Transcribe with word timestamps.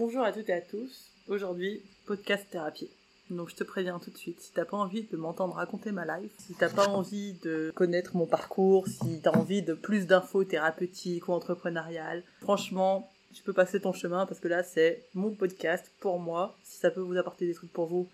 Bonjour 0.00 0.22
à 0.22 0.32
toutes 0.32 0.48
et 0.48 0.54
à 0.54 0.62
tous. 0.62 1.10
Aujourd'hui, 1.28 1.82
podcast 2.06 2.46
thérapie. 2.50 2.88
Donc 3.28 3.50
je 3.50 3.54
te 3.54 3.64
préviens 3.64 3.98
tout 3.98 4.10
de 4.10 4.16
suite, 4.16 4.40
si 4.40 4.50
t'as 4.50 4.64
pas 4.64 4.78
envie 4.78 5.02
de 5.02 5.14
m'entendre 5.18 5.52
raconter 5.52 5.92
ma 5.92 6.06
life, 6.06 6.32
si 6.38 6.54
t'as 6.54 6.70
pas 6.70 6.88
envie 6.88 7.34
de 7.42 7.70
connaître 7.74 8.16
mon 8.16 8.24
parcours, 8.24 8.88
si 8.88 9.20
t'as 9.22 9.32
envie 9.32 9.60
de 9.60 9.74
plus 9.74 10.06
d'infos 10.06 10.44
thérapeutiques 10.44 11.28
ou 11.28 11.32
entrepreneuriales, 11.32 12.22
franchement, 12.40 13.12
tu 13.34 13.42
peux 13.42 13.52
passer 13.52 13.78
ton 13.78 13.92
chemin 13.92 14.24
parce 14.24 14.40
que 14.40 14.48
là 14.48 14.62
c'est 14.62 15.04
mon 15.12 15.32
podcast 15.32 15.92
pour 16.00 16.18
moi. 16.18 16.56
Si 16.64 16.78
ça 16.78 16.90
peut 16.90 17.02
vous 17.02 17.18
apporter 17.18 17.46
des 17.46 17.52
trucs 17.52 17.72
pour 17.72 17.84
vous, 17.84 18.08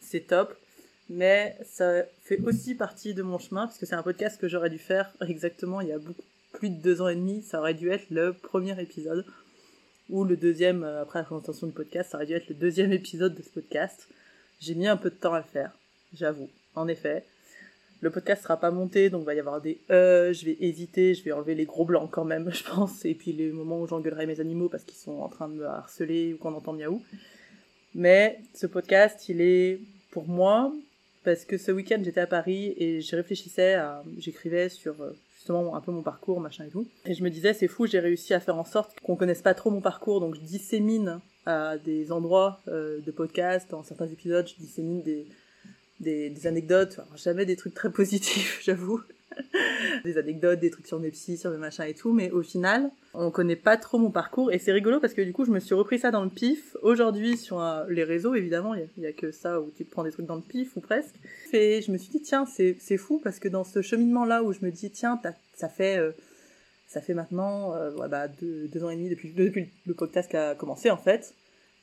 c'est 0.00 0.26
top. 0.26 0.54
Mais 1.08 1.56
ça 1.64 2.02
fait 2.20 2.40
aussi 2.42 2.74
partie 2.74 3.14
de 3.14 3.22
mon 3.22 3.38
chemin 3.38 3.66
parce 3.66 3.78
que 3.78 3.86
c'est 3.86 3.94
un 3.94 4.02
podcast 4.02 4.38
que 4.38 4.48
j'aurais 4.48 4.68
dû 4.68 4.78
faire 4.78 5.10
exactement 5.26 5.80
il 5.80 5.88
y 5.88 5.92
a 5.92 5.98
beaucoup 5.98 6.24
plus 6.52 6.68
de 6.68 6.76
deux 6.76 7.00
ans 7.00 7.08
et 7.08 7.16
demi. 7.16 7.40
Ça 7.40 7.58
aurait 7.58 7.72
dû 7.72 7.88
être 7.88 8.10
le 8.10 8.34
premier 8.34 8.78
épisode 8.78 9.24
ou 10.12 10.24
le 10.24 10.36
deuxième 10.36 10.84
euh, 10.84 11.02
après 11.02 11.18
la 11.18 11.24
présentation 11.24 11.66
du 11.66 11.72
podcast. 11.72 12.10
Ça 12.10 12.18
aurait 12.18 12.26
dû 12.26 12.34
être 12.34 12.48
le 12.48 12.54
deuxième 12.54 12.92
épisode 12.92 13.34
de 13.34 13.42
ce 13.42 13.48
podcast. 13.48 14.06
J'ai 14.60 14.74
mis 14.76 14.86
un 14.86 14.96
peu 14.96 15.10
de 15.10 15.16
temps 15.16 15.34
à 15.34 15.38
le 15.38 15.44
faire, 15.44 15.76
j'avoue. 16.14 16.48
En 16.76 16.86
effet, 16.86 17.24
le 18.02 18.10
podcast 18.10 18.42
sera 18.42 18.58
pas 18.58 18.70
monté, 18.70 19.10
donc 19.10 19.22
il 19.22 19.26
va 19.26 19.34
y 19.34 19.40
avoir 19.40 19.60
des 19.60 19.80
euh, 19.90 20.32
je 20.32 20.44
vais 20.44 20.56
hésiter, 20.60 21.14
je 21.14 21.24
vais 21.24 21.32
enlever 21.32 21.54
les 21.54 21.64
gros 21.64 21.84
blancs 21.84 22.10
quand 22.10 22.24
même, 22.24 22.50
je 22.54 22.62
pense, 22.62 23.04
et 23.04 23.14
puis 23.14 23.32
les 23.32 23.50
moments 23.50 23.80
où 23.80 23.86
j'engueulerai 23.88 24.26
mes 24.26 24.38
animaux 24.38 24.68
parce 24.68 24.84
qu'ils 24.84 24.98
sont 24.98 25.18
en 25.20 25.28
train 25.28 25.48
de 25.48 25.54
me 25.54 25.66
harceler 25.66 26.34
ou 26.34 26.36
qu'on 26.36 26.54
entend 26.54 26.74
miaou. 26.74 27.02
Mais 27.94 28.40
ce 28.54 28.66
podcast, 28.66 29.28
il 29.28 29.40
est 29.40 29.80
pour 30.10 30.28
moi, 30.28 30.72
parce 31.24 31.44
que 31.44 31.56
ce 31.56 31.72
week-end 31.72 32.00
j'étais 32.04 32.20
à 32.20 32.26
Paris 32.26 32.74
et 32.76 33.00
réfléchissais 33.12 33.78
j'écrivais 34.18 34.68
sur 34.68 35.00
euh, 35.02 35.16
justement 35.42 35.74
un 35.74 35.80
peu 35.80 35.90
mon 35.90 36.02
parcours, 36.02 36.38
machin 36.38 36.64
et 36.64 36.68
tout. 36.68 36.86
Et 37.04 37.14
je 37.14 37.24
me 37.24 37.28
disais, 37.28 37.52
c'est 37.52 37.66
fou, 37.66 37.86
j'ai 37.86 37.98
réussi 37.98 38.32
à 38.32 38.38
faire 38.38 38.56
en 38.56 38.64
sorte 38.64 38.94
qu'on 39.00 39.16
connaisse 39.16 39.42
pas 39.42 39.54
trop 39.54 39.70
mon 39.70 39.80
parcours, 39.80 40.20
donc 40.20 40.36
je 40.36 40.40
dissémine 40.40 41.20
à 41.46 41.78
des 41.78 42.12
endroits 42.12 42.60
euh, 42.68 43.00
de 43.00 43.10
podcast, 43.10 43.68
dans 43.70 43.82
certains 43.82 44.06
épisodes, 44.06 44.46
je 44.46 44.54
dissémine 44.62 45.02
des, 45.02 46.46
anecdotes, 46.46 47.00
jamais 47.16 47.44
des 47.44 47.56
trucs 47.56 47.74
très 47.74 47.90
positifs, 48.00 48.60
j'avoue. 48.62 49.00
des 50.04 50.18
anecdotes, 50.18 50.60
des 50.60 50.70
trucs 50.70 50.86
sur 50.86 50.98
mes 50.98 51.10
psys, 51.10 51.38
sur 51.38 51.50
mes 51.50 51.56
machins 51.56 51.84
et 51.84 51.94
tout, 51.94 52.12
mais 52.12 52.30
au 52.30 52.42
final, 52.42 52.90
on 53.14 53.30
connaît 53.30 53.56
pas 53.56 53.76
trop 53.76 53.98
mon 53.98 54.10
parcours 54.10 54.52
et 54.52 54.58
c'est 54.58 54.72
rigolo 54.72 55.00
parce 55.00 55.14
que 55.14 55.22
du 55.22 55.32
coup, 55.32 55.44
je 55.44 55.50
me 55.50 55.60
suis 55.60 55.74
repris 55.74 55.98
ça 55.98 56.10
dans 56.10 56.24
le 56.24 56.30
pif. 56.30 56.76
Aujourd'hui, 56.82 57.36
sur 57.36 57.60
euh, 57.60 57.84
les 57.88 58.04
réseaux, 58.04 58.34
évidemment, 58.34 58.74
il 58.74 58.88
y, 58.98 59.06
a 59.06 59.12
que 59.12 59.30
ça 59.30 59.60
où 59.60 59.70
tu 59.76 59.84
te 59.84 59.90
prends 59.90 60.04
des 60.04 60.10
trucs 60.10 60.26
dans 60.26 60.36
le 60.36 60.42
pif 60.42 60.76
ou 60.76 60.80
presque. 60.80 61.14
Et 61.52 61.82
je 61.82 61.92
me 61.92 61.98
suis 61.98 62.10
dit, 62.10 62.22
tiens, 62.22 62.46
c'est 62.46 62.96
fou 62.96 63.20
parce 63.22 63.38
que 63.38 63.48
dans 63.48 63.64
ce 63.64 63.82
cheminement-là 63.82 64.42
où 64.42 64.52
je 64.52 64.60
me 64.62 64.70
dis, 64.70 64.90
tiens, 64.90 65.20
ça 65.54 65.68
fait, 65.68 65.98
euh, 65.98 66.12
ça 66.88 67.00
fait 67.00 67.14
maintenant 67.14 67.74
euh, 67.74 67.90
bah, 68.08 68.28
deux, 68.28 68.68
deux, 68.68 68.84
ans 68.84 68.90
et 68.90 68.96
demi 68.96 69.10
depuis, 69.10 69.32
depuis 69.32 69.70
le 69.86 69.94
podcast 69.94 70.30
qui 70.30 70.36
a 70.36 70.54
commencé 70.54 70.90
en 70.90 70.96
fait, 70.96 71.34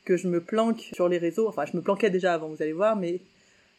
que 0.06 0.18
je 0.18 0.28
me 0.28 0.42
planque 0.42 0.90
sur 0.94 1.08
les 1.08 1.18
réseaux. 1.18 1.48
Enfin, 1.48 1.66
je 1.66 1.78
me 1.78 1.82
planquais 1.82 2.10
déjà 2.10 2.34
avant, 2.34 2.48
vous 2.48 2.62
allez 2.62 2.74
voir, 2.74 2.96
mais 2.96 3.22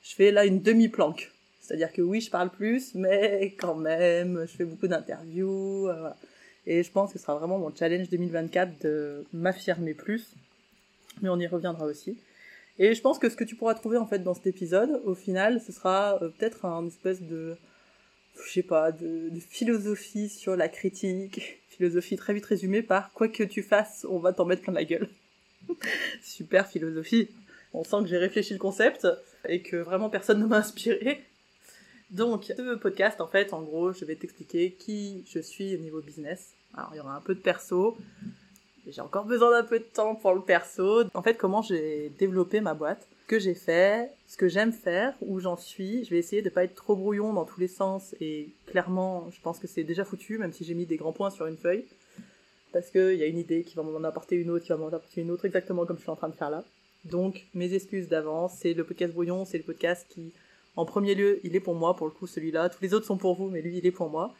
je 0.03 0.15
fais 0.15 0.31
là 0.31 0.45
une 0.45 0.61
demi-planque 0.61 1.33
c'est-à-dire 1.61 1.93
que 1.93 2.03
oui, 2.03 2.21
je 2.21 2.31
parle 2.31 2.51
plus, 2.51 2.95
mais 2.95 3.55
quand 3.59 3.75
même, 3.75 4.41
je 4.43 4.57
fais 4.57 4.65
beaucoup 4.65 4.89
d'interviews. 4.89 5.89
Euh, 5.89 6.01
voilà. 6.01 6.17
Et 6.67 6.83
je 6.83 6.91
pense 6.91 7.13
que 7.13 7.19
ce 7.19 7.25
sera 7.25 7.37
vraiment 7.37 7.59
mon 7.59 7.75
challenge 7.75 8.09
2024 8.09 8.83
de 8.83 9.25
m'affirmer 9.33 9.95
plus. 9.95 10.35
Mais 11.23 11.29
on 11.29 11.39
y 11.39 11.47
reviendra 11.47 11.85
aussi. 11.87 12.19
Et 12.79 12.95
je 12.95 13.01
pense 13.01 13.19
que 13.19 13.29
ce 13.29 13.37
que 13.37 13.45
tu 13.45 13.57
pourras 13.57 13.75
trouver 13.75 13.99
en 13.99 14.07
fait 14.07 14.21
dans 14.21 14.35
cet 14.35 14.47
épisode, 14.47 15.03
au 15.05 15.15
final, 15.15 15.61
ce 15.61 15.71
sera 15.71 16.23
euh, 16.23 16.31
peut-être 16.31 16.65
un 16.65 16.87
espèce 16.87 17.21
de, 17.21 17.57
je 18.45 18.51
sais 18.51 18.63
pas, 18.63 18.91
de, 18.91 19.29
de, 19.29 19.41
philosophie 19.41 20.29
sur 20.29 20.57
la 20.57 20.69
critique, 20.69 21.61
philosophie 21.69 22.17
très 22.17 22.33
vite 22.33 22.47
résumée 22.47 22.83
par 22.83 23.13
quoi 23.13 23.29
que 23.29 23.43
tu 23.43 23.63
fasses, 23.63 24.07
on 24.09 24.19
va 24.19 24.33
t'en 24.33 24.47
mettre 24.47 24.63
plein 24.63 24.73
la 24.73 24.85
gueule. 24.85 25.09
Super 26.23 26.67
philosophie. 26.67 27.29
On 27.75 27.85
sent 27.85 27.99
que 28.01 28.07
j'ai 28.07 28.19
réfléchi 28.19 28.55
le 28.55 28.59
concept 28.59 29.07
et 29.49 29.63
que 29.63 29.77
vraiment 29.77 30.11
personne 30.11 30.41
ne 30.41 30.47
m'a 30.47 30.59
inspiré. 30.59 31.23
Donc, 32.11 32.45
ce 32.45 32.75
podcast, 32.77 33.21
en 33.21 33.29
fait, 33.29 33.53
en 33.53 33.63
gros, 33.63 33.93
je 33.93 34.05
vais 34.05 34.17
t'expliquer 34.17 34.73
qui 34.73 35.25
je 35.29 35.39
suis 35.39 35.75
au 35.77 35.79
niveau 35.79 36.01
business. 36.01 36.53
Alors, 36.75 36.91
il 36.93 36.97
y 36.97 37.01
aura 37.01 37.15
un 37.15 37.21
peu 37.21 37.35
de 37.35 37.41
perso. 37.41 37.97
J'ai 38.87 39.01
encore 39.01 39.25
besoin 39.25 39.51
d'un 39.51 39.65
peu 39.65 39.79
de 39.79 39.85
temps 39.85 40.17
pour 40.17 40.35
le 40.35 40.41
perso. 40.41 41.05
En 41.15 41.23
fait, 41.23 41.35
comment 41.35 41.63
j'ai 41.63 42.11
développé 42.19 42.61
ma 42.61 42.75
boîte, 42.75 43.07
ce 43.23 43.27
que 43.29 43.39
j'ai 43.39 43.55
fait, 43.55 44.11
ce 44.27 44.37
que 44.37 44.49
j'aime 44.49 44.73
faire, 44.73 45.15
où 45.21 45.39
j'en 45.39 45.57
suis. 45.57 46.05
Je 46.05 46.11
vais 46.11 46.19
essayer 46.19 46.43
de 46.43 46.51
pas 46.51 46.65
être 46.65 46.75
trop 46.75 46.97
brouillon 46.97 47.33
dans 47.33 47.45
tous 47.45 47.61
les 47.61 47.69
sens. 47.69 48.15
Et 48.21 48.49
clairement, 48.67 49.29
je 49.31 49.41
pense 49.41 49.61
que 49.61 49.69
c'est 49.69 49.85
déjà 49.85 50.05
foutu, 50.05 50.39
même 50.39 50.53
si 50.53 50.65
j'ai 50.65 50.75
mis 50.75 50.87
des 50.87 50.97
grands 50.97 51.13
points 51.13 51.31
sur 51.31 51.47
une 51.47 51.57
feuille. 51.57 51.85
Parce 52.73 52.91
qu'il 52.91 53.15
y 53.15 53.23
a 53.23 53.27
une 53.27 53.39
idée 53.39 53.63
qui 53.63 53.77
va 53.77 53.83
m'en 53.83 54.03
apporter 54.03 54.35
une 54.37 54.51
autre, 54.51 54.65
qui 54.65 54.71
va 54.71 54.79
m'en 54.79 54.89
apporter 54.89 55.21
une 55.21 55.31
autre, 55.31 55.45
exactement 55.45 55.87
comme 55.87 55.97
je 55.97 56.03
suis 56.03 56.11
en 56.11 56.17
train 56.17 56.29
de 56.29 56.35
faire 56.35 56.51
là. 56.51 56.65
Donc, 57.05 57.47
mes 57.55 57.73
excuses 57.75 58.09
d'avance. 58.09 58.55
C'est 58.61 58.75
le 58.75 58.83
podcast 58.83 59.13
brouillon, 59.13 59.45
c'est 59.45 59.59
le 59.59 59.65
podcast 59.65 60.07
qui 60.09 60.33
en 60.77 60.85
premier 60.85 61.15
lieu, 61.15 61.41
il 61.45 61.57
est 61.57 61.61
pour 61.61 61.75
moi, 61.75 61.97
pour 61.97 62.07
le 62.07 62.13
coup, 62.13 62.27
celui-là. 62.27 62.69
Tous 62.69 62.83
les 62.83 62.95
autres 62.95 63.07
sont 63.07 63.17
pour 63.17 63.35
vous, 63.35 63.49
mais 63.49 63.63
lui, 63.63 63.79
il 63.79 63.87
est 63.87 63.91
pour 63.91 64.09
moi. 64.09 64.35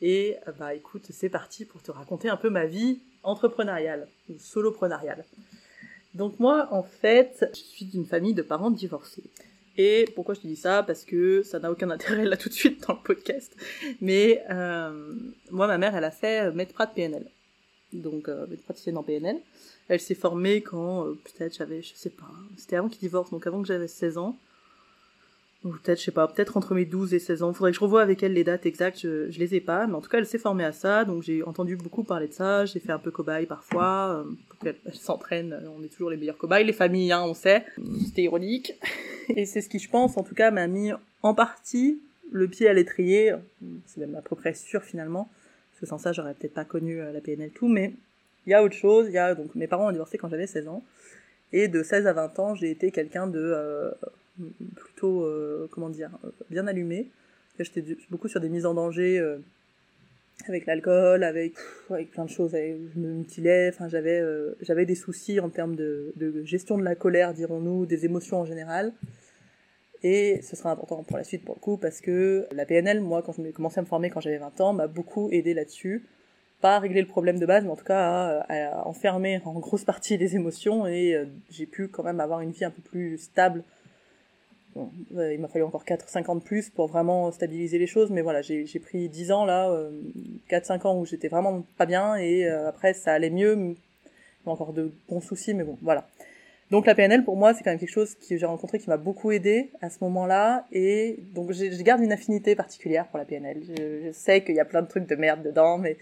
Et 0.00 0.36
euh, 0.48 0.52
bah 0.58 0.74
écoute, 0.74 1.06
c'est 1.10 1.28
parti 1.28 1.64
pour 1.64 1.82
te 1.82 1.90
raconter 1.90 2.28
un 2.28 2.36
peu 2.36 2.50
ma 2.50 2.66
vie 2.66 3.00
entrepreneuriale 3.22 4.08
ou 4.28 4.38
soloprenariale. 4.38 5.24
Donc 6.14 6.38
moi, 6.40 6.68
en 6.72 6.82
fait, 6.82 7.48
je 7.54 7.60
suis 7.60 7.84
d'une 7.86 8.04
famille 8.04 8.34
de 8.34 8.42
parents 8.42 8.70
divorcés. 8.70 9.24
Et 9.78 10.06
pourquoi 10.14 10.34
je 10.34 10.40
te 10.40 10.46
dis 10.46 10.56
ça? 10.56 10.82
Parce 10.82 11.04
que 11.04 11.42
ça 11.42 11.58
n'a 11.58 11.70
aucun 11.70 11.90
intérêt 11.90 12.24
là 12.24 12.36
tout 12.36 12.48
de 12.48 12.54
suite 12.54 12.86
dans 12.86 12.94
le 12.94 13.00
podcast. 13.02 13.54
Mais 14.00 14.42
euh, 14.50 15.14
moi, 15.50 15.66
ma 15.66 15.78
mère, 15.78 15.96
elle 15.96 16.04
a 16.04 16.10
fait 16.10 16.46
euh, 16.48 16.52
maître 16.52 16.78
de 16.78 16.94
PNL. 16.94 17.26
Donc, 17.92 18.28
euh, 18.28 18.46
maître 18.46 18.62
praticienne 18.64 18.98
en 18.98 19.02
PNL. 19.02 19.38
Elle 19.88 20.00
s'est 20.00 20.14
formée 20.14 20.60
quand, 20.62 21.04
peut-être, 21.24 21.56
j'avais, 21.56 21.82
je 21.82 21.94
sais 21.94 22.10
pas, 22.10 22.30
c'était 22.56 22.76
avant 22.76 22.88
qu'il 22.88 23.00
divorce, 23.00 23.30
donc 23.30 23.46
avant 23.46 23.60
que 23.60 23.68
j'avais 23.68 23.88
16 23.88 24.16
ans 24.16 24.38
ou 25.64 25.70
peut-être, 25.70 25.98
je 26.00 26.04
sais 26.04 26.10
pas, 26.10 26.26
peut-être 26.26 26.56
entre 26.56 26.74
mes 26.74 26.84
12 26.84 27.14
et 27.14 27.18
16 27.18 27.42
ans. 27.42 27.52
Faudrait 27.52 27.70
que 27.70 27.76
je 27.76 27.82
revoie 27.82 28.02
avec 28.02 28.22
elle 28.22 28.32
les 28.32 28.44
dates 28.44 28.66
exactes, 28.66 29.00
je, 29.00 29.30
je 29.30 29.38
les 29.38 29.54
ai 29.54 29.60
pas, 29.60 29.86
mais 29.86 29.94
en 29.94 30.00
tout 30.00 30.08
cas, 30.08 30.18
elle 30.18 30.26
s'est 30.26 30.38
formée 30.38 30.64
à 30.64 30.72
ça, 30.72 31.04
donc 31.04 31.22
j'ai 31.22 31.42
entendu 31.42 31.76
beaucoup 31.76 32.02
parler 32.02 32.28
de 32.28 32.32
ça, 32.32 32.64
j'ai 32.64 32.80
fait 32.80 32.92
un 32.92 32.98
peu 32.98 33.10
cobaye 33.10 33.46
parfois, 33.46 34.24
euh, 34.26 34.30
pour 34.48 34.58
qu'elle 34.58 34.76
s'entraîne, 34.92 35.62
on 35.78 35.82
est 35.84 35.88
toujours 35.88 36.10
les 36.10 36.16
meilleurs 36.16 36.38
cobayes, 36.38 36.64
les 36.64 36.72
familles, 36.72 37.12
hein, 37.12 37.22
on 37.24 37.34
sait, 37.34 37.64
c'était 38.04 38.22
ironique. 38.22 38.74
et 39.36 39.46
c'est 39.46 39.60
ce 39.60 39.68
qui, 39.68 39.78
je 39.78 39.88
pense, 39.88 40.16
en 40.16 40.24
tout 40.24 40.34
cas, 40.34 40.50
m'a 40.50 40.66
mis 40.66 40.90
en 41.22 41.34
partie 41.34 42.00
le 42.32 42.48
pied 42.48 42.66
à 42.66 42.72
l'étrier, 42.72 43.32
c'est 43.86 44.00
même 44.00 44.16
à 44.16 44.22
peu 44.22 44.34
près 44.34 44.54
sûr 44.54 44.82
finalement, 44.82 45.30
parce 45.70 45.80
que 45.80 45.86
sans 45.86 45.98
ça, 45.98 46.12
j'aurais 46.12 46.34
peut-être 46.34 46.54
pas 46.54 46.64
connu 46.64 47.00
euh, 47.00 47.12
la 47.12 47.20
PNL 47.20 47.50
tout, 47.50 47.68
mais 47.68 47.92
il 48.46 48.50
y 48.50 48.54
a 48.54 48.64
autre 48.64 48.74
chose, 48.74 49.06
il 49.08 49.12
y 49.12 49.18
a, 49.18 49.36
donc 49.36 49.54
mes 49.54 49.68
parents 49.68 49.88
ont 49.88 49.92
divorcé 49.92 50.18
quand 50.18 50.28
j'avais 50.28 50.48
16 50.48 50.66
ans, 50.66 50.82
et 51.52 51.68
de 51.68 51.82
16 51.82 52.08
à 52.08 52.12
20 52.14 52.38
ans, 52.40 52.54
j'ai 52.56 52.70
été 52.70 52.90
quelqu'un 52.90 53.28
de... 53.28 53.38
Euh, 53.38 53.90
plutôt, 54.76 55.24
euh, 55.24 55.68
comment 55.70 55.90
dire, 55.90 56.10
bien 56.50 56.66
allumé. 56.66 57.10
J'étais 57.58 57.84
beaucoup 58.10 58.28
sur 58.28 58.40
des 58.40 58.48
mises 58.48 58.66
en 58.66 58.74
danger 58.74 59.18
euh, 59.18 59.38
avec 60.48 60.66
l'alcool, 60.66 61.22
avec, 61.22 61.54
avec 61.90 62.10
plein 62.10 62.24
de 62.24 62.30
choses. 62.30 62.52
Je 62.52 62.98
me 62.98 63.12
mutilais, 63.12 63.70
enfin, 63.72 63.88
j'avais, 63.88 64.18
euh, 64.20 64.56
j'avais 64.60 64.86
des 64.86 64.94
soucis 64.94 65.38
en 65.38 65.50
termes 65.50 65.76
de, 65.76 66.12
de 66.16 66.44
gestion 66.44 66.78
de 66.78 66.82
la 66.82 66.94
colère, 66.94 67.34
dirons-nous, 67.34 67.86
des 67.86 68.04
émotions 68.04 68.40
en 68.40 68.44
général. 68.44 68.92
Et 70.02 70.40
ce 70.42 70.56
sera 70.56 70.72
important 70.72 71.04
pour 71.04 71.16
la 71.16 71.24
suite, 71.24 71.44
pour 71.44 71.54
le 71.54 71.60
coup, 71.60 71.76
parce 71.76 72.00
que 72.00 72.48
la 72.50 72.66
PNL, 72.66 73.00
moi, 73.00 73.22
quand 73.22 73.32
je 73.32 73.50
commencé 73.52 73.78
à 73.78 73.82
me 73.82 73.86
former 73.86 74.10
quand 74.10 74.20
j'avais 74.20 74.38
20 74.38 74.60
ans, 74.60 74.72
m'a 74.72 74.88
beaucoup 74.88 75.28
aidé 75.30 75.54
là-dessus. 75.54 76.04
Pas 76.60 76.76
à 76.76 76.78
régler 76.80 77.00
le 77.00 77.06
problème 77.06 77.38
de 77.38 77.46
base, 77.46 77.64
mais 77.64 77.70
en 77.70 77.76
tout 77.76 77.84
cas 77.84 78.44
à, 78.48 78.80
à 78.80 78.86
enfermer 78.86 79.40
en 79.44 79.58
grosse 79.60 79.84
partie 79.84 80.16
les 80.16 80.34
émotions, 80.34 80.86
et 80.86 81.24
j'ai 81.50 81.66
pu 81.66 81.86
quand 81.88 82.02
même 82.02 82.18
avoir 82.18 82.40
une 82.40 82.50
vie 82.50 82.64
un 82.64 82.70
peu 82.70 82.82
plus 82.82 83.18
stable 83.18 83.62
Bon, 84.74 84.90
il 85.10 85.38
m'a 85.38 85.48
fallu 85.48 85.64
encore 85.64 85.84
4-5 85.84 86.30
ans 86.30 86.34
de 86.34 86.42
plus 86.42 86.70
pour 86.70 86.86
vraiment 86.86 87.30
stabiliser 87.30 87.78
les 87.78 87.86
choses, 87.86 88.10
mais 88.10 88.22
voilà, 88.22 88.40
j'ai 88.40 88.64
pris 88.78 89.08
10 89.08 89.32
ans 89.32 89.44
là, 89.44 89.70
euh, 89.70 89.90
4-5 90.48 90.86
ans 90.86 90.98
où 90.98 91.04
j'étais 91.04 91.28
vraiment 91.28 91.62
pas 91.76 91.84
bien, 91.84 92.16
et 92.16 92.46
euh, 92.46 92.68
après 92.68 92.94
ça 92.94 93.12
allait 93.12 93.28
mieux, 93.28 93.76
encore 94.46 94.72
de 94.72 94.90
bons 95.10 95.20
soucis, 95.20 95.52
mais 95.52 95.64
bon, 95.64 95.76
voilà. 95.82 96.08
Donc 96.70 96.86
la 96.86 96.94
PNL 96.94 97.22
pour 97.22 97.36
moi 97.36 97.52
c'est 97.52 97.62
quand 97.62 97.70
même 97.70 97.78
quelque 97.78 97.90
chose 97.90 98.14
que 98.14 98.38
j'ai 98.38 98.46
rencontré 98.46 98.78
qui 98.78 98.88
m'a 98.88 98.96
beaucoup 98.96 99.30
aidé 99.30 99.70
à 99.82 99.90
ce 99.90 99.98
moment-là, 100.00 100.66
et 100.72 101.18
donc 101.34 101.52
je 101.52 101.82
garde 101.82 102.02
une 102.02 102.12
affinité 102.12 102.56
particulière 102.56 103.06
pour 103.08 103.18
la 103.18 103.26
PNL. 103.26 103.62
Je, 103.68 104.06
je 104.06 104.12
sais 104.12 104.42
qu'il 104.42 104.54
y 104.54 104.60
a 104.60 104.64
plein 104.64 104.80
de 104.80 104.88
trucs 104.88 105.06
de 105.06 105.16
merde 105.16 105.42
dedans, 105.42 105.76
mais 105.76 105.98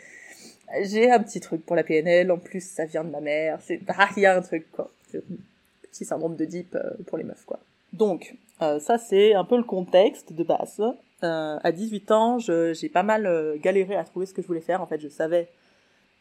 j'ai 0.82 1.10
un 1.10 1.20
petit 1.20 1.40
truc 1.40 1.66
pour 1.66 1.74
la 1.74 1.82
PNL, 1.82 2.30
en 2.30 2.38
plus 2.38 2.60
ça 2.60 2.84
vient 2.84 3.02
de 3.02 3.10
ma 3.10 3.20
mère, 3.20 3.58
c'est 3.62 3.80
il 4.16 4.22
y 4.22 4.26
a 4.26 4.36
un 4.36 4.42
truc 4.42 4.70
quoi. 4.70 4.90
Petit 5.10 6.04
syndrome 6.04 6.36
de 6.36 6.44
deep 6.44 6.76
euh, 6.76 6.92
pour 7.06 7.18
les 7.18 7.24
meufs 7.24 7.44
quoi. 7.44 7.58
Donc, 7.92 8.34
euh, 8.62 8.78
ça 8.78 8.98
c'est 8.98 9.34
un 9.34 9.44
peu 9.44 9.56
le 9.56 9.64
contexte 9.64 10.32
de 10.32 10.44
base. 10.44 10.82
Euh, 11.22 11.58
à 11.62 11.72
18 11.72 12.10
ans, 12.12 12.38
j'ai 12.38 12.88
pas 12.88 13.02
mal 13.02 13.26
euh, 13.26 13.56
galéré 13.58 13.96
à 13.96 14.04
trouver 14.04 14.26
ce 14.26 14.34
que 14.34 14.42
je 14.42 14.46
voulais 14.46 14.60
faire. 14.60 14.80
En 14.80 14.86
fait, 14.86 15.00
je 15.00 15.08
savais 15.08 15.48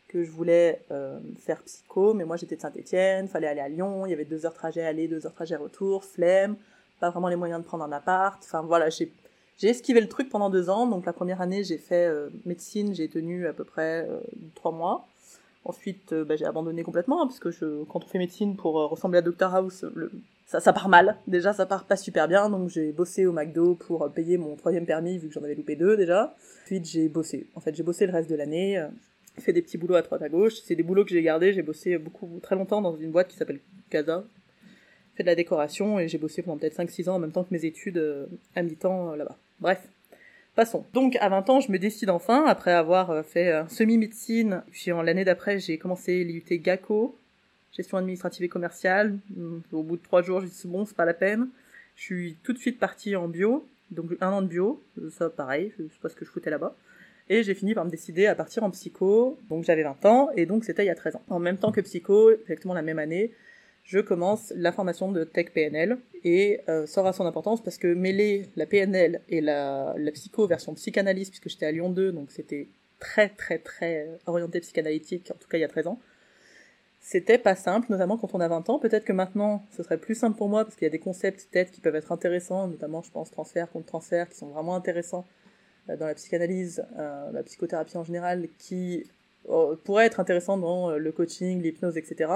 que 0.07 0.23
je 0.23 0.31
voulais 0.31 0.81
euh, 0.91 1.19
faire 1.37 1.61
psycho, 1.63 2.13
mais 2.13 2.25
moi 2.25 2.35
j'étais 2.35 2.55
de 2.55 2.61
Saint-Étienne, 2.61 3.27
fallait 3.27 3.47
aller 3.47 3.61
à 3.61 3.69
Lyon, 3.69 4.07
il 4.07 4.09
y 4.09 4.13
avait 4.13 4.25
deux 4.25 4.45
heures 4.45 4.55
trajet 4.55 4.81
aller, 4.81 5.07
deux 5.07 5.27
heures 5.27 5.35
trajet 5.35 5.55
retour, 5.55 6.03
flemme, 6.03 6.55
pas 6.99 7.11
vraiment 7.11 7.27
les 7.27 7.35
moyens 7.35 7.61
de 7.61 7.65
prendre 7.65 7.83
un 7.83 7.91
appart. 7.91 8.41
Enfin 8.43 8.61
voilà, 8.61 8.89
j'ai 8.89 9.11
esquivé 9.61 10.01
le 10.01 10.09
truc 10.09 10.29
pendant 10.29 10.49
deux 10.49 10.69
ans. 10.69 10.87
Donc 10.87 11.05
la 11.05 11.13
première 11.13 11.41
année, 11.41 11.63
j'ai 11.63 11.77
fait 11.77 12.11
médecine, 12.45 12.95
j'ai 12.95 13.07
tenu 13.07 13.47
à 13.47 13.53
peu 13.53 13.63
près 13.63 14.07
trois 14.55 14.71
mois. 14.71 15.07
Ensuite, 15.65 16.13
euh, 16.13 16.23
bah, 16.23 16.35
j'ai 16.35 16.45
abandonné 16.45 16.83
complètement, 16.83 17.21
hein, 17.21 17.27
parce 17.27 17.39
que 17.39 17.51
je, 17.51 17.83
quand 17.85 18.03
on 18.03 18.07
fait 18.07 18.17
médecine 18.17 18.55
pour 18.55 18.79
euh, 18.79 18.87
ressembler 18.87 19.19
à 19.19 19.21
Dr 19.21 19.53
House, 19.53 19.83
le, 19.93 20.11
ça, 20.49 20.59
ça 20.59 20.73
part 20.73 20.89
mal. 20.89 21.15
Déjà, 21.27 21.53
ça 21.53 21.67
part 21.67 21.85
pas 21.85 21.95
super 21.95 22.27
bien, 22.27 22.49
donc 22.49 22.69
j'ai 22.69 22.91
bossé 22.91 23.27
au 23.27 23.31
McDo 23.31 23.75
pour 23.75 24.01
euh, 24.01 24.09
payer 24.09 24.39
mon 24.39 24.55
troisième 24.55 24.87
permis, 24.87 25.19
vu 25.19 25.27
que 25.27 25.33
j'en 25.35 25.43
avais 25.43 25.53
loupé 25.53 25.75
deux 25.75 25.95
déjà. 25.95 26.35
Ensuite, 26.63 26.85
j'ai 26.85 27.07
bossé. 27.07 27.45
En 27.53 27.59
fait, 27.59 27.75
j'ai 27.75 27.83
bossé 27.83 28.07
le 28.07 28.11
reste 28.11 28.27
de 28.31 28.35
l'année, 28.35 28.83
fait 29.37 29.53
des 29.53 29.61
petits 29.61 29.77
boulots 29.77 29.93
à 29.93 30.01
droite 30.01 30.23
à 30.23 30.27
gauche. 30.27 30.55
C'est 30.65 30.73
des 30.73 30.81
boulots 30.81 31.05
que 31.05 31.11
j'ai 31.11 31.21
gardés. 31.21 31.53
J'ai 31.53 31.61
bossé 31.61 31.99
beaucoup, 31.99 32.27
très 32.41 32.55
longtemps 32.55 32.81
dans 32.81 32.97
une 32.97 33.11
boîte 33.11 33.27
qui 33.27 33.37
s'appelle 33.37 33.59
Casa. 33.91 34.23
Fait 35.15 35.21
de 35.21 35.27
la 35.27 35.35
décoration 35.35 35.99
et 35.99 36.07
j'ai 36.07 36.17
bossé 36.17 36.41
pendant 36.41 36.57
peut-être 36.57 36.79
5-6 36.79 37.09
ans 37.09 37.15
en 37.15 37.19
même 37.19 37.31
temps 37.31 37.43
que 37.43 37.53
mes 37.53 37.63
études 37.65 38.27
à 38.55 38.63
mi-temps 38.63 39.15
là-bas. 39.15 39.37
Bref. 39.59 39.87
Passons. 40.55 40.83
Donc 40.93 41.15
à 41.21 41.29
20 41.29 41.49
ans, 41.51 41.59
je 41.59 41.71
me 41.71 41.77
décide 41.77 42.09
enfin, 42.09 42.43
après 42.47 42.71
avoir 42.71 43.11
euh, 43.11 43.21
fait 43.21 43.63
semi-médecine, 43.69 44.63
puis 44.71 44.91
en 44.91 45.03
l'année 45.03 45.23
d'après, 45.23 45.59
j'ai 45.59 45.77
commencé 45.77 46.23
l'IUT 46.23 46.43
GACO, 46.59 47.15
gestion 47.75 47.97
administrative 47.97 48.43
et 48.43 48.49
commerciale. 48.49 49.17
Mm, 49.35 49.59
au 49.71 49.83
bout 49.83 49.97
de 49.97 50.03
trois 50.03 50.21
jours, 50.21 50.41
j'ai 50.41 50.47
dit 50.47 50.61
bon, 50.65 50.85
c'est 50.85 50.95
pas 50.95 51.05
la 51.05 51.13
peine. 51.13 51.49
Je 51.95 52.03
suis 52.03 52.37
tout 52.43 52.53
de 52.53 52.57
suite 52.57 52.79
partie 52.79 53.15
en 53.15 53.27
bio, 53.27 53.67
donc 53.91 54.11
un 54.21 54.29
an 54.29 54.41
de 54.41 54.47
bio, 54.47 54.81
ça 55.11 55.29
pareil, 55.29 55.73
je 55.77 55.83
sais 55.83 55.99
pas 56.01 56.09
ce 56.09 56.15
que 56.15 56.23
je 56.23 56.29
foutais 56.29 56.49
là-bas. 56.49 56.75
Et 57.27 57.43
j'ai 57.43 57.53
fini 57.53 57.75
par 57.75 57.85
me 57.85 57.89
décider 57.91 58.25
à 58.25 58.35
partir 58.35 58.63
en 58.63 58.71
psycho, 58.71 59.37
donc 59.49 59.63
j'avais 59.63 59.83
20 59.83 60.05
ans, 60.05 60.29
et 60.35 60.45
donc 60.45 60.63
c'était 60.63 60.83
il 60.83 60.87
y 60.87 60.91
a 60.91 60.95
13 60.95 61.17
ans. 61.17 61.21
En 61.29 61.39
même 61.39 61.57
temps 61.57 61.71
que 61.71 61.81
psycho, 61.81 62.31
exactement 62.31 62.73
la 62.73 62.81
même 62.81 62.99
année, 62.99 63.31
je 63.83 63.99
commence 63.99 64.53
la 64.55 64.71
formation 64.71 65.11
de 65.11 65.23
Tech 65.23 65.47
PNL 65.53 65.97
et 66.23 66.61
euh, 66.69 66.85
ça 66.85 67.01
aura 67.01 67.11
son 67.11 67.25
importance 67.25 67.63
parce 67.63 67.77
que 67.77 67.93
mêler 67.93 68.45
la 68.55 68.65
PNL 68.65 69.21
et 69.29 69.41
la, 69.41 69.93
la 69.97 70.11
psycho 70.11 70.47
version 70.47 70.73
psychanalyse, 70.75 71.29
puisque 71.29 71.49
j'étais 71.49 71.65
à 71.65 71.71
Lyon 71.71 71.89
2, 71.89 72.11
donc 72.11 72.31
c'était 72.31 72.67
très 72.99 73.29
très 73.29 73.57
très 73.57 74.07
orienté 74.25 74.59
psychanalytique, 74.59 75.31
en 75.31 75.37
tout 75.39 75.47
cas 75.47 75.57
il 75.57 75.61
y 75.61 75.63
a 75.63 75.67
13 75.67 75.87
ans, 75.87 75.99
c'était 77.11 77.39
pas 77.39 77.55
simple, 77.55 77.87
notamment 77.89 78.19
quand 78.19 78.35
on 78.35 78.39
a 78.39 78.47
20 78.47 78.69
ans. 78.69 78.77
Peut-être 78.77 79.03
que 79.03 79.13
maintenant, 79.13 79.65
ce 79.75 79.81
serait 79.81 79.97
plus 79.97 80.13
simple 80.13 80.37
pour 80.37 80.47
moi 80.47 80.63
parce 80.63 80.75
qu'il 80.75 80.85
y 80.85 80.89
a 80.89 80.91
des 80.91 80.99
concepts 80.99 81.47
peut-être 81.51 81.71
qui 81.71 81.81
peuvent 81.81 81.95
être 81.95 82.11
intéressants, 82.11 82.67
notamment 82.67 83.01
je 83.01 83.09
pense 83.09 83.31
transfert 83.31 83.67
contre 83.71 83.87
transfert, 83.87 84.29
qui 84.29 84.37
sont 84.37 84.49
vraiment 84.49 84.75
intéressants 84.75 85.25
euh, 85.89 85.97
dans 85.97 86.05
la 86.05 86.13
psychanalyse, 86.13 86.85
euh, 86.99 87.31
la 87.31 87.41
psychothérapie 87.41 87.97
en 87.97 88.03
général, 88.03 88.47
qui 88.59 89.09
pourraient 89.85 90.05
être 90.05 90.19
intéressants 90.19 90.59
dans 90.59 90.91
le 90.91 91.11
coaching, 91.11 91.63
l'hypnose, 91.63 91.97
etc. 91.97 92.31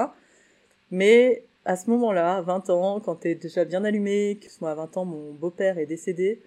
Mais 0.89 1.43
à 1.65 1.75
ce 1.75 1.87
moment-là, 1.91 2.41
20 2.41 2.71
ans, 2.71 2.99
quand 2.99 3.13
t'es 3.13 3.35
déjà 3.35 3.65
bien 3.65 3.83
allumé, 3.83 4.39
que 4.41 4.47
moi 4.59 4.71
à 4.71 4.75
20 4.75 4.97
ans, 4.97 5.05
mon 5.05 5.33
beau-père 5.33 5.77
est 5.77 5.85
décédé 5.85 6.41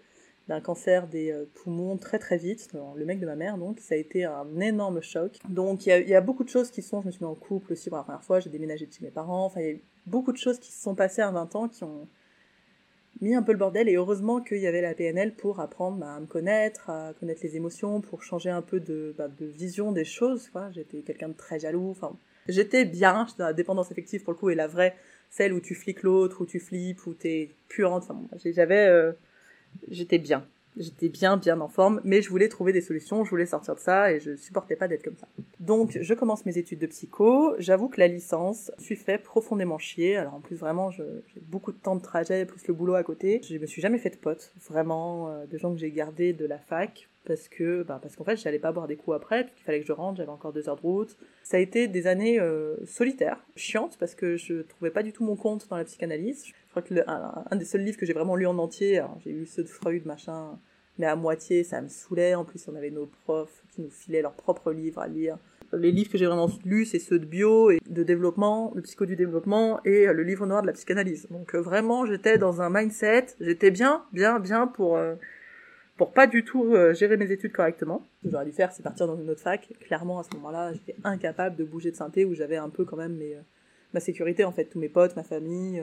d'un 0.49 0.61
cancer 0.61 1.09
des 1.09 1.33
euh, 1.33 1.45
poumons 1.55 1.97
très 1.97 2.19
très 2.19 2.37
vite, 2.37 2.69
le 2.95 3.05
mec 3.05 3.21
de 3.21 3.27
ma 3.27 3.37
mère 3.37 3.59
donc, 3.59 3.81
ça 3.81 3.95
a 3.95 3.99
été 3.99 4.25
un 4.25 4.61
énorme 4.61 5.03
choc. 5.03 5.39
Donc 5.49 5.87
il 5.87 6.09
y 6.09 6.15
a, 6.15 6.21
beaucoup 6.21 6.45
de 6.45 6.49
choses 6.49 6.71
qui 6.71 6.83
sont, 6.83 7.01
je 7.03 7.07
me 7.07 7.13
suis 7.13 7.25
mis 7.25 7.31
en 7.31 7.35
couple 7.35 7.73
aussi 7.73 7.89
pour 7.89 7.99
la 7.99 8.05
première 8.05 8.25
fois, 8.25 8.41
j'ai 8.41 8.51
déménagé 8.51 8.87
de 8.87 8.93
chez 8.93 9.05
mes 9.05 9.11
parents, 9.11 9.47
enfin 9.47 9.61
il 9.61 9.67
y 9.67 9.71
a 9.71 9.73
eu 9.73 9.83
beaucoup 10.07 10.33
de 10.33 10.39
choses 10.39 10.59
qui 10.59 10.73
se 10.73 10.83
sont 10.83 10.95
passées 10.95 11.23
à 11.23 11.31
20 11.31 11.57
ans 11.57 11.69
qui 11.69 11.85
ont 11.85 12.09
mis 13.21 13.35
un 13.35 13.43
peu 13.43 13.53
le 13.53 13.59
bordel. 13.59 13.89
Et 13.89 13.95
heureusement 13.95 14.41
qu'il 14.41 14.59
y 14.59 14.67
avait 14.67 14.83
la 14.83 14.95
PNL 14.95 15.35
pour 15.35 15.61
apprendre 15.61 15.99
bah, 15.99 16.15
à 16.15 16.21
me 16.21 16.27
connaître, 16.27 16.91
à 16.91 17.13
connaître 17.19 17.41
les 17.43 17.57
émotions, 17.57 18.01
pour 18.01 18.23
changer 18.23 18.51
un 18.51 18.63
peu 18.63 18.79
de, 18.79 19.15
bah, 19.17 19.29
de 19.29 19.47
vision 19.47 19.93
des 19.93 20.05
choses. 20.05 20.51
J'étais 20.73 21.01
quelqu'un 21.01 21.29
de 21.29 21.35
très 21.35 21.59
jaloux, 21.59 21.91
enfin 21.91 22.17
J'étais 22.49 22.85
bien, 22.85 23.27
la 23.39 23.53
dépendance 23.53 23.91
affective 23.91 24.23
pour 24.23 24.33
le 24.33 24.39
coup, 24.39 24.51
et 24.51 24.55
la 24.55 24.69
vraie, 24.69 24.95
celle 25.31 25.53
où 25.53 25.61
tu 25.61 25.75
fliques 25.75 26.03
l'autre, 26.03 26.43
où 26.43 26.47
tu 26.47 26.61
flippes, 26.61 27.05
où 27.07 27.15
t'es 27.15 27.51
puante, 27.69 28.05
enfin 28.09 28.25
j'avais, 28.45 28.87
euh, 28.87 29.13
j'étais 29.89 30.19
bien. 30.19 30.45
J'étais 30.79 31.09
bien, 31.09 31.39
bien 31.39 31.59
en 31.63 31.69
forme, 31.69 32.03
mais 32.05 32.21
je 32.21 32.29
voulais 32.29 32.49
trouver 32.49 32.75
des 32.75 32.83
solutions, 32.83 33.25
je 33.25 33.31
voulais 33.31 33.47
sortir 33.47 33.75
de 33.75 33.81
ça, 33.81 34.13
et 34.13 34.21
je 34.21 34.37
supportais 34.37 34.77
pas 34.77 34.89
d'être 34.89 35.03
comme 35.03 35.17
ça. 35.17 35.27
Donc, 35.59 35.97
je 35.99 36.13
commence 36.13 36.45
mes 36.45 36.59
études 36.59 36.81
de 36.81 36.87
psycho, 36.87 37.55
j'avoue 37.59 37.89
que 37.89 37.99
la 37.99 38.09
licence, 38.09 38.71
je 38.79 38.85
suis 38.85 38.97
fait 38.97 39.17
profondément 39.17 39.79
chier, 39.79 40.17
alors 40.17 40.35
en 40.35 40.41
plus 40.41 40.57
vraiment, 40.57 40.91
j'ai 40.91 41.05
beaucoup 41.49 41.73
de 41.73 41.79
temps 41.79 41.97
de 41.97 42.03
trajet, 42.03 42.45
plus 42.45 42.67
le 42.67 42.75
boulot 42.75 42.95
à 42.95 43.03
côté. 43.03 43.41
Je 43.49 43.57
me 43.57 43.65
suis 43.65 43.81
jamais 43.81 43.99
fait 43.99 44.11
de 44.11 44.17
potes, 44.17 44.53
vraiment, 44.69 45.31
euh, 45.31 45.47
de 45.47 45.57
gens 45.57 45.73
que 45.73 45.79
j'ai 45.79 45.91
gardés 45.91 46.35
de 46.35 46.45
la 46.45 46.59
fac, 46.59 47.09
parce 47.27 47.49
que 47.49 47.83
bah, 47.83 47.99
parce 48.01 48.17
qu'en 48.17 48.25
fait 48.25 48.37
j'allais 48.37 48.59
pas 48.59 48.73
boire 48.73 48.87
des 48.87 48.97
coups 48.97 49.17
après 49.17 49.43
parce 49.43 49.55
qu'il 49.57 49.65
fallait 49.65 49.81
que 49.81 49.87
je 49.87 49.93
rentre 49.93 50.17
j'avais 50.17 50.31
encore 50.31 50.53
deux 50.53 50.69
heures 50.69 50.77
de 50.77 50.83
route 50.83 51.17
ça 51.43 51.57
a 51.57 51.61
été 51.61 51.89
des 51.89 52.07
années 52.07 52.39
euh, 52.39 52.77
solitaires 52.87 53.45
chiantes 53.57 53.97
parce 53.99 54.15
que 54.15 54.37
je 54.37 54.63
trouvais 54.63 54.91
pas 54.91 55.03
du 55.03 55.13
tout 55.13 55.25
mon 55.25 55.37
compte 55.37 55.69
dans 55.69 55.77
la 55.77 55.85
psychanalyse 55.85 56.45
crois 56.81 56.83
que 56.83 56.95
un, 57.07 57.57
des 57.57 57.65
seuls 57.65 57.83
livres 57.83 57.99
que 57.99 58.07
j'ai 58.07 58.13
vraiment 58.13 58.37
lu 58.37 58.47
en 58.47 58.59
entier 58.59 59.03
j'ai 59.25 59.31
eu 59.31 59.47
ceux 59.47 59.63
de 59.63 59.69
Freud 59.69 60.05
machin 60.07 60.59
mais 60.99 61.07
à 61.07 61.17
moitié 61.17 61.65
ça 61.65 61.81
me 61.81 61.89
saoulait 61.89 62.35
en 62.35 62.45
plus 62.45 62.67
on 62.69 62.75
avait 62.75 62.91
nos 62.91 63.07
profs 63.07 63.63
qui 63.71 63.83
nous 63.83 63.91
filaient 63.91 64.23
leurs 64.23 64.35
propres 64.35 64.73
livres 64.73 65.01
à 65.01 65.09
lire 65.09 65.39
les 65.73 65.91
livres 65.91 66.11
que 66.11 66.19
j'ai 66.19 66.27
vraiment 66.27 66.49
lus, 66.65 66.87
c'est 66.87 66.99
ceux 66.99 67.19
de 67.19 67.25
bio 67.25 67.71
et 67.71 67.81
de 67.89 68.03
développement, 68.03 68.73
de 68.75 68.81
psycho 68.83 69.05
du 69.05 69.17
développement 69.17 69.81
et 69.85 70.07
le 70.07 70.23
livre 70.23 70.47
noir 70.47 70.63
de 70.63 70.67
la 70.67 70.73
psychanalyse. 70.73 71.27
Donc 71.31 71.55
euh, 71.55 71.61
vraiment, 71.61 72.07
j'étais 72.07 72.39
dans 72.39 72.63
un 72.63 72.71
mindset, 72.71 73.27
j'étais 73.41 73.71
bien, 73.71 74.05
bien, 74.13 74.39
bien 74.39 74.67
pour 74.69 74.97
euh, 74.97 75.17
pour 75.97 76.13
pas 76.13 76.27
du 76.27 76.45
tout 76.45 76.75
euh, 76.75 76.95
gérer 76.95 77.17
mes 77.17 77.31
études 77.31 77.53
correctement. 77.53 78.03
Ce 78.19 78.27
que 78.27 78.33
j'aurais 78.33 78.45
dû 78.45 78.53
faire, 78.53 78.73
c'est 78.73 78.83
partir 78.83 79.07
dans 79.07 79.17
une 79.17 79.31
autre 79.31 79.41
fac. 79.41 79.73
Clairement, 79.81 80.19
à 80.19 80.25
ce 80.25 80.35
moment-là, 80.37 80.73
j'étais 80.75 80.97
incapable 81.05 81.57
de 81.57 81.65
bouger 81.65 81.91
de 81.91 81.97
synthé 81.97 82.25
où 82.25 82.35
j'avais 82.35 82.57
un 82.57 82.69
peu 82.69 82.85
quand 82.85 82.97
même 82.97 83.17
mes, 83.17 83.35
euh, 83.35 83.41
ma 83.95 84.01
sécurité, 84.01 84.45
en 84.45 84.53
fait, 84.53 84.67
tous 84.67 84.79
mes 84.79 84.89
potes, 84.91 85.17
ma 85.17 85.23
famille. 85.23 85.83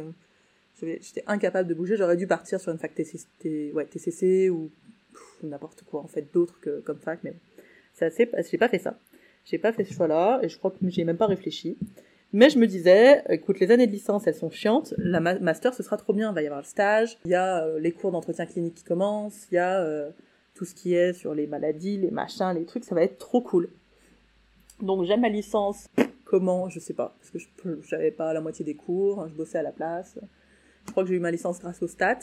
J'étais 0.82 1.24
incapable 1.28 1.70
de 1.70 1.74
bouger. 1.74 1.96
J'aurais 1.96 2.18
dû 2.18 2.28
partir 2.28 2.60
sur 2.60 2.72
une 2.72 2.78
fac 2.78 2.94
TCC, 2.94 4.50
ou 4.50 4.70
n'importe 5.44 5.84
quoi, 5.84 6.02
en 6.02 6.08
fait, 6.08 6.28
d'autres 6.34 6.60
que 6.60 6.80
comme 6.82 6.98
fac, 6.98 7.20
mais 7.24 7.34
c'est 7.94 8.06
assez, 8.06 8.30
j'ai 8.50 8.58
pas 8.58 8.70
fait 8.70 8.80
ça. 8.80 8.98
J'ai 9.46 9.58
pas 9.58 9.74
fait 9.74 9.84
ce 9.84 9.94
choix-là 9.94 10.40
et 10.42 10.50
je 10.50 10.58
crois 10.58 10.72
que 10.72 10.78
j'ai 10.90 11.04
même 11.04 11.18
pas 11.18 11.28
réfléchi. 11.28 11.78
Mais 12.32 12.50
je 12.50 12.58
me 12.58 12.66
disais, 12.66 13.24
écoute, 13.30 13.60
les 13.60 13.70
années 13.70 13.86
de 13.86 13.92
licence, 13.92 14.26
elles 14.26 14.36
sont 14.36 14.50
chiantes. 14.50 14.94
La 14.98 15.20
master, 15.20 15.74
ce 15.74 15.84
sera 15.84 15.98
trop 15.98 16.14
bien. 16.14 16.32
Il 16.32 16.36
va 16.36 16.42
y 16.42 16.46
avoir 16.46 16.62
le 16.62 16.68
stage, 16.68 17.18
il 17.26 17.32
y 17.32 17.36
a 17.36 17.64
euh, 17.64 17.80
les 17.80 17.92
cours 17.92 18.12
d'entretien 18.12 18.46
clinique 18.48 18.76
qui 18.76 18.84
commencent, 18.84 19.48
il 19.52 19.56
y 19.56 19.60
a 19.60 19.82
euh, 19.82 20.10
tout 20.56 20.66
ce 20.66 20.74
qui 20.74 20.96
est 20.96 21.14
sur 21.14 21.36
les 21.36 21.46
maladies, 21.46 21.98
les 21.98 22.10
machins, 22.10 22.52
les 22.56 22.66
trucs. 22.66 22.86
Ça 22.86 22.96
va 22.96 23.04
être 23.04 23.20
trop 23.20 23.42
cool. 23.42 23.70
Donc 24.82 25.04
j'aime 25.06 25.22
ma 25.22 25.30
licence. 25.30 25.88
Comment? 26.26 26.70
Je 26.70 26.80
sais 26.80 26.94
pas. 26.94 27.16
Parce 27.20 27.30
que 27.30 27.40
je 27.84 27.96
n'avais 27.96 28.12
pas 28.12 28.34
la 28.34 28.42
moitié 28.42 28.66
des 28.66 28.76
cours. 28.76 29.28
Je 29.30 29.36
bossais 29.36 29.60
à 29.60 29.64
la 29.64 29.72
place. 29.72 30.18
Je 30.86 30.92
crois 30.92 31.04
que 31.04 31.10
j'ai 31.10 31.16
eu 31.16 31.20
ma 31.20 31.32
licence 31.32 31.60
grâce 31.60 31.82
au 31.82 31.88
stat. 31.88 32.20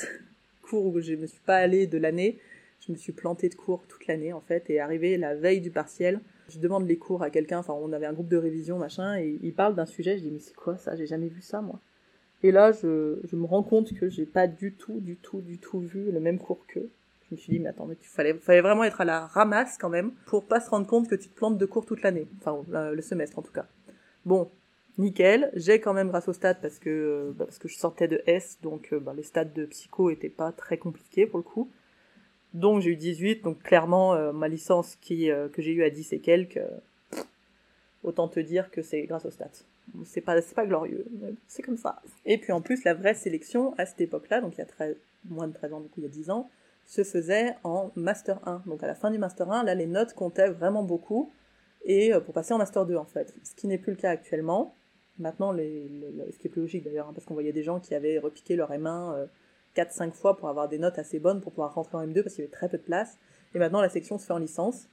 Cours 0.62 0.86
où 0.86 1.00
je 1.00 1.14
me 1.14 1.26
suis 1.26 1.40
pas 1.40 1.56
allée 1.56 1.86
de 1.86 1.98
l'année. 1.98 2.38
Je 2.86 2.92
me 2.92 2.96
suis 2.96 3.12
plantée 3.12 3.48
de 3.48 3.54
cours 3.54 3.82
toute 3.88 4.06
l'année, 4.06 4.32
en 4.32 4.40
fait. 4.40 4.70
Et 4.70 4.80
arrivé 4.80 5.16
la 5.16 5.34
veille 5.34 5.60
du 5.60 5.70
partiel, 5.70 6.20
je 6.50 6.58
demande 6.58 6.86
les 6.86 6.96
cours 6.96 7.22
à 7.22 7.30
quelqu'un, 7.30 7.58
enfin 7.58 7.74
on 7.74 7.92
avait 7.92 8.06
un 8.06 8.12
groupe 8.12 8.28
de 8.28 8.36
révision, 8.36 8.78
machin, 8.78 9.16
et 9.18 9.38
il 9.42 9.54
parle 9.54 9.74
d'un 9.74 9.86
sujet, 9.86 10.18
je 10.18 10.22
dis 10.22 10.30
mais 10.30 10.40
c'est 10.40 10.54
quoi 10.54 10.76
ça, 10.76 10.96
j'ai 10.96 11.06
jamais 11.06 11.28
vu 11.28 11.40
ça 11.40 11.62
moi. 11.62 11.78
Et 12.42 12.50
là 12.50 12.72
je, 12.72 13.18
je 13.24 13.36
me 13.36 13.44
rends 13.44 13.62
compte 13.62 13.94
que 13.94 14.08
j'ai 14.08 14.26
pas 14.26 14.46
du 14.46 14.72
tout, 14.72 15.00
du 15.00 15.16
tout, 15.16 15.40
du 15.40 15.58
tout 15.58 15.80
vu 15.80 16.10
le 16.10 16.20
même 16.20 16.38
cours 16.38 16.66
qu'eux. 16.66 16.90
Je 17.28 17.34
me 17.34 17.38
suis 17.38 17.52
dit 17.52 17.60
mais 17.60 17.68
attends, 17.68 17.86
mais 17.86 17.96
il 18.00 18.06
fallait, 18.06 18.34
fallait 18.34 18.62
vraiment 18.62 18.82
être 18.84 19.00
à 19.00 19.04
la 19.04 19.26
ramasse 19.26 19.78
quand 19.78 19.88
même 19.88 20.12
pour 20.26 20.44
pas 20.44 20.60
se 20.60 20.68
rendre 20.68 20.86
compte 20.86 21.08
que 21.08 21.14
tu 21.14 21.28
te 21.28 21.34
plantes 21.34 21.58
de 21.58 21.66
cours 21.66 21.86
toute 21.86 22.02
l'année, 22.02 22.26
enfin 22.38 22.64
le 22.90 23.02
semestre 23.02 23.38
en 23.38 23.42
tout 23.42 23.52
cas. 23.52 23.66
Bon, 24.24 24.50
nickel, 25.00 25.50
j'ai 25.54 25.80
quand 25.80 25.92
même 25.92 26.08
grâce 26.08 26.28
au 26.28 26.32
stade 26.32 26.58
parce 26.60 26.78
que 26.78 27.32
bah, 27.36 27.46
parce 27.46 27.58
que 27.58 27.68
je 27.68 27.76
sortais 27.76 28.08
de 28.08 28.22
S, 28.26 28.58
donc 28.62 28.92
euh, 28.92 29.00
bah, 29.00 29.12
les 29.16 29.22
stades 29.22 29.52
de 29.52 29.66
psycho 29.66 30.10
étaient 30.10 30.28
pas 30.28 30.52
très 30.52 30.78
compliqués 30.78 31.26
pour 31.26 31.38
le 31.38 31.44
coup. 31.44 31.70
Donc 32.54 32.82
j'ai 32.82 32.90
eu 32.90 32.96
18, 32.96 33.42
donc 33.42 33.62
clairement 33.62 34.14
euh, 34.14 34.32
ma 34.32 34.48
licence 34.48 34.98
euh, 35.10 35.48
que 35.48 35.62
j'ai 35.62 35.72
eu 35.72 35.84
à 35.84 35.90
10 35.90 36.12
et 36.12 36.18
quelques, 36.18 36.56
euh, 36.56 37.22
autant 38.02 38.26
te 38.28 38.40
dire 38.40 38.70
que 38.70 38.82
c'est 38.82 39.02
grâce 39.02 39.24
aux 39.24 39.30
stats. 39.30 39.50
C'est 40.04 40.20
pas, 40.20 40.40
c'est 40.40 40.54
pas 40.54 40.66
glorieux, 40.66 41.04
c'est 41.48 41.62
comme 41.62 41.76
ça. 41.76 42.00
Et 42.24 42.38
puis 42.38 42.52
en 42.52 42.60
plus 42.60 42.84
la 42.84 42.94
vraie 42.94 43.14
sélection 43.14 43.74
à 43.78 43.86
cette 43.86 44.00
époque-là, 44.00 44.40
donc 44.40 44.54
il 44.56 44.58
y 44.58 44.62
a 44.62 44.66
13, 44.66 44.96
moins 45.28 45.48
de 45.48 45.52
13 45.52 45.72
ans, 45.72 45.80
du 45.80 45.88
coup 45.88 46.00
il 46.00 46.04
y 46.04 46.06
a 46.06 46.10
10 46.10 46.30
ans, 46.30 46.48
se 46.86 47.04
faisait 47.04 47.54
en 47.64 47.90
Master 47.96 48.40
1. 48.46 48.62
Donc 48.66 48.82
à 48.82 48.86
la 48.86 48.94
fin 48.94 49.10
du 49.10 49.18
Master 49.18 49.50
1, 49.50 49.64
là 49.64 49.74
les 49.74 49.86
notes 49.86 50.14
comptaient 50.14 50.50
vraiment 50.50 50.82
beaucoup, 50.82 51.30
et 51.84 52.12
pour 52.24 52.34
passer 52.34 52.52
en 52.52 52.58
Master 52.58 52.84
2 52.84 52.96
en 52.96 53.04
fait. 53.04 53.34
Ce 53.44 53.54
qui 53.54 53.66
n'est 53.66 53.78
plus 53.78 53.92
le 53.92 53.96
cas 53.96 54.10
actuellement. 54.10 54.74
Maintenant, 55.20 55.52
les, 55.52 55.88
ce 56.32 56.38
qui 56.38 56.48
est 56.48 56.50
plus 56.50 56.62
logique 56.62 56.82
d'ailleurs, 56.82 57.08
hein, 57.08 57.12
parce 57.14 57.26
qu'on 57.26 57.34
voyait 57.34 57.52
des 57.52 57.62
gens 57.62 57.78
qui 57.78 57.94
avaient 57.94 58.18
repiqué 58.18 58.56
leur 58.56 58.72
M1 58.72 59.28
4-5 59.76 60.12
fois 60.12 60.36
pour 60.36 60.48
avoir 60.48 60.68
des 60.68 60.78
notes 60.78 60.98
assez 60.98 61.18
bonnes 61.18 61.40
pour 61.40 61.52
pouvoir 61.52 61.74
rentrer 61.74 61.96
en 61.96 62.06
M2 62.06 62.22
parce 62.22 62.34
qu'il 62.34 62.44
y 62.44 62.46
avait 62.46 62.52
très 62.52 62.68
peu 62.68 62.78
de 62.78 62.82
place. 62.82 63.18
Et 63.54 63.58
maintenant, 63.58 63.80
la 63.80 63.88
section 63.88 64.18
se 64.18 64.26
fait 64.26 64.32
en 64.32 64.38
licence. 64.38 64.86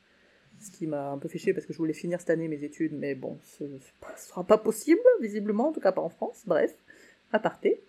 Ce 0.60 0.72
qui 0.72 0.88
m'a 0.88 1.12
un 1.12 1.18
peu 1.20 1.30
chier 1.30 1.54
parce 1.54 1.66
que 1.68 1.74
je 1.74 1.78
voulais 1.78 1.94
finir 1.94 2.20
cette 2.20 2.32
année 2.32 2.48
mes 2.48 2.64
études, 2.64 2.94
mais 2.94 3.14
bon, 3.14 3.38
ce 3.44 3.64
ne 3.64 3.78
sera 4.18 4.44
pas 4.44 4.58
possible, 4.58 5.02
visiblement, 5.22 5.70
en 5.70 5.72
tout 5.72 5.80
cas 5.80 5.92
pas 5.92 6.02
en 6.02 6.10
France. 6.10 6.42
Bref, 6.48 6.74
à 7.32 7.40
parté. 7.40 7.80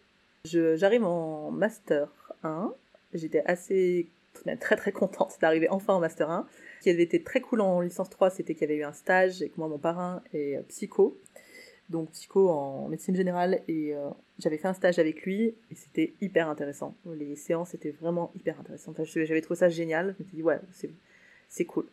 J'arrive 0.45 1.04
en 1.04 1.50
Master 1.50 2.12
1. 2.42 2.73
J'étais 3.14 3.42
assez 3.47 4.07
très 4.61 4.76
très 4.76 4.92
contente 4.92 5.38
d'arriver 5.40 5.68
enfin 5.71 5.95
en 5.95 6.00
Master 6.00 6.30
1. 6.30 6.47
Ce 6.78 6.85
qui 6.85 6.90
avait 6.90 7.02
été 7.02 7.23
très 7.23 7.40
cool 7.40 7.62
en 7.62 7.80
licence 7.80 8.11
3, 8.11 8.30
c'était 8.30 8.54
qu'il 8.54 8.68
y 8.68 8.73
avait 8.73 8.80
eu 8.80 8.85
un 8.85 8.92
stage 8.92 9.40
et 9.42 9.49
que 9.49 9.54
moi, 9.57 9.68
mon 9.68 9.78
parrain 9.78 10.23
est 10.35 10.59
psycho 10.68 11.16
donc 11.88 12.11
psycho 12.11 12.49
en 12.49 12.88
médecine 12.88 13.16
générale, 13.16 13.62
et 13.68 13.95
euh, 13.95 14.09
j'avais 14.38 14.59
fait 14.59 14.68
un 14.68 14.75
stage 14.75 14.99
avec 14.99 15.23
lui, 15.23 15.54
et 15.71 15.75
c'était 15.75 16.12
hyper 16.21 16.49
intéressant. 16.49 16.95
Les 17.07 17.37
séances 17.37 17.75
étaient 17.75 17.95
vraiment 18.00 18.30
hyper 18.35 18.59
intéressantes. 18.61 19.00
j'avais 19.04 19.40
trouvé 19.40 19.59
ça 19.59 19.68
génial, 19.68 20.14
je 20.18 20.23
me 20.23 20.28
suis 20.28 20.37
dit, 20.37 20.42
ouais, 20.42 20.61
c'est, 20.73 20.90
c'est 21.49 21.64
cool. 21.64 21.87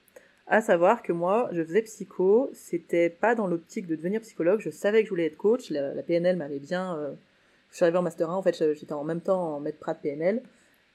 À 0.48 0.62
savoir 0.62 1.02
que 1.02 1.12
moi, 1.12 1.50
je 1.54 1.64
faisais 1.64 1.82
psycho, 1.82 2.50
c'était 2.54 3.10
pas 3.10 3.34
dans 3.36 3.48
l'optique 3.48 3.88
de 3.88 3.96
devenir 3.96 4.22
psychologue, 4.22 4.60
je 4.60 4.70
savais 4.70 5.00
que 5.00 5.06
je 5.06 5.10
voulais 5.10 5.26
être 5.26 5.38
coach, 5.38 5.70
la, 5.70 6.04
PNL 6.04 6.38
m'avait 6.38 6.60
bien... 6.60 6.98
Euh, 6.98 7.14
je 7.72 7.78
suis 7.78 7.84
arrivée 7.84 7.98
en 7.98 8.04
Master 8.04 8.30
1, 8.30 8.36
en 8.36 8.42
fait 8.42 8.56
j'étais 8.74 8.94
en 8.94 9.04
même 9.04 9.20
temps 9.20 9.56
en 9.56 9.60
maître 9.60 9.80
prat 9.80 9.96
PNL, 9.96 10.42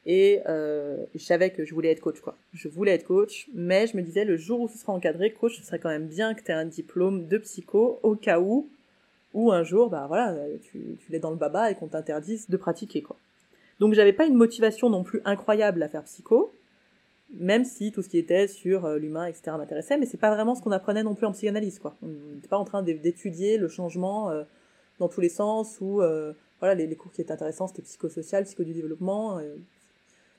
et 0.06 0.40
euh, 0.48 1.04
je 1.14 1.22
savais 1.22 1.50
que 1.50 1.64
je 1.64 1.74
voulais 1.74 1.90
être 1.90 2.00
coach, 2.00 2.20
quoi. 2.20 2.36
Je 2.54 2.68
voulais 2.68 2.92
être 2.92 3.04
coach, 3.04 3.48
mais 3.52 3.86
je 3.86 3.96
me 3.96 4.02
disais, 4.02 4.24
le 4.24 4.36
jour 4.36 4.60
où 4.60 4.68
ce 4.68 4.78
sera 4.78 4.92
encadré, 4.92 5.32
coach, 5.32 5.58
ce 5.58 5.64
serait 5.64 5.78
quand 5.78 5.90
même 5.90 6.06
bien 6.06 6.34
que 6.34 6.42
tu 6.42 6.50
aies 6.50 6.54
un 6.54 6.64
diplôme 6.64 7.26
de 7.26 7.38
psycho, 7.38 8.00
au 8.02 8.14
cas 8.14 8.40
où, 8.40 8.70
ou 9.34 9.52
un 9.52 9.62
jour, 9.62 9.90
bah 9.90 10.06
voilà, 10.08 10.36
tu, 10.62 10.96
tu 10.98 11.12
l'es 11.12 11.20
dans 11.20 11.30
le 11.30 11.36
baba 11.36 11.70
et 11.70 11.74
qu'on 11.74 11.88
t'interdise 11.88 12.48
de 12.48 12.56
pratiquer, 12.56 13.02
quoi. 13.02 13.16
Donc 13.80 13.94
j'avais 13.94 14.12
pas 14.12 14.26
une 14.26 14.34
motivation 14.34 14.90
non 14.90 15.02
plus 15.02 15.22
incroyable 15.24 15.82
à 15.82 15.88
faire 15.88 16.04
psycho, 16.04 16.52
même 17.32 17.64
si 17.64 17.92
tout 17.92 18.02
ce 18.02 18.08
qui 18.08 18.18
était 18.18 18.46
sur 18.46 18.84
euh, 18.84 18.98
l'humain, 18.98 19.26
etc. 19.26 19.52
m'intéressait, 19.56 19.96
mais 19.96 20.06
c'est 20.06 20.18
pas 20.18 20.34
vraiment 20.34 20.54
ce 20.54 20.62
qu'on 20.62 20.72
apprenait 20.72 21.02
non 21.02 21.14
plus 21.14 21.26
en 21.26 21.32
psychanalyse, 21.32 21.78
quoi. 21.78 21.96
On 22.02 22.08
n'était 22.34 22.48
pas 22.48 22.58
en 22.58 22.64
train 22.64 22.82
d'étudier 22.82 23.56
le 23.56 23.68
changement 23.68 24.30
euh, 24.30 24.42
dans 24.98 25.08
tous 25.08 25.20
les 25.20 25.28
sens, 25.28 25.78
ou 25.80 26.02
euh, 26.02 26.32
voilà, 26.58 26.74
les, 26.74 26.94
cours 26.94 27.12
qui 27.12 27.22
étaient 27.22 27.32
intéressants, 27.32 27.68
c'était 27.68 27.82
psychosocial, 27.82 28.44
psycho 28.44 28.64
du 28.64 28.74
développement, 28.74 29.40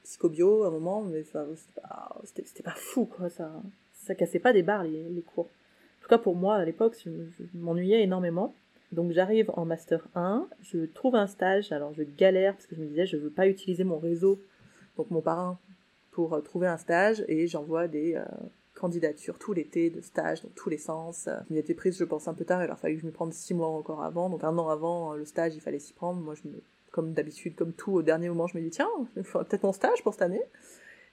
psychobio 0.03 0.63
à 0.63 0.67
un 0.67 0.71
moment, 0.71 1.01
mais 1.01 1.23
c'était 1.23 2.63
pas, 2.63 2.75
fou, 2.75 3.05
quoi, 3.05 3.29
ça, 3.29 3.51
ça 4.03 4.13
cassait 4.13 4.39
pas 4.39 4.53
des 4.53 4.61
barres, 4.61 4.83
les, 4.83 5.23
cours. 5.33 5.45
En 5.45 6.03
tout 6.03 6.09
cas, 6.09 6.19
pour 6.19 6.35
moi, 6.35 6.55
à 6.55 6.65
l'époque, 6.65 6.95
je, 7.03 7.09
m'ennuyais 7.55 8.03
énormément. 8.03 8.53
Donc 8.91 9.11
j'arrive 9.11 9.49
en 9.53 9.65
master 9.65 10.05
1, 10.15 10.47
je 10.61 10.85
trouve 10.85 11.15
un 11.15 11.27
stage, 11.27 11.71
alors 11.71 11.93
je 11.93 12.03
galère 12.03 12.53
parce 12.53 12.67
que 12.67 12.75
je 12.75 12.81
me 12.81 12.87
disais 12.87 13.05
je 13.05 13.17
veux 13.17 13.29
pas 13.29 13.47
utiliser 13.47 13.83
mon 13.83 13.99
réseau, 13.99 14.41
donc 14.97 15.09
mon 15.11 15.21
parrain 15.21 15.57
pour 16.11 16.33
euh, 16.33 16.41
trouver 16.41 16.67
un 16.67 16.77
stage 16.77 17.23
et 17.29 17.47
j'envoie 17.47 17.87
des 17.87 18.15
euh, 18.15 18.25
candidatures 18.75 19.39
tout 19.39 19.53
l'été 19.53 19.89
de 19.89 20.01
stage 20.01 20.43
dans 20.43 20.49
tous 20.55 20.69
les 20.69 20.77
sens. 20.77 21.29
Je 21.47 21.53
m'y 21.53 21.59
étais 21.59 21.73
prise, 21.73 21.97
je 21.97 22.03
pense, 22.03 22.27
un 22.27 22.33
peu 22.33 22.43
tard, 22.43 22.63
il 22.63 22.69
a 22.69 22.75
fallu 22.75 22.95
que 22.95 23.01
je 23.01 23.05
me 23.05 23.11
prenne 23.11 23.31
six 23.31 23.53
mois 23.53 23.69
encore 23.69 24.03
avant, 24.03 24.29
donc 24.29 24.43
un 24.43 24.57
an 24.57 24.67
avant 24.67 25.13
euh, 25.13 25.17
le 25.17 25.25
stage, 25.25 25.55
il 25.55 25.61
fallait 25.61 25.79
s'y 25.79 25.93
prendre. 25.93 26.19
Moi, 26.19 26.33
comme 26.91 27.13
d'habitude, 27.13 27.55
comme 27.55 27.71
tout, 27.71 27.93
au 27.93 28.01
dernier 28.01 28.27
moment, 28.27 28.47
je 28.47 28.57
me 28.57 28.61
dis, 28.63 28.69
tiens, 28.69 28.89
peut-être 29.15 29.63
mon 29.63 29.71
stage 29.71 30.03
pour 30.03 30.13
cette 30.13 30.23
année. 30.23 30.41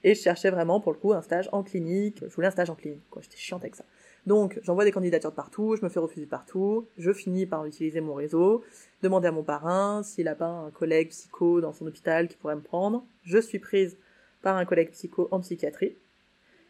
Et 0.05 0.15
je 0.15 0.21
cherchais 0.21 0.51
vraiment, 0.51 0.81
pour 0.81 0.93
le 0.93 0.99
coup, 0.99 1.13
un 1.13 1.23
stage 1.23 1.49
en 1.53 1.63
clinique. 1.63 2.19
Je 2.23 2.35
voulais 2.35 2.47
un 2.47 2.53
stage 2.53 2.71
en 2.71 2.75
clinique, 2.75 3.03
quoi. 3.11 3.23
J'étais 3.23 3.37
chiante 3.37 3.63
avec 3.63 3.75
ça. 3.75 3.85
Donc, 4.27 4.59
j'envoie 4.63 4.85
des 4.85 4.93
candidatures 4.93 5.31
de 5.31 5.37
partout, 5.37 5.77
je 5.77 5.85
me 5.85 5.89
fais 5.89 6.01
refuser 6.01 6.27
partout, 6.27 6.87
je 6.99 7.13
finis 7.13 7.47
par 7.47 7.65
utiliser 7.65 8.01
mon 8.01 8.15
réseau, 8.15 8.63
demander 9.03 9.29
à 9.29 9.33
mon 9.33 9.43
parrain 9.43 10.03
s'il 10.03 10.29
a 10.29 10.35
pas 10.35 10.49
un 10.49 10.71
collègue 10.71 11.09
psycho 11.11 11.61
dans 11.61 11.73
son 11.73 11.87
hôpital 11.87 12.29
qui 12.29 12.37
pourrait 12.37 12.57
me 12.57 12.61
prendre. 12.61 13.05
Je 13.25 13.39
suis 13.39 13.59
prise 13.59 13.97
par 14.43 14.57
un 14.57 14.65
collègue 14.65 14.91
psycho 14.91 15.29
en 15.31 15.41
psychiatrie. 15.41 15.97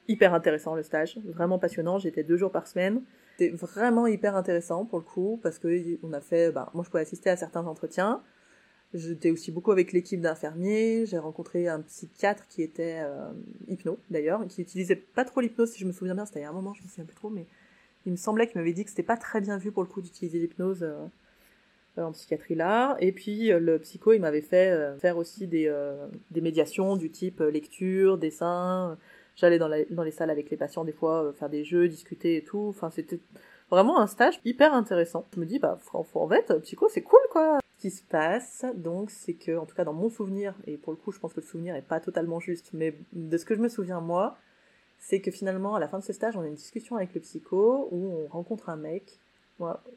Hyper 0.06 0.34
intéressant 0.34 0.74
le 0.74 0.82
stage, 0.82 1.18
vraiment 1.24 1.58
passionnant. 1.58 1.98
J'étais 1.98 2.22
deux 2.22 2.36
jours 2.36 2.52
par 2.52 2.66
semaine. 2.66 3.02
C'était 3.36 3.54
vraiment 3.54 4.06
hyper 4.06 4.36
intéressant 4.36 4.84
pour 4.84 4.98
le 4.98 5.04
coup 5.04 5.38
parce 5.42 5.58
que 5.58 5.98
on 6.02 6.12
a 6.12 6.20
fait, 6.20 6.50
bah, 6.50 6.70
moi 6.74 6.82
je 6.84 6.90
pouvais 6.90 7.02
assister 7.02 7.30
à 7.30 7.36
certains 7.36 7.66
entretiens. 7.66 8.22
J'étais 8.94 9.30
aussi 9.30 9.52
beaucoup 9.52 9.72
avec 9.72 9.92
l'équipe 9.92 10.20
d'infirmiers. 10.20 11.04
J'ai 11.06 11.18
rencontré 11.18 11.68
un 11.68 11.80
psychiatre 11.82 12.46
qui 12.48 12.62
était 12.62 13.00
euh, 13.00 13.30
hypno 13.68 13.98
d'ailleurs, 14.10 14.46
qui 14.48 14.62
utilisait 14.62 14.96
pas 14.96 15.24
trop 15.24 15.40
l'hypnose 15.40 15.70
si 15.70 15.80
je 15.80 15.86
me 15.86 15.92
souviens 15.92 16.14
bien. 16.14 16.24
C'était 16.24 16.40
il 16.40 16.42
y 16.42 16.46
a 16.46 16.50
un 16.50 16.52
moment, 16.52 16.74
je 16.74 16.82
me 16.82 16.88
souviens 16.88 17.04
plus 17.04 17.16
trop, 17.16 17.30
mais 17.30 17.46
il 18.06 18.12
me 18.12 18.16
semblait 18.16 18.46
qu'il 18.46 18.58
m'avait 18.58 18.72
dit 18.72 18.84
que 18.84 18.90
c'était 18.90 19.02
pas 19.02 19.16
très 19.16 19.40
bien 19.40 19.58
vu 19.58 19.72
pour 19.72 19.82
le 19.82 19.88
coup 19.88 20.00
d'utiliser 20.00 20.38
l'hypnose. 20.38 20.82
Euh, 20.82 21.06
euh, 21.98 22.04
en 22.04 22.12
psychiatrie 22.12 22.54
là. 22.54 22.96
Et 23.00 23.12
puis 23.12 23.52
euh, 23.52 23.58
le 23.58 23.78
psycho, 23.78 24.12
il 24.12 24.20
m'avait 24.20 24.40
fait 24.40 24.70
euh, 24.70 24.96
faire 24.98 25.16
aussi 25.16 25.46
des, 25.46 25.72
des 26.30 26.40
médiations 26.40 26.96
du 26.96 27.10
type 27.10 27.40
lecture, 27.40 28.18
dessin. 28.18 28.96
J'allais 29.36 29.58
dans, 29.58 29.70
dans 29.90 30.02
les 30.02 30.10
salles 30.10 30.30
avec 30.30 30.50
les 30.50 30.56
patients 30.56 30.84
des 30.84 30.92
fois 30.92 31.32
faire 31.38 31.48
des 31.48 31.64
jeux, 31.64 31.88
discuter 31.88 32.36
et 32.36 32.42
tout. 32.44 32.66
Enfin, 32.68 32.90
c'était 32.90 33.20
vraiment 33.70 34.00
un 34.00 34.06
stage 34.06 34.40
hyper 34.44 34.74
intéressant. 34.74 35.26
Je 35.34 35.40
me 35.40 35.46
dis, 35.46 35.58
bah, 35.58 35.78
en 35.92 36.28
fait, 36.28 36.52
psycho, 36.62 36.88
c'est 36.88 37.02
cool, 37.02 37.20
quoi. 37.30 37.58
Ce 37.78 37.82
qui 37.82 37.90
se 37.90 38.02
passe, 38.02 38.66
donc, 38.74 39.10
c'est 39.10 39.34
que, 39.34 39.56
en 39.56 39.64
tout 39.64 39.76
cas, 39.76 39.84
dans 39.84 39.92
mon 39.92 40.10
souvenir, 40.10 40.54
et 40.66 40.76
pour 40.76 40.92
le 40.92 40.96
coup, 40.96 41.12
je 41.12 41.20
pense 41.20 41.32
que 41.32 41.40
le 41.40 41.46
souvenir 41.46 41.76
est 41.76 41.82
pas 41.82 42.00
totalement 42.00 42.40
juste, 42.40 42.70
mais 42.72 42.94
de 43.12 43.38
ce 43.38 43.44
que 43.44 43.54
je 43.54 43.60
me 43.60 43.68
souviens, 43.68 44.00
moi, 44.00 44.36
c'est 44.98 45.20
que 45.20 45.30
finalement, 45.30 45.76
à 45.76 45.80
la 45.80 45.86
fin 45.88 46.00
de 46.00 46.04
ce 46.04 46.12
stage, 46.12 46.36
on 46.36 46.40
a 46.40 46.48
une 46.48 46.54
discussion 46.54 46.96
avec 46.96 47.14
le 47.14 47.20
psycho 47.20 47.88
où 47.92 48.12
on 48.12 48.26
rencontre 48.26 48.68
un 48.68 48.76
mec 48.76 49.20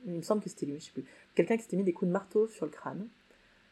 il 0.05 0.13
me 0.13 0.21
semble 0.21 0.41
que 0.41 0.49
c'était 0.49 0.65
lui, 0.65 0.79
je 0.79 0.85
sais 0.85 0.91
plus. 0.91 1.05
Quelqu'un 1.35 1.57
qui 1.57 1.63
s'était 1.63 1.77
mis 1.77 1.83
des 1.83 1.93
coups 1.93 2.07
de 2.07 2.13
marteau 2.13 2.47
sur 2.47 2.65
le 2.65 2.71
crâne. 2.71 3.07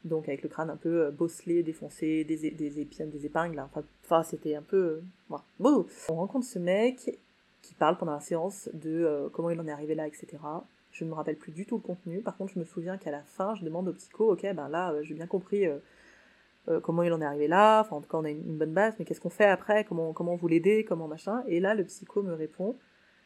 Donc 0.06 0.30
avec 0.30 0.44
le 0.44 0.50
crâne 0.50 0.70
un 0.70 0.78
peu 0.78 1.08
euh, 1.08 1.12
bosselé, 1.12 1.62
défoncé, 1.62 2.24
des, 2.24 2.52
des 2.52 2.70
des 2.70 3.26
épingles. 3.26 3.60
Enfin, 3.60 3.84
enfin 4.06 4.24
c'était 4.24 4.56
un 4.56 4.62
peu... 4.62 5.02
Euh, 5.32 5.40
bon. 5.60 5.86
On 6.10 6.16
rencontre 6.16 6.46
ce 6.46 6.60
mec 6.60 7.20
qui 7.62 7.74
parle 7.76 7.98
pendant 7.98 8.14
la 8.14 8.22
séance 8.22 8.70
de 8.74 9.04
euh, 9.04 9.30
comment 9.30 9.50
il 9.50 9.60
en 9.60 9.68
est 9.68 9.72
arrivé 9.72 9.96
là, 9.96 10.08
etc. 10.08 10.38
Je 10.92 11.04
ne 11.04 11.10
me 11.10 11.16
rappelle 11.16 11.38
plus 11.38 11.52
du 11.52 11.66
tout 11.66 11.76
le 11.76 11.82
contenu. 11.82 12.22
Par 12.22 12.36
contre, 12.38 12.54
je 12.54 12.60
me 12.60 12.66
souviens 12.66 12.98
qu'à 12.98 13.12
la 13.12 13.22
fin, 13.22 13.56
je 13.56 13.64
demande 13.64 13.88
au 13.88 13.94
psycho, 13.94 14.34
ok, 14.34 14.42
ben 14.54 14.68
là, 14.70 14.94
j'ai 15.04 15.14
bien 15.14 15.28
compris 15.28 15.66
comment 16.84 17.04
il 17.04 17.14
en 17.14 17.22
est 17.22 17.26
arrivé 17.26 17.48
là. 17.48 17.82
Enfin, 17.82 17.98
en 17.98 18.02
tout 18.02 18.10
cas, 18.10 18.18
on 18.18 18.26
a 18.26 18.30
une, 18.30 18.58
bonne 18.58 18.74
base, 18.74 18.96
mais 18.98 19.06
qu'est-ce 19.06 19.22
qu'on 19.22 19.30
fait 19.30 19.46
après? 19.46 19.84
Comment, 19.84 20.14
comment 20.14 20.36
vous 20.36 20.48
l'aider? 20.48 20.84
Comment 20.84 21.08
machin? 21.08 21.44
Et 21.48 21.60
là, 21.60 21.76
le 21.76 21.84
psycho 21.84 22.24
me 22.24 22.34
répond, 22.34 22.76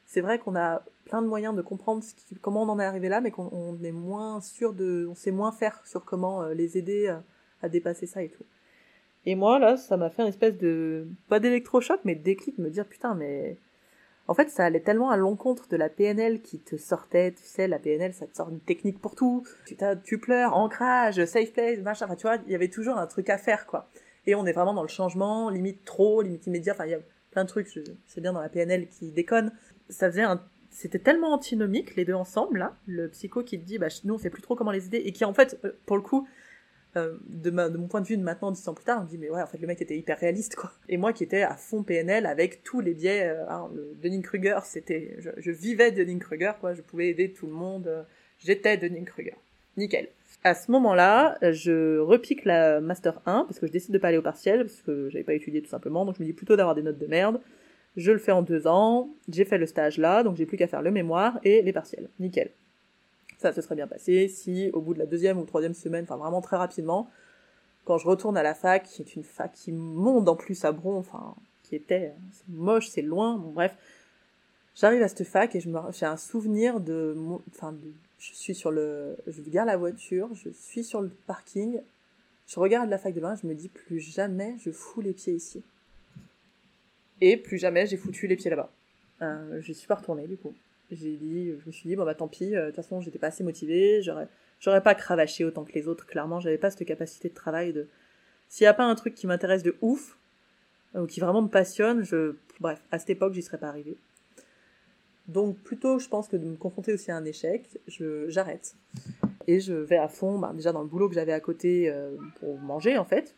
c'est 0.05 0.21
vrai 0.21 0.39
qu'on 0.39 0.55
a 0.55 0.83
plein 1.05 1.21
de 1.21 1.27
moyens 1.27 1.55
de 1.55 1.61
comprendre 1.61 2.03
comment 2.41 2.63
on 2.63 2.69
en 2.69 2.79
est 2.79 2.85
arrivé 2.85 3.09
là, 3.09 3.21
mais 3.21 3.31
qu'on 3.31 3.77
est 3.83 3.91
moins 3.91 4.41
sûr 4.41 4.73
de, 4.73 5.07
on 5.09 5.15
sait 5.15 5.31
moins 5.31 5.51
faire 5.51 5.81
sur 5.85 6.05
comment 6.05 6.43
euh, 6.43 6.53
les 6.53 6.77
aider 6.77 7.07
à, 7.61 7.69
dépasser 7.69 8.05
ça 8.05 8.21
et 8.21 8.29
tout. 8.29 8.43
Et 9.25 9.35
moi 9.35 9.57
là, 9.57 9.77
ça 9.77 9.95
m'a 9.95 10.09
fait 10.09 10.21
une 10.21 10.27
espèce 10.27 10.57
de 10.57 11.07
pas 11.29 11.39
d'électrochoc, 11.39 12.01
mais 12.03 12.15
de 12.15 12.23
déclic, 12.23 12.57
me 12.57 12.69
dire 12.69 12.85
putain, 12.85 13.15
mais 13.15 13.57
en 14.27 14.33
fait, 14.33 14.49
ça 14.49 14.65
allait 14.65 14.79
tellement 14.79 15.09
à 15.09 15.17
l'encontre 15.17 15.67
de 15.67 15.75
la 15.75 15.89
PNL 15.89 16.41
qui 16.41 16.59
te 16.59 16.77
sortait, 16.77 17.33
tu 17.33 17.43
sais, 17.43 17.67
la 17.67 17.79
PNL, 17.79 18.13
ça 18.13 18.25
te 18.25 18.35
sort 18.35 18.49
une 18.49 18.61
technique 18.61 18.99
pour 18.99 19.15
tout. 19.15 19.43
Tu, 19.65 19.75
tu 20.03 20.17
pleures, 20.17 20.55
ancrage, 20.55 21.23
safe 21.25 21.51
place, 21.51 21.79
machin. 21.79 22.05
Enfin, 22.05 22.15
tu 22.15 22.23
vois, 22.23 22.37
il 22.45 22.51
y 22.51 22.55
avait 22.55 22.69
toujours 22.69 22.97
un 22.97 23.07
truc 23.07 23.29
à 23.29 23.37
faire, 23.37 23.65
quoi. 23.65 23.89
Et 24.25 24.35
on 24.35 24.45
est 24.45 24.53
vraiment 24.53 24.73
dans 24.73 24.81
le 24.81 24.87
changement, 24.87 25.49
limite 25.49 25.83
trop, 25.83 26.21
limite 26.21 26.47
immédiat. 26.47 26.73
Enfin, 26.73 26.85
il 26.85 26.91
y 26.91 26.95
a 26.95 26.99
plein 27.31 27.43
de 27.43 27.49
trucs, 27.49 27.67
c'est 28.05 28.21
bien 28.21 28.31
dans 28.31 28.41
la 28.41 28.49
PNL 28.49 28.87
qui 28.87 29.11
déconne. 29.11 29.51
Ça 29.89 30.09
faisait 30.09 30.23
un 30.23 30.41
c'était 30.73 30.99
tellement 30.99 31.33
antinomique 31.33 31.95
les 31.95 32.03
deux 32.03 32.15
ensemble 32.15 32.57
là 32.57 32.75
le 32.87 33.07
psycho 33.09 33.43
qui 33.43 33.59
te 33.59 33.65
dit 33.65 33.77
bah 33.77 33.87
nous 34.03 34.15
on 34.15 34.17
sait 34.17 34.31
plus 34.31 34.41
trop 34.41 34.55
comment 34.55 34.71
les 34.71 34.87
aider 34.87 34.97
et 34.97 35.11
qui 35.11 35.23
en 35.23 35.33
fait 35.33 35.59
euh, 35.63 35.71
pour 35.85 35.95
le 35.95 36.01
coup 36.01 36.27
euh, 36.95 37.17
de, 37.27 37.49
de, 37.49 37.77
mon 37.77 37.87
point 37.87 38.01
de 38.01 38.07
vue 38.07 38.17
de 38.17 38.23
maintenant 38.23 38.51
dix 38.51 38.67
ans 38.67 38.73
plus 38.73 38.85
tard 38.85 38.99
on 39.01 39.03
me 39.03 39.09
dit 39.09 39.17
mais 39.17 39.29
ouais 39.29 39.41
en 39.41 39.47
fait 39.47 39.57
le 39.57 39.67
mec 39.67 39.81
était 39.81 39.97
hyper 39.97 40.19
réaliste 40.19 40.55
quoi 40.55 40.71
et 40.89 40.97
moi 40.97 41.13
qui 41.13 41.23
étais 41.23 41.41
à 41.41 41.55
fond 41.55 41.83
PNL 41.83 42.25
avec 42.25 42.63
tous 42.63 42.81
les 42.81 42.93
biais 42.93 43.29
euh, 43.29 43.49
hein, 43.49 43.69
le 43.75 43.95
Dunning-Kruger 44.01 44.59
c'était 44.63 45.15
je, 45.19 45.29
je, 45.37 45.51
vivais 45.51 45.91
Dunning-Kruger 45.91 46.53
quoi 46.59 46.73
je 46.73 46.81
pouvais 46.81 47.07
aider 47.09 47.31
tout 47.31 47.47
le 47.47 47.53
monde 47.53 48.05
j'étais 48.39 48.77
Dunning-Kruger 48.77 49.35
nickel 49.77 50.09
à 50.45 50.55
ce 50.55 50.71
moment-là, 50.71 51.37
je 51.41 51.99
repique 51.99 52.43
la 52.43 52.81
Master 52.81 53.21
1 53.25 53.45
parce 53.45 53.59
que 53.59 53.67
je 53.67 53.71
décide 53.71 53.93
de 53.93 53.97
pas 53.97 54.09
aller 54.09 54.17
au 54.17 54.21
partiel 54.21 54.65
parce 54.65 54.81
que 54.81 55.09
j'avais 55.09 55.23
pas 55.23 55.33
étudié 55.33 55.61
tout 55.61 55.69
simplement, 55.69 56.05
donc 56.05 56.15
je 56.17 56.21
me 56.21 56.25
dis 56.25 56.33
plutôt 56.33 56.57
d'avoir 56.57 56.75
des 56.75 56.81
notes 56.81 56.97
de 56.97 57.07
merde. 57.07 57.39
Je 57.95 58.11
le 58.11 58.17
fais 58.17 58.31
en 58.31 58.41
deux 58.41 58.67
ans, 58.67 59.09
j'ai 59.29 59.45
fait 59.45 59.57
le 59.57 59.67
stage 59.67 59.97
là, 59.97 60.23
donc 60.23 60.35
j'ai 60.35 60.45
plus 60.45 60.57
qu'à 60.57 60.67
faire 60.67 60.81
le 60.81 60.91
mémoire 60.91 61.39
et 61.43 61.61
les 61.61 61.71
partiels. 61.71 62.09
Nickel. 62.19 62.49
Ça 63.43 63.51
se 63.51 63.59
serait 63.59 63.75
bien 63.75 63.87
passé 63.87 64.29
si 64.29 64.69
au 64.71 64.79
bout 64.79 64.93
de 64.93 64.99
la 64.99 65.05
deuxième 65.05 65.37
ou 65.37 65.43
troisième 65.43 65.73
semaine, 65.73 66.05
enfin 66.05 66.15
vraiment 66.15 66.39
très 66.39 66.55
rapidement, 66.55 67.09
quand 67.83 67.97
je 67.97 68.07
retourne 68.07 68.37
à 68.37 68.43
la 68.43 68.53
fac, 68.53 68.83
qui 68.83 69.01
est 69.01 69.17
une 69.17 69.25
fac 69.25 69.51
qui 69.51 69.73
monte 69.73 70.29
en 70.29 70.37
plus 70.37 70.63
à 70.63 70.71
Bron, 70.71 70.97
enfin 70.97 71.35
qui 71.63 71.75
était 71.75 72.13
c'est 72.31 72.47
moche, 72.47 72.87
c'est 72.87 73.01
loin, 73.01 73.37
bon 73.37 73.51
bref, 73.51 73.75
j'arrive 74.77 75.01
à 75.01 75.09
cette 75.09 75.25
fac 75.25 75.53
et 75.57 75.59
j'ai 75.59 76.05
un 76.05 76.15
souvenir 76.15 76.79
de, 76.79 77.17
enfin 77.49 77.75
je 78.17 78.33
suis 78.33 78.55
sur 78.55 78.71
le, 78.71 79.17
je 79.27 79.41
garde 79.41 79.67
la 79.67 79.75
voiture, 79.75 80.29
je 80.35 80.47
suis 80.49 80.85
sur 80.85 81.01
le 81.01 81.09
parking, 81.27 81.81
je 82.47 82.59
regarde 82.61 82.89
la 82.89 82.97
fac 82.97 83.13
de 83.13 83.19
loin, 83.19 83.35
je 83.35 83.45
me 83.45 83.55
dis 83.55 83.67
plus 83.67 83.99
jamais 83.99 84.55
je 84.63 84.71
fous 84.71 85.01
les 85.01 85.11
pieds 85.11 85.33
ici. 85.33 85.61
Et 87.19 87.35
plus 87.35 87.57
jamais 87.57 87.87
j'ai 87.87 87.97
foutu 87.97 88.25
les 88.25 88.37
pieds 88.37 88.49
là-bas. 88.49 88.71
Euh, 89.21 89.59
je 89.59 89.73
suis 89.73 89.87
pas 89.87 89.95
retournée 89.95 90.27
du 90.27 90.37
coup. 90.37 90.53
J'ai 90.95 91.15
dit, 91.15 91.51
je 91.59 91.65
me 91.65 91.71
suis 91.71 91.89
dit 91.89 91.95
bon 91.95 92.05
bah 92.05 92.15
tant 92.15 92.27
pis. 92.27 92.55
Euh, 92.55 92.61
de 92.61 92.67
toute 92.67 92.77
façon 92.77 93.01
j'étais 93.01 93.19
pas 93.19 93.27
assez 93.27 93.43
motivée. 93.43 94.01
J'aurais, 94.01 94.27
j'aurais 94.59 94.81
pas 94.81 94.95
cravaché 94.95 95.45
autant 95.45 95.63
que 95.63 95.73
les 95.73 95.87
autres. 95.87 96.05
Clairement 96.05 96.39
j'avais 96.39 96.57
pas 96.57 96.69
cette 96.69 96.85
capacité 96.85 97.29
de 97.29 97.33
travail 97.33 97.73
de. 97.73 97.87
S'il 98.49 98.65
y 98.65 98.67
a 98.67 98.73
pas 98.73 98.85
un 98.85 98.95
truc 98.95 99.15
qui 99.15 99.27
m'intéresse 99.27 99.63
de 99.63 99.75
ouf 99.81 100.17
ou 100.95 101.07
qui 101.07 101.19
vraiment 101.19 101.41
me 101.41 101.47
passionne, 101.47 102.03
je, 102.03 102.35
bref, 102.59 102.79
à 102.91 102.99
cette 102.99 103.09
époque 103.09 103.33
j'y 103.33 103.41
serais 103.41 103.57
pas 103.57 103.67
arrivée. 103.67 103.97
Donc 105.27 105.57
plutôt 105.57 105.99
je 105.99 106.07
pense 106.07 106.27
que 106.27 106.37
de 106.37 106.45
me 106.45 106.55
confronter 106.55 106.93
aussi 106.93 107.11
à 107.11 107.17
un 107.17 107.25
échec, 107.25 107.67
je 107.87 108.29
j'arrête 108.29 108.75
et 109.47 109.59
je 109.59 109.73
vais 109.73 109.97
à 109.97 110.07
fond. 110.07 110.37
Bah, 110.39 110.51
déjà 110.53 110.71
dans 110.71 110.81
le 110.81 110.87
boulot 110.87 111.09
que 111.09 111.15
j'avais 111.15 111.33
à 111.33 111.39
côté 111.39 111.89
euh, 111.89 112.15
pour 112.39 112.57
manger 112.59 112.97
en 112.97 113.05
fait 113.05 113.35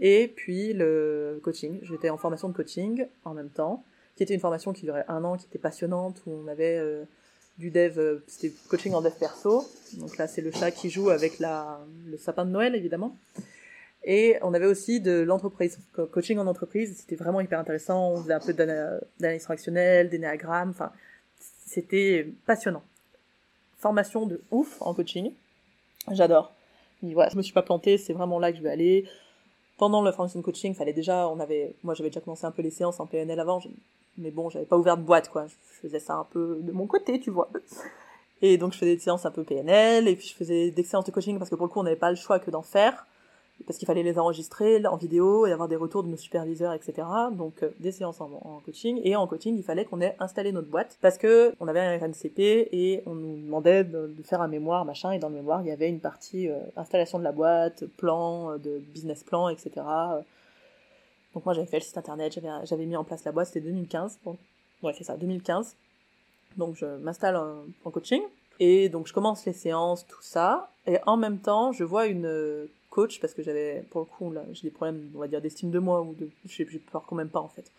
et 0.00 0.32
puis 0.34 0.72
le 0.72 1.40
coaching. 1.42 1.78
J'étais 1.82 2.10
en 2.10 2.16
formation 2.16 2.48
de 2.48 2.54
coaching 2.54 3.06
en 3.24 3.34
même 3.34 3.50
temps, 3.50 3.84
qui 4.20 4.24
était 4.24 4.34
une 4.34 4.40
formation 4.40 4.74
qui 4.74 4.82
durait 4.82 5.06
un 5.08 5.24
an, 5.24 5.38
qui 5.38 5.46
était 5.46 5.58
passionnante, 5.58 6.20
où 6.26 6.42
on 6.44 6.46
avait 6.46 6.76
euh, 6.76 7.04
du 7.56 7.70
dev, 7.70 7.98
euh, 7.98 8.22
c'était 8.26 8.52
coaching 8.68 8.92
en 8.92 9.00
dev 9.00 9.14
perso. 9.18 9.66
Donc 9.94 10.18
là, 10.18 10.28
c'est 10.28 10.42
le 10.42 10.50
chat 10.50 10.70
qui 10.72 10.90
joue 10.90 11.08
avec 11.08 11.38
le 11.38 12.18
sapin 12.18 12.44
de 12.44 12.50
Noël, 12.50 12.74
évidemment. 12.74 13.16
Et 14.04 14.36
on 14.42 14.52
avait 14.52 14.66
aussi 14.66 15.00
de 15.00 15.22
l'entreprise, 15.22 15.78
coaching 16.12 16.36
en 16.36 16.46
entreprise, 16.46 16.98
c'était 16.98 17.16
vraiment 17.16 17.40
hyper 17.40 17.58
intéressant. 17.58 18.12
On 18.12 18.16
faisait 18.18 18.34
un 18.34 18.40
peu 18.40 18.52
d'analyse 18.52 19.44
fractionnelle, 19.44 20.10
d'énéagramme, 20.10 20.68
enfin, 20.68 20.92
c'était 21.38 22.30
passionnant. 22.44 22.82
Formation 23.78 24.26
de 24.26 24.42
ouf 24.50 24.82
en 24.82 24.92
coaching, 24.92 25.32
j'adore. 26.10 26.52
Voilà, 27.02 27.30
je 27.30 27.38
me 27.38 27.42
suis 27.42 27.54
pas 27.54 27.62
plantée, 27.62 27.96
c'est 27.96 28.12
vraiment 28.12 28.38
là 28.38 28.52
que 28.52 28.58
je 28.58 28.62
vais 28.62 28.68
aller. 28.68 29.06
Pendant 29.78 30.02
la 30.02 30.12
formation 30.12 30.40
de 30.40 30.44
coaching, 30.44 30.74
fallait 30.74 30.92
déjà, 30.92 31.26
on 31.26 31.40
avait, 31.40 31.74
moi 31.82 31.94
j'avais 31.94 32.10
déjà 32.10 32.20
commencé 32.20 32.44
un 32.44 32.50
peu 32.50 32.60
les 32.60 32.70
séances 32.70 33.00
en 33.00 33.06
PNL 33.06 33.40
avant, 33.40 33.60
mais 34.18 34.30
bon, 34.30 34.50
j'avais 34.50 34.66
pas 34.66 34.76
ouvert 34.76 34.96
de 34.96 35.02
boîte, 35.02 35.28
quoi. 35.28 35.46
Je 35.46 35.88
faisais 35.88 36.00
ça 36.00 36.14
un 36.14 36.24
peu 36.24 36.58
de 36.60 36.72
mon 36.72 36.86
côté, 36.86 37.20
tu 37.20 37.30
vois. 37.30 37.50
Et 38.42 38.56
donc 38.56 38.72
je 38.72 38.78
faisais 38.78 38.96
des 38.96 39.00
séances 39.00 39.26
un 39.26 39.30
peu 39.30 39.44
PNL, 39.44 40.08
et 40.08 40.16
puis 40.16 40.28
je 40.28 40.34
faisais 40.34 40.70
des 40.70 40.82
séances 40.82 41.04
de 41.04 41.10
coaching 41.10 41.38
parce 41.38 41.50
que 41.50 41.54
pour 41.56 41.66
le 41.66 41.72
coup 41.72 41.80
on 41.80 41.82
n'avait 41.82 41.96
pas 41.96 42.10
le 42.10 42.16
choix 42.16 42.38
que 42.38 42.50
d'en 42.50 42.62
faire 42.62 43.06
parce 43.66 43.78
qu'il 43.78 43.86
fallait 43.86 44.02
les 44.02 44.18
enregistrer 44.18 44.84
en 44.86 44.96
vidéo 44.96 45.46
et 45.46 45.52
avoir 45.52 45.68
des 45.68 45.76
retours 45.76 46.02
de 46.02 46.08
nos 46.08 46.16
superviseurs, 46.16 46.72
etc. 46.72 47.06
Donc 47.32 47.62
euh, 47.62 47.70
des 47.78 47.92
séances 47.92 48.20
en, 48.20 48.60
coaching 48.64 49.00
et 49.04 49.16
en 49.16 49.26
coaching 49.26 49.56
il 49.56 49.62
fallait 49.62 49.84
qu'on 49.84 50.00
ait 50.00 50.16
installé 50.18 50.52
notre 50.52 50.68
boîte 50.68 50.98
parce 51.00 51.18
que 51.18 51.54
on 51.60 51.68
avait 51.68 51.80
un 51.80 51.98
RNCP 51.98 52.38
et 52.72 53.02
on 53.06 53.14
nous 53.14 53.36
demandait 53.36 53.84
de, 53.84 54.14
faire 54.24 54.40
un 54.40 54.48
mémoire 54.48 54.84
machin 54.84 55.12
et 55.12 55.18
dans 55.18 55.28
le 55.28 55.34
mémoire 55.34 55.62
il 55.62 55.68
y 55.68 55.72
avait 55.72 55.88
une 55.88 56.00
partie 56.00 56.48
euh, 56.48 56.58
installation 56.76 57.18
de 57.18 57.24
la 57.24 57.32
boîte, 57.32 57.84
plan, 57.96 58.52
euh, 58.52 58.58
de 58.58 58.78
business 58.78 59.24
plan, 59.24 59.48
etc. 59.48 59.70
Donc 61.34 61.44
moi 61.44 61.54
j'avais 61.54 61.66
fait 61.66 61.78
le 61.78 61.84
site 61.84 61.98
internet, 61.98 62.38
j'avais 62.64 62.86
mis 62.86 62.96
en 62.96 63.04
place 63.04 63.24
la 63.24 63.32
boîte, 63.32 63.48
c'était 63.48 63.60
2015. 63.60 64.18
Bon, 64.24 64.36
ouais 64.82 64.92
c'est 64.96 65.04
ça, 65.04 65.16
2015. 65.16 65.76
Donc 66.56 66.74
je 66.76 66.86
m'installe 66.86 67.36
en 67.36 67.90
coaching 67.90 68.22
et 68.58 68.88
donc 68.88 69.06
je 69.06 69.12
commence 69.12 69.46
les 69.46 69.52
séances, 69.52 70.06
tout 70.06 70.22
ça, 70.22 70.70
et 70.86 70.98
en 71.06 71.16
même 71.16 71.38
temps 71.38 71.72
je 71.72 71.84
vois 71.84 72.06
une 72.06 72.68
coach 72.90 73.20
parce 73.20 73.32
que 73.32 73.42
j'avais, 73.42 73.84
pour 73.90 74.00
le 74.00 74.06
coup, 74.06 74.32
là, 74.32 74.42
j'ai 74.52 74.68
des 74.68 74.70
problèmes, 74.74 75.10
on 75.14 75.20
va 75.20 75.28
dire, 75.28 75.40
d'estime 75.40 75.70
de 75.70 75.78
moi 75.78 76.02
ou 76.02 76.14
de, 76.14 76.28
j'ai 76.44 76.64
peur 76.64 77.04
quand 77.06 77.16
même 77.16 77.30
pas 77.30 77.40
en 77.40 77.48
fait. 77.48 77.70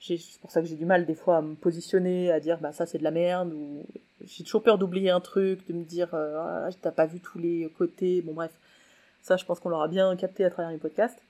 C'est 0.00 0.18
pour 0.40 0.50
ça 0.50 0.60
que 0.60 0.66
j'ai 0.66 0.74
du 0.74 0.84
mal 0.84 1.06
des 1.06 1.14
fois 1.14 1.38
à 1.38 1.42
me 1.42 1.54
positionner, 1.54 2.30
à 2.32 2.40
dire 2.40 2.58
bah 2.58 2.72
ça 2.72 2.86
c'est 2.86 2.98
de 2.98 3.04
la 3.04 3.12
merde 3.12 3.52
ou 3.52 3.84
j'ai 4.24 4.42
toujours 4.42 4.62
peur 4.62 4.76
d'oublier 4.76 5.10
un 5.10 5.20
truc, 5.20 5.66
de 5.68 5.72
me 5.72 5.84
dire 5.84 6.12
euh, 6.12 6.38
ah, 6.38 6.68
t'as 6.80 6.90
pas 6.90 7.06
vu 7.06 7.20
tous 7.20 7.38
les 7.38 7.70
côtés, 7.78 8.20
bon 8.20 8.32
bref. 8.32 8.50
Ça 9.22 9.36
je 9.36 9.44
pense 9.44 9.60
qu'on 9.60 9.68
l'aura 9.68 9.86
bien 9.86 10.14
capté 10.16 10.44
à 10.44 10.50
travers 10.50 10.72
les 10.72 10.78
podcasts. 10.78 11.20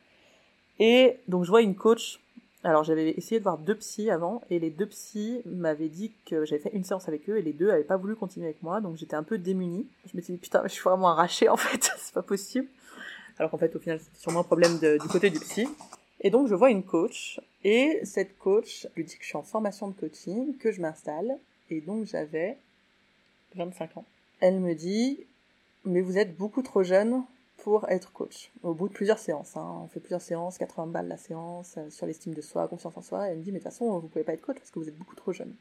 Et 0.79 1.17
donc 1.29 1.45
je 1.45 1.51
vois 1.51 1.63
une 1.63 1.75
coach. 1.75 2.21
Alors 2.65 2.85
j'avais 2.85 3.11
essayé 3.11 3.41
de 3.41 3.43
voir 3.43 3.59
deux 3.59 3.75
psys 3.75 4.11
avant 4.11 4.41
et 4.49 4.61
les 4.61 4.71
deux 4.71 4.87
psys 4.87 5.43
m'avaient 5.47 5.89
dit 5.89 6.13
que 6.27 6.45
j'avais 6.45 6.63
fait 6.63 6.71
une 6.73 6.85
séance 6.85 7.09
avec 7.09 7.29
eux 7.29 7.37
et 7.37 7.43
les 7.43 7.53
deux 7.53 7.71
avaient 7.71 7.83
pas 7.83 7.97
voulu 7.97 8.15
continuer 8.15 8.47
avec 8.47 8.63
moi 8.63 8.81
donc 8.81 8.97
j'étais 8.97 9.17
un 9.17 9.25
peu 9.25 9.37
démunie. 9.37 9.87
Je 10.11 10.17
me 10.17 10.23
suis 10.23 10.35
dit 10.35 10.39
putain 10.39 10.63
je 10.65 10.69
suis 10.69 10.83
vraiment 10.83 11.09
arrachée 11.09 11.49
en 11.49 11.57
fait, 11.57 11.91
c'est 11.99 12.15
pas 12.15 12.23
possible 12.23 12.69
alors 13.39 13.51
qu'en 13.51 13.59
fait 13.59 13.75
au 13.75 13.79
final 13.81 13.99
c'est 14.01 14.21
sûrement 14.21 14.41
un 14.41 14.45
problème 14.45 14.79
du 14.79 15.09
côté 15.09 15.31
du 15.31 15.41
psy. 15.41 15.67
Et 16.21 16.31
donc 16.31 16.47
je 16.49 16.55
vois 16.55 16.71
une 16.71 16.85
coach, 16.85 17.41
et 17.65 18.01
cette 18.05 18.39
coach 18.39 18.87
lui 18.97 19.05
dit 19.05 19.17
que 19.17 19.23
je 19.23 19.29
suis 19.29 19.37
en 19.37 19.43
formation 19.43 19.89
de 19.89 19.95
coaching, 19.95 20.57
que 20.57 20.71
je 20.71 20.81
m'installe, 20.81 21.37
et 21.69 21.81
donc 21.81 22.07
j'avais 22.07 22.57
25 23.57 23.97
ans. 23.97 24.05
Elle 24.41 24.61
me 24.61 24.75
dit, 24.75 25.19
mais 25.85 26.01
vous 26.01 26.19
êtes 26.19 26.37
beaucoup 26.37 26.63
trop 26.63 26.85
jeune 26.85 27.23
pour 27.63 27.89
être 27.89 28.13
coach. 28.13 28.51
Au 28.63 28.75
bout 28.75 28.89
de 28.89 28.93
plusieurs 28.93 29.19
séances, 29.19 29.57
hein. 29.57 29.81
on 29.85 29.89
fait 29.89 30.01
plusieurs 30.01 30.21
séances, 30.21 30.59
80 30.59 30.87
balles 30.89 31.09
la 31.09 31.17
séance, 31.17 31.77
euh, 31.79 31.91
sur 31.91 32.07
l'estime 32.07 32.35
de 32.35 32.41
soi, 32.41 32.67
confiance 32.69 32.97
en 32.97 33.03
soi, 33.03 33.29
elle 33.29 33.39
me 33.39 33.43
dit, 33.43 33.53
mais 33.53 33.59
de 33.59 33.65
toute 33.65 33.73
façon, 33.73 33.99
vous 33.99 34.09
pouvez 34.09 34.25
pas 34.25 34.33
être 34.33 34.43
coach 34.43 34.59
parce 34.59 34.71
que 34.71 34.79
vous 34.79 34.89
êtes 34.89 34.99
beaucoup 34.99 35.17
trop 35.17 35.33
jeune 35.33 35.55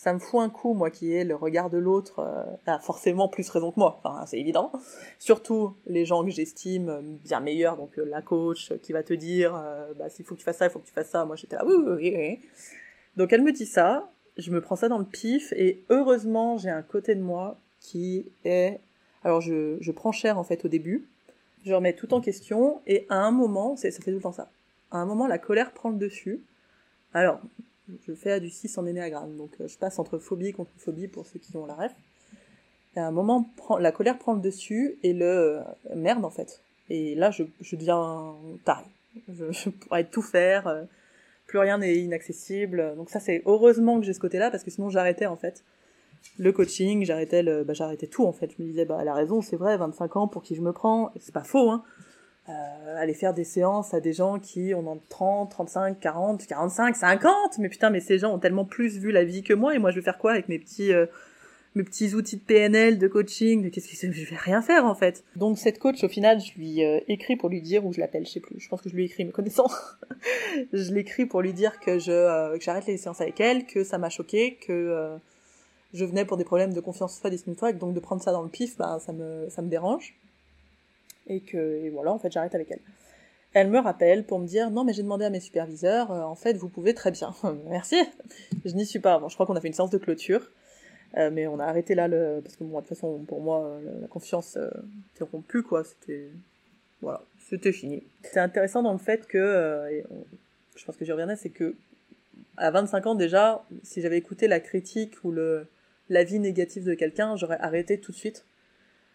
ça 0.00 0.14
me 0.14 0.18
fout 0.18 0.40
un 0.40 0.48
coup, 0.48 0.72
moi 0.72 0.90
qui 0.90 1.12
ai 1.12 1.24
le 1.24 1.34
regard 1.34 1.68
de 1.68 1.76
l'autre, 1.76 2.20
euh, 2.20 2.44
a 2.66 2.78
forcément 2.78 3.28
plus 3.28 3.46
raison 3.50 3.70
que 3.70 3.78
moi, 3.78 4.00
enfin, 4.02 4.24
c'est 4.24 4.38
évident. 4.38 4.72
Surtout 5.18 5.76
les 5.86 6.06
gens 6.06 6.24
que 6.24 6.30
j'estime 6.30 7.18
bien 7.22 7.40
meilleurs, 7.40 7.76
donc 7.76 7.98
euh, 7.98 8.04
la 8.06 8.22
coach 8.22 8.72
qui 8.82 8.94
va 8.94 9.02
te 9.02 9.12
dire, 9.12 9.54
euh, 9.54 9.92
bah 9.98 10.08
s'il 10.08 10.24
faut 10.24 10.34
que 10.34 10.40
tu 10.40 10.44
fasses 10.46 10.56
ça, 10.56 10.66
il 10.66 10.70
faut 10.70 10.78
que 10.78 10.86
tu 10.86 10.92
fasses 10.94 11.10
ça, 11.10 11.26
moi 11.26 11.36
j'étais 11.36 11.56
là, 11.56 11.66
oui, 11.66 11.74
oui, 11.76 12.14
oui. 12.16 12.40
Donc 13.18 13.34
elle 13.34 13.42
me 13.42 13.52
dit 13.52 13.66
ça, 13.66 14.10
je 14.38 14.50
me 14.50 14.62
prends 14.62 14.76
ça 14.76 14.88
dans 14.88 14.98
le 14.98 15.04
pif, 15.04 15.52
et 15.52 15.84
heureusement 15.90 16.56
j'ai 16.56 16.70
un 16.70 16.82
côté 16.82 17.14
de 17.14 17.20
moi 17.22 17.58
qui 17.78 18.32
est... 18.46 18.80
Alors 19.22 19.42
je, 19.42 19.76
je 19.80 19.92
prends 19.92 20.12
cher 20.12 20.38
en 20.38 20.44
fait 20.44 20.64
au 20.64 20.68
début, 20.68 21.10
je 21.64 21.72
remets 21.72 21.94
tout 21.94 22.12
en 22.14 22.20
question, 22.20 22.80
et 22.86 23.06
à 23.08 23.16
un 23.16 23.30
moment, 23.30 23.76
ça 23.76 23.90
fait 23.90 24.10
tout 24.10 24.10
le 24.10 24.20
temps 24.20 24.32
ça, 24.32 24.50
à 24.90 24.98
un 24.98 25.06
moment 25.06 25.26
la 25.26 25.38
colère 25.38 25.72
prend 25.72 25.90
le 25.90 25.96
dessus, 25.96 26.42
alors, 27.12 27.40
je 28.06 28.14
fais 28.14 28.38
du 28.40 28.50
6 28.50 28.78
en 28.78 28.86
énéagramme, 28.86 29.36
donc 29.36 29.50
euh, 29.60 29.66
je 29.66 29.76
passe 29.76 29.98
entre 29.98 30.18
phobie 30.18 30.52
contre 30.52 30.70
phobie 30.78 31.08
pour 31.08 31.26
ceux 31.26 31.40
qui 31.40 31.56
ont 31.56 31.66
la. 31.66 31.76
Et 32.96 33.00
à 33.00 33.06
un 33.06 33.10
moment, 33.10 33.48
la 33.78 33.92
colère 33.92 34.18
prend 34.18 34.34
le 34.34 34.40
dessus 34.40 34.96
et 35.02 35.12
le 35.12 35.26
euh, 35.26 35.60
merde 35.94 36.24
en 36.24 36.30
fait. 36.30 36.60
Et 36.88 37.14
là, 37.14 37.30
je, 37.30 37.44
je 37.60 37.76
deviens 37.76 38.34
taré. 38.64 38.84
Je, 39.28 39.50
je, 39.50 39.70
pourrais 39.70 40.04
tout 40.04 40.22
faire, 40.22 40.68
euh, 40.68 40.84
plus 41.46 41.58
rien 41.58 41.78
n'est 41.78 41.96
inaccessible. 41.96 42.94
Donc 42.96 43.10
ça, 43.10 43.18
c'est 43.18 43.42
heureusement 43.44 43.98
que 43.98 44.06
j'ai 44.06 44.12
ce 44.12 44.20
côté-là 44.20 44.50
parce 44.50 44.62
que 44.62 44.70
sinon 44.70 44.88
j'arrêtais 44.88 45.26
en 45.26 45.36
fait 45.36 45.64
le 46.38 46.52
coaching, 46.52 47.04
j'arrêtais 47.04 47.42
le, 47.42 47.64
bah, 47.64 47.74
j'arrêtais 47.74 48.06
tout 48.06 48.24
en 48.24 48.32
fait. 48.32 48.50
Je 48.56 48.62
me 48.62 48.68
disais, 48.68 48.84
bah 48.84 48.98
elle 49.00 49.08
a 49.08 49.14
raison, 49.14 49.42
c'est 49.42 49.56
vrai, 49.56 49.76
25 49.76 50.16
ans 50.16 50.28
pour 50.28 50.42
qui 50.42 50.54
je 50.54 50.62
me 50.62 50.72
prends, 50.72 51.12
c'est 51.18 51.34
pas 51.34 51.44
faux, 51.44 51.70
hein 51.70 51.82
euh, 52.48 52.96
aller 52.96 53.14
faire 53.14 53.34
des 53.34 53.44
séances 53.44 53.94
à 53.94 54.00
des 54.00 54.12
gens 54.12 54.38
qui 54.38 54.74
ont 54.74 55.00
30, 55.08 55.50
35, 55.50 56.00
40, 56.00 56.46
45, 56.46 56.96
50. 56.96 57.58
Mais 57.58 57.68
putain, 57.68 57.90
mais 57.90 58.00
ces 58.00 58.18
gens 58.18 58.34
ont 58.34 58.38
tellement 58.38 58.64
plus 58.64 58.98
vu 58.98 59.12
la 59.12 59.24
vie 59.24 59.42
que 59.42 59.54
moi. 59.54 59.74
Et 59.74 59.78
moi, 59.78 59.90
je 59.90 59.96
vais 59.96 60.02
faire 60.02 60.18
quoi 60.18 60.32
avec 60.32 60.48
mes 60.48 60.58
petits, 60.58 60.92
euh, 60.92 61.06
mes 61.74 61.84
petits 61.84 62.14
outils 62.14 62.36
de 62.36 62.42
PNL, 62.42 62.98
de 62.98 63.08
coaching 63.08 63.70
Qu'est-ce 63.70 64.06
que 64.06 64.12
je 64.12 64.30
vais 64.30 64.36
rien 64.36 64.62
faire 64.62 64.84
en 64.84 64.94
fait. 64.94 65.24
Donc 65.36 65.58
cette 65.58 65.78
coach, 65.78 66.02
au 66.02 66.08
final, 66.08 66.40
je 66.40 66.58
lui 66.58 66.84
euh, 66.84 66.98
écris 67.08 67.36
pour 67.36 67.48
lui 67.48 67.62
dire, 67.62 67.86
ou 67.86 67.92
je 67.92 68.00
l'appelle, 68.00 68.26
je 68.26 68.32
sais 68.32 68.40
plus. 68.40 68.58
Je 68.58 68.68
pense 68.68 68.82
que 68.82 68.88
je 68.88 68.96
lui 68.96 69.04
écris, 69.04 69.24
me 69.24 69.32
connaissant. 69.32 69.68
je 70.72 70.92
l'écris 70.92 71.26
pour 71.26 71.42
lui 71.42 71.52
dire 71.52 71.78
que 71.78 71.98
je, 71.98 72.10
euh, 72.10 72.58
que 72.58 72.64
j'arrête 72.64 72.86
les 72.86 72.96
séances 72.96 73.20
avec 73.20 73.38
elle, 73.40 73.66
que 73.66 73.84
ça 73.84 73.98
m'a 73.98 74.10
choqué, 74.10 74.56
que 74.56 75.18
je 75.92 76.04
venais 76.04 76.24
pour 76.24 76.36
des 76.36 76.44
problèmes 76.44 76.72
de 76.72 76.80
confiance 76.80 77.16
en 77.16 77.20
soi, 77.20 77.30
d'estime 77.30 77.54
de 77.54 77.72
donc 77.72 77.94
de 77.94 78.00
prendre 78.00 78.22
ça 78.22 78.32
dans 78.32 78.42
le 78.42 78.48
pif, 78.48 78.76
bah, 78.76 78.98
ça 79.00 79.12
me, 79.12 79.48
ça 79.50 79.62
me 79.62 79.68
dérange 79.68 80.14
et 81.30 81.40
que 81.40 81.56
et 81.56 81.90
voilà, 81.90 82.12
en 82.12 82.18
fait, 82.18 82.30
j'arrête 82.30 82.54
avec 82.54 82.70
elle. 82.70 82.80
Elle 83.52 83.68
me 83.68 83.78
rappelle 83.78 84.24
pour 84.24 84.38
me 84.38 84.46
dire 84.46 84.70
non 84.70 84.84
mais 84.84 84.92
j'ai 84.92 85.02
demandé 85.02 85.24
à 85.24 85.30
mes 85.30 85.40
superviseurs, 85.40 86.12
euh, 86.12 86.22
en 86.22 86.36
fait 86.36 86.56
vous 86.56 86.68
pouvez 86.68 86.94
très 86.94 87.10
bien. 87.10 87.34
Merci. 87.68 87.96
Je 88.64 88.74
n'y 88.74 88.86
suis 88.86 89.00
pas. 89.00 89.18
Bon, 89.18 89.28
je 89.28 89.34
crois 89.34 89.46
qu'on 89.46 89.56
a 89.56 89.60
fait 89.60 89.68
une 89.68 89.74
séance 89.74 89.90
de 89.90 89.98
clôture, 89.98 90.50
euh, 91.16 91.30
mais 91.32 91.46
on 91.46 91.58
a 91.58 91.64
arrêté 91.64 91.94
là 91.94 92.06
le 92.06 92.40
parce 92.42 92.56
que 92.56 92.64
bon 92.64 92.76
de 92.76 92.86
toute 92.86 92.96
façon 92.96 93.18
pour 93.26 93.40
moi 93.40 93.80
la, 94.00 94.06
confiance 94.08 94.56
euh, 94.56 94.70
était 95.14 95.24
rompue 95.24 95.62
quoi. 95.62 95.82
C'était 95.82 96.28
voilà, 97.00 97.22
c'était 97.48 97.72
fini. 97.72 98.04
C'est 98.22 98.40
intéressant 98.40 98.82
dans 98.82 98.92
le 98.92 98.98
fait 98.98 99.26
que 99.26 100.04
je 100.76 100.84
pense 100.84 100.96
que 100.96 101.04
j'y 101.04 101.12
reviendrai, 101.12 101.36
c'est 101.36 101.50
que 101.50 101.74
à 102.56 102.70
25 102.70 103.06
ans 103.06 103.14
déjà, 103.14 103.64
si 103.82 104.00
j'avais 104.00 104.18
écouté 104.18 104.46
la 104.46 104.60
critique 104.60 105.14
ou 105.24 105.32
le 105.32 105.66
l'avis 106.10 106.38
négatif 106.38 106.84
de 106.84 106.94
quelqu'un, 106.94 107.36
j'aurais 107.36 107.58
arrêté 107.60 107.98
tout 107.98 108.12
de 108.12 108.16
suite 108.16 108.44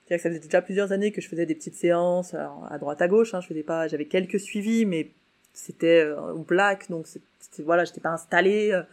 c'est-à-dire 0.05 0.21
que 0.21 0.29
ça 0.29 0.29
faisait 0.29 0.47
déjà 0.47 0.62
plusieurs 0.62 0.91
années 0.91 1.12
que 1.12 1.19
je 1.19 1.27
faisais 1.27 1.47
des 1.47 1.55
petites 1.55 1.75
séances 1.75 2.36
à 2.36 2.77
droite 2.77 3.01
à 3.01 3.08
gauche. 3.08 3.34
Hein, 3.34 3.41
je 3.41 3.47
faisais 3.47 3.63
pas, 3.63 3.88
j'avais 3.88 4.05
quelques 4.05 4.39
suivis, 4.39 4.86
mais 4.86 5.10
c'était 5.51 6.01
euh, 6.05 6.34
black, 6.36 6.91
donc 6.91 7.08
c'était 7.08 7.63
voilà, 7.63 7.86
j'étais 7.86 8.01
pas 8.01 8.12
installée. 8.12 8.71
Euh, 8.71 8.84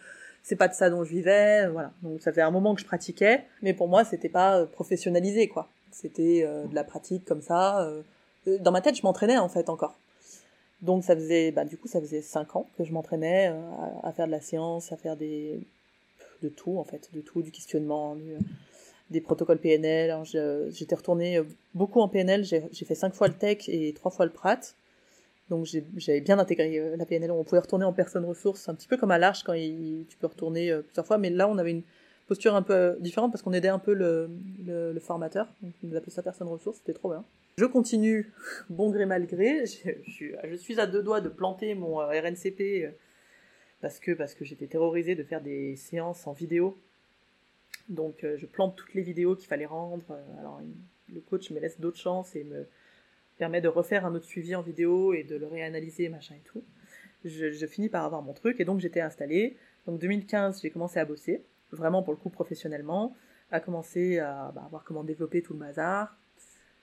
c'est 0.43 0.57
pas 0.57 0.69
de 0.69 0.75
ça 0.75 0.89
dont 0.89 1.05
je 1.05 1.11
vivais, 1.11 1.69
voilà. 1.69 1.93
Donc 2.03 2.23
ça 2.23 2.33
faisait 2.33 2.43
un 2.43 2.51
moment 2.51 2.75
que 2.75 2.81
je 2.81 2.87
pratiquais, 2.87 3.45
mais 3.61 3.75
pour 3.75 3.89
moi 3.89 4.05
c'était 4.05 4.31
pas 4.31 4.59
euh, 4.59 4.67
professionnalisé 4.67 5.49
quoi. 5.49 5.69
C'était 5.91 6.49
de 6.71 6.75
la 6.75 6.85
pratique 6.85 7.27
comme 7.27 7.43
ça. 7.43 7.87
Dans 8.47 8.73
ma 8.73 8.81
tête, 8.81 8.97
je 8.97 9.03
m'entraînais 9.03 9.37
en 9.37 9.51
fait 9.51 9.69
encore. 9.69 9.95
Donc 10.81 11.05
ça 11.05 11.15
faisait, 11.15 11.53
bah 11.53 11.67
du 11.67 11.77
coup 11.77 11.87
ça 11.87 12.01
faisait 12.01 12.23
cinq 12.23 12.57
ans 12.57 12.67
que 12.79 12.85
je 12.85 12.93
m'entraînais 12.93 13.55
à, 14.03 14.11
faire 14.13 14.25
de 14.27 14.31
la 14.31 14.41
séance, 14.41 14.91
à 14.91 14.97
faire 14.97 15.19
des 15.19 15.61
de 16.43 16.49
tout 16.49 16.79
en 16.79 16.85
fait, 16.85 17.11
de 17.13 17.21
tout, 17.21 17.43
du 17.43 17.51
questionnement, 17.51 18.17
du, 18.17 18.37
des 19.13 19.21
protocoles 19.21 19.59
PNL. 19.59 20.13
J'étais 20.71 20.97
retournée 20.97 21.39
euh, 21.39 21.45
beaucoup 21.75 22.01
en 22.01 22.09
PNL. 22.09 22.45
J'ai 22.45 22.85
fait 22.85 22.97
cinq 22.97 23.15
fois 23.15 23.29
le 23.29 23.35
tech 23.35 23.69
et 23.69 23.93
trois 23.93 24.11
fois 24.11 24.27
le 24.27 24.33
prat. 24.33 24.59
Donc 25.51 25.69
j'avais 25.97 26.21
bien 26.21 26.39
intégré 26.39 26.79
euh, 26.79 26.97
la 26.97 27.07
PNL. 27.07 27.31
On 27.31 27.45
pouvait 27.45 27.61
retourner 27.61 27.85
en 27.85 27.93
personne 27.93 28.25
ressource, 28.25 28.69
un 28.69 28.75
petit 28.75 28.89
peu 28.89 28.97
comme 28.97 29.11
à 29.11 29.19
l'arche 29.19 29.45
quand 29.45 29.55
tu 29.55 30.17
peux 30.19 30.27
retourner 30.27 30.71
euh, 30.73 30.83
plusieurs 30.83 31.07
fois. 31.07 31.19
Mais 31.19 31.31
là, 31.31 31.49
on 31.49 31.59
avait 31.59 31.71
une 31.71 31.83
posture 32.27 32.55
un 32.57 32.63
peu 32.63 32.97
différente 33.01 33.31
parce 33.31 33.43
qu'on 33.43 33.53
aidait 33.53 33.69
un 33.69 33.79
peu 33.79 33.93
le, 33.93 34.99
formateur. 35.01 35.47
Donc 35.63 35.73
on 35.85 35.89
nous 35.89 35.97
appelait 35.97 36.13
ça 36.13 36.23
personne 36.23 36.49
ressource. 36.49 36.79
C'était 36.79 36.95
trop 36.95 37.11
bien. 37.11 37.25
Je 37.59 37.67
continue, 37.67 38.33
bon 38.71 38.91
gré 38.91 39.05
mal 39.05 39.27
gré. 39.27 39.65
Je, 39.67 40.57
suis 40.57 40.81
à 40.81 40.87
deux 40.87 41.03
doigts 41.03 41.21
de 41.21 41.29
planter 41.29 41.75
mon 41.75 41.97
RNCP 41.97 42.95
parce 43.83 44.01
que, 44.01 44.13
parce 44.13 44.35
que 44.35 44.47
j'étais 44.47 44.67
terrorisée 44.67 45.15
de 45.15 45.23
faire 45.23 45.43
des 45.43 45.77
séances 45.77 46.27
en 46.27 46.33
vidéo 46.33 46.79
donc 47.89 48.25
euh, 48.25 48.37
je 48.39 48.47
plante 48.47 48.77
toutes 48.77 48.95
les 48.95 49.03
vidéos 49.03 49.37
qu'il 49.37 49.49
fallait 49.49 49.67
rendre. 49.67 50.05
Euh, 50.11 50.41
alors 50.41 50.61
le 51.13 51.21
coach 51.21 51.51
me 51.51 51.61
laisse 51.61 51.81
d'autres 51.81 51.99
chances 51.99 52.35
et 52.37 52.45
me 52.45 52.67
permet 53.39 53.61
de 53.61 53.69
refaire 53.69 54.07
un 54.07 54.15
autre 54.15 54.25
suivi 54.25 54.55
en 54.55 54.63
vidéo 54.63 55.13
et 55.13 55.25
de 55.25 55.37
le 55.37 55.47
réanalyser, 55.47 56.09
machin 56.09 56.35
et 56.35 56.45
tout. 56.45 56.63
Je, 57.25 57.67
finis 57.67 57.89
par 57.89 58.05
avoir 58.05 58.23
mon 58.23 58.33
truc 58.33 58.61
et 58.61 58.65
donc 58.65 58.81
j'étais 58.81 59.01
installée. 59.01 59.57
Donc 59.87 60.01
2015, 60.01 60.63
j'ai 60.63 60.71
commencé 60.71 60.99
à 60.99 61.05
bosser, 61.05 61.45
vraiment 61.71 62.03
pour 62.03 62.13
le 62.13 62.19
coup 62.19 62.31
professionnellement, 62.31 63.15
à 63.51 63.61
commencer 63.61 64.19
à 64.19 64.53
bah, 64.55 64.67
voir 64.71 64.85
comment 64.85 65.05
développer 65.05 65.43
tout 65.43 65.53
le 65.53 65.61
bazar. 65.61 66.17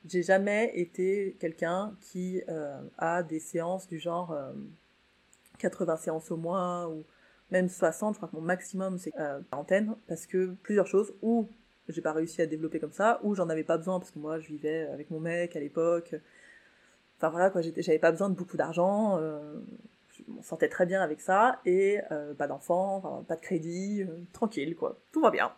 j'ai 0.05 0.23
jamais 0.23 0.71
été 0.75 1.35
quelqu'un 1.39 1.95
qui 2.01 2.41
euh, 2.47 2.79
a 2.97 3.23
des 3.23 3.39
séances 3.39 3.87
du 3.87 3.99
genre 3.99 4.37
80 5.59 5.97
séances 5.97 6.31
au 6.31 6.37
mois 6.37 6.89
ou 6.89 7.03
même 7.51 7.69
60, 7.69 8.15
je 8.15 8.19
crois 8.19 8.29
que 8.29 8.35
mon 8.35 8.41
maximum 8.41 8.97
c'est 8.97 9.11
euh, 9.19 9.39
quarantaine, 9.51 9.95
parce 10.07 10.25
que 10.25 10.55
plusieurs 10.63 10.87
choses, 10.87 11.13
ou 11.21 11.47
j'ai 11.87 12.01
pas 12.01 12.13
réussi 12.13 12.41
à 12.41 12.45
développer 12.45 12.79
comme 12.79 12.91
ça, 12.91 13.19
ou 13.23 13.35
j'en 13.35 13.49
avais 13.49 13.63
pas 13.63 13.77
besoin 13.77 13.99
parce 13.99 14.11
que 14.11 14.19
moi 14.19 14.39
je 14.39 14.47
vivais 14.47 14.87
avec 14.87 15.09
mon 15.11 15.19
mec 15.19 15.55
à 15.55 15.59
l'époque. 15.59 16.15
Enfin 17.17 17.29
voilà 17.29 17.49
quoi, 17.49 17.61
j'avais 17.61 17.99
pas 17.99 18.11
besoin 18.11 18.29
de 18.29 18.35
beaucoup 18.35 18.55
d'argent, 18.55 19.17
euh, 19.19 19.59
je 20.09 20.23
m'en 20.31 20.41
sentais 20.41 20.69
très 20.69 20.85
bien 20.85 21.01
avec 21.01 21.19
ça, 21.19 21.59
et 21.65 21.99
euh, 22.11 22.33
pas 22.33 22.47
d'enfants, 22.47 23.25
pas 23.27 23.35
de 23.35 23.41
crédit, 23.41 24.03
euh, 24.03 24.19
tranquille 24.31 24.75
quoi, 24.75 24.97
tout 25.11 25.21
va 25.21 25.31
bien. 25.31 25.51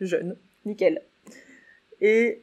Jeune, 0.00 0.36
nickel. 0.64 1.02
Et 2.00 2.42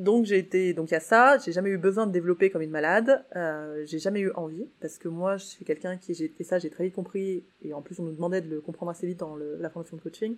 donc 0.00 0.24
j'ai 0.24 0.38
été, 0.38 0.72
donc 0.72 0.90
il 0.90 0.94
y 0.94 0.96
a 0.96 1.00
ça, 1.00 1.36
j'ai 1.38 1.52
jamais 1.52 1.70
eu 1.70 1.78
besoin 1.78 2.06
de 2.06 2.12
développer 2.12 2.50
comme 2.50 2.62
une 2.62 2.70
malade, 2.70 3.24
euh, 3.36 3.84
j'ai 3.86 3.98
jamais 3.98 4.20
eu 4.20 4.32
envie, 4.32 4.66
parce 4.80 4.98
que 4.98 5.08
moi 5.08 5.36
je 5.36 5.44
suis 5.44 5.64
quelqu'un 5.64 5.98
qui, 5.98 6.12
et 6.12 6.44
ça 6.44 6.58
j'ai 6.58 6.70
très 6.70 6.84
vite 6.84 6.94
compris, 6.94 7.44
et 7.62 7.74
en 7.74 7.82
plus 7.82 8.00
on 8.00 8.04
nous 8.04 8.12
demandait 8.12 8.40
de 8.40 8.48
le 8.48 8.60
comprendre 8.60 8.90
assez 8.90 9.06
vite 9.06 9.20
dans 9.20 9.36
le, 9.36 9.56
la 9.58 9.68
formation 9.68 9.96
de 9.96 10.02
coaching, 10.02 10.36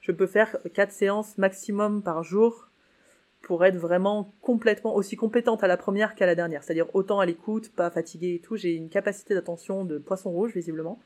je 0.00 0.12
peux 0.12 0.26
faire 0.26 0.58
quatre 0.74 0.92
séances 0.92 1.38
maximum 1.38 2.02
par 2.02 2.24
jour 2.24 2.68
pour 3.40 3.64
être 3.64 3.76
vraiment 3.76 4.32
complètement 4.40 4.94
aussi 4.96 5.16
compétente 5.16 5.62
à 5.62 5.68
la 5.68 5.76
première 5.76 6.14
qu'à 6.14 6.26
la 6.26 6.34
dernière, 6.34 6.64
c'est-à-dire 6.64 6.94
autant 6.94 7.20
à 7.20 7.26
l'écoute, 7.26 7.70
pas 7.72 7.90
fatiguée 7.90 8.34
et 8.34 8.40
tout, 8.40 8.56
j'ai 8.56 8.74
une 8.74 8.88
capacité 8.88 9.34
d'attention 9.34 9.84
de 9.84 9.98
poisson 9.98 10.30
rouge 10.30 10.52
visiblement. 10.54 10.98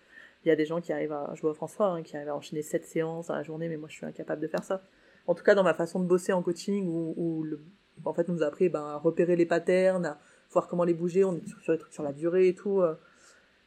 Il 0.44 0.48
y 0.48 0.52
a 0.52 0.56
des 0.56 0.64
gens 0.64 0.80
qui 0.80 0.92
arrivent 0.92 1.12
à, 1.12 1.32
je 1.34 1.42
vois 1.42 1.52
François, 1.52 1.88
hein, 1.88 2.02
qui 2.02 2.16
arrive 2.16 2.28
à 2.28 2.36
enchaîner 2.36 2.62
sept 2.62 2.86
séances 2.86 3.26
dans 3.26 3.34
la 3.34 3.42
journée, 3.42 3.68
mais 3.68 3.76
moi 3.76 3.88
je 3.90 3.96
suis 3.96 4.06
incapable 4.06 4.40
de 4.40 4.46
faire 4.48 4.64
ça. 4.64 4.82
En 5.26 5.34
tout 5.34 5.44
cas 5.44 5.54
dans 5.54 5.64
ma 5.64 5.74
façon 5.74 6.00
de 6.00 6.06
bosser 6.06 6.32
en 6.32 6.42
coaching 6.42 6.86
ou, 6.86 7.12
ou 7.16 7.42
le 7.42 7.60
en 8.04 8.12
fait, 8.12 8.28
on 8.28 8.32
nous 8.32 8.42
a 8.42 8.46
appris 8.46 8.68
ben, 8.68 8.84
à 8.84 8.96
repérer 8.96 9.36
les 9.36 9.46
patterns, 9.46 10.06
à 10.06 10.18
voir 10.52 10.68
comment 10.68 10.84
les 10.84 10.94
bouger, 10.94 11.24
on 11.24 11.36
est 11.36 11.46
sur, 11.46 11.72
les 11.72 11.78
trucs 11.78 11.92
sur 11.92 12.02
la 12.02 12.12
durée 12.12 12.48
et 12.48 12.54
tout. 12.54 12.80
Euh. 12.80 12.94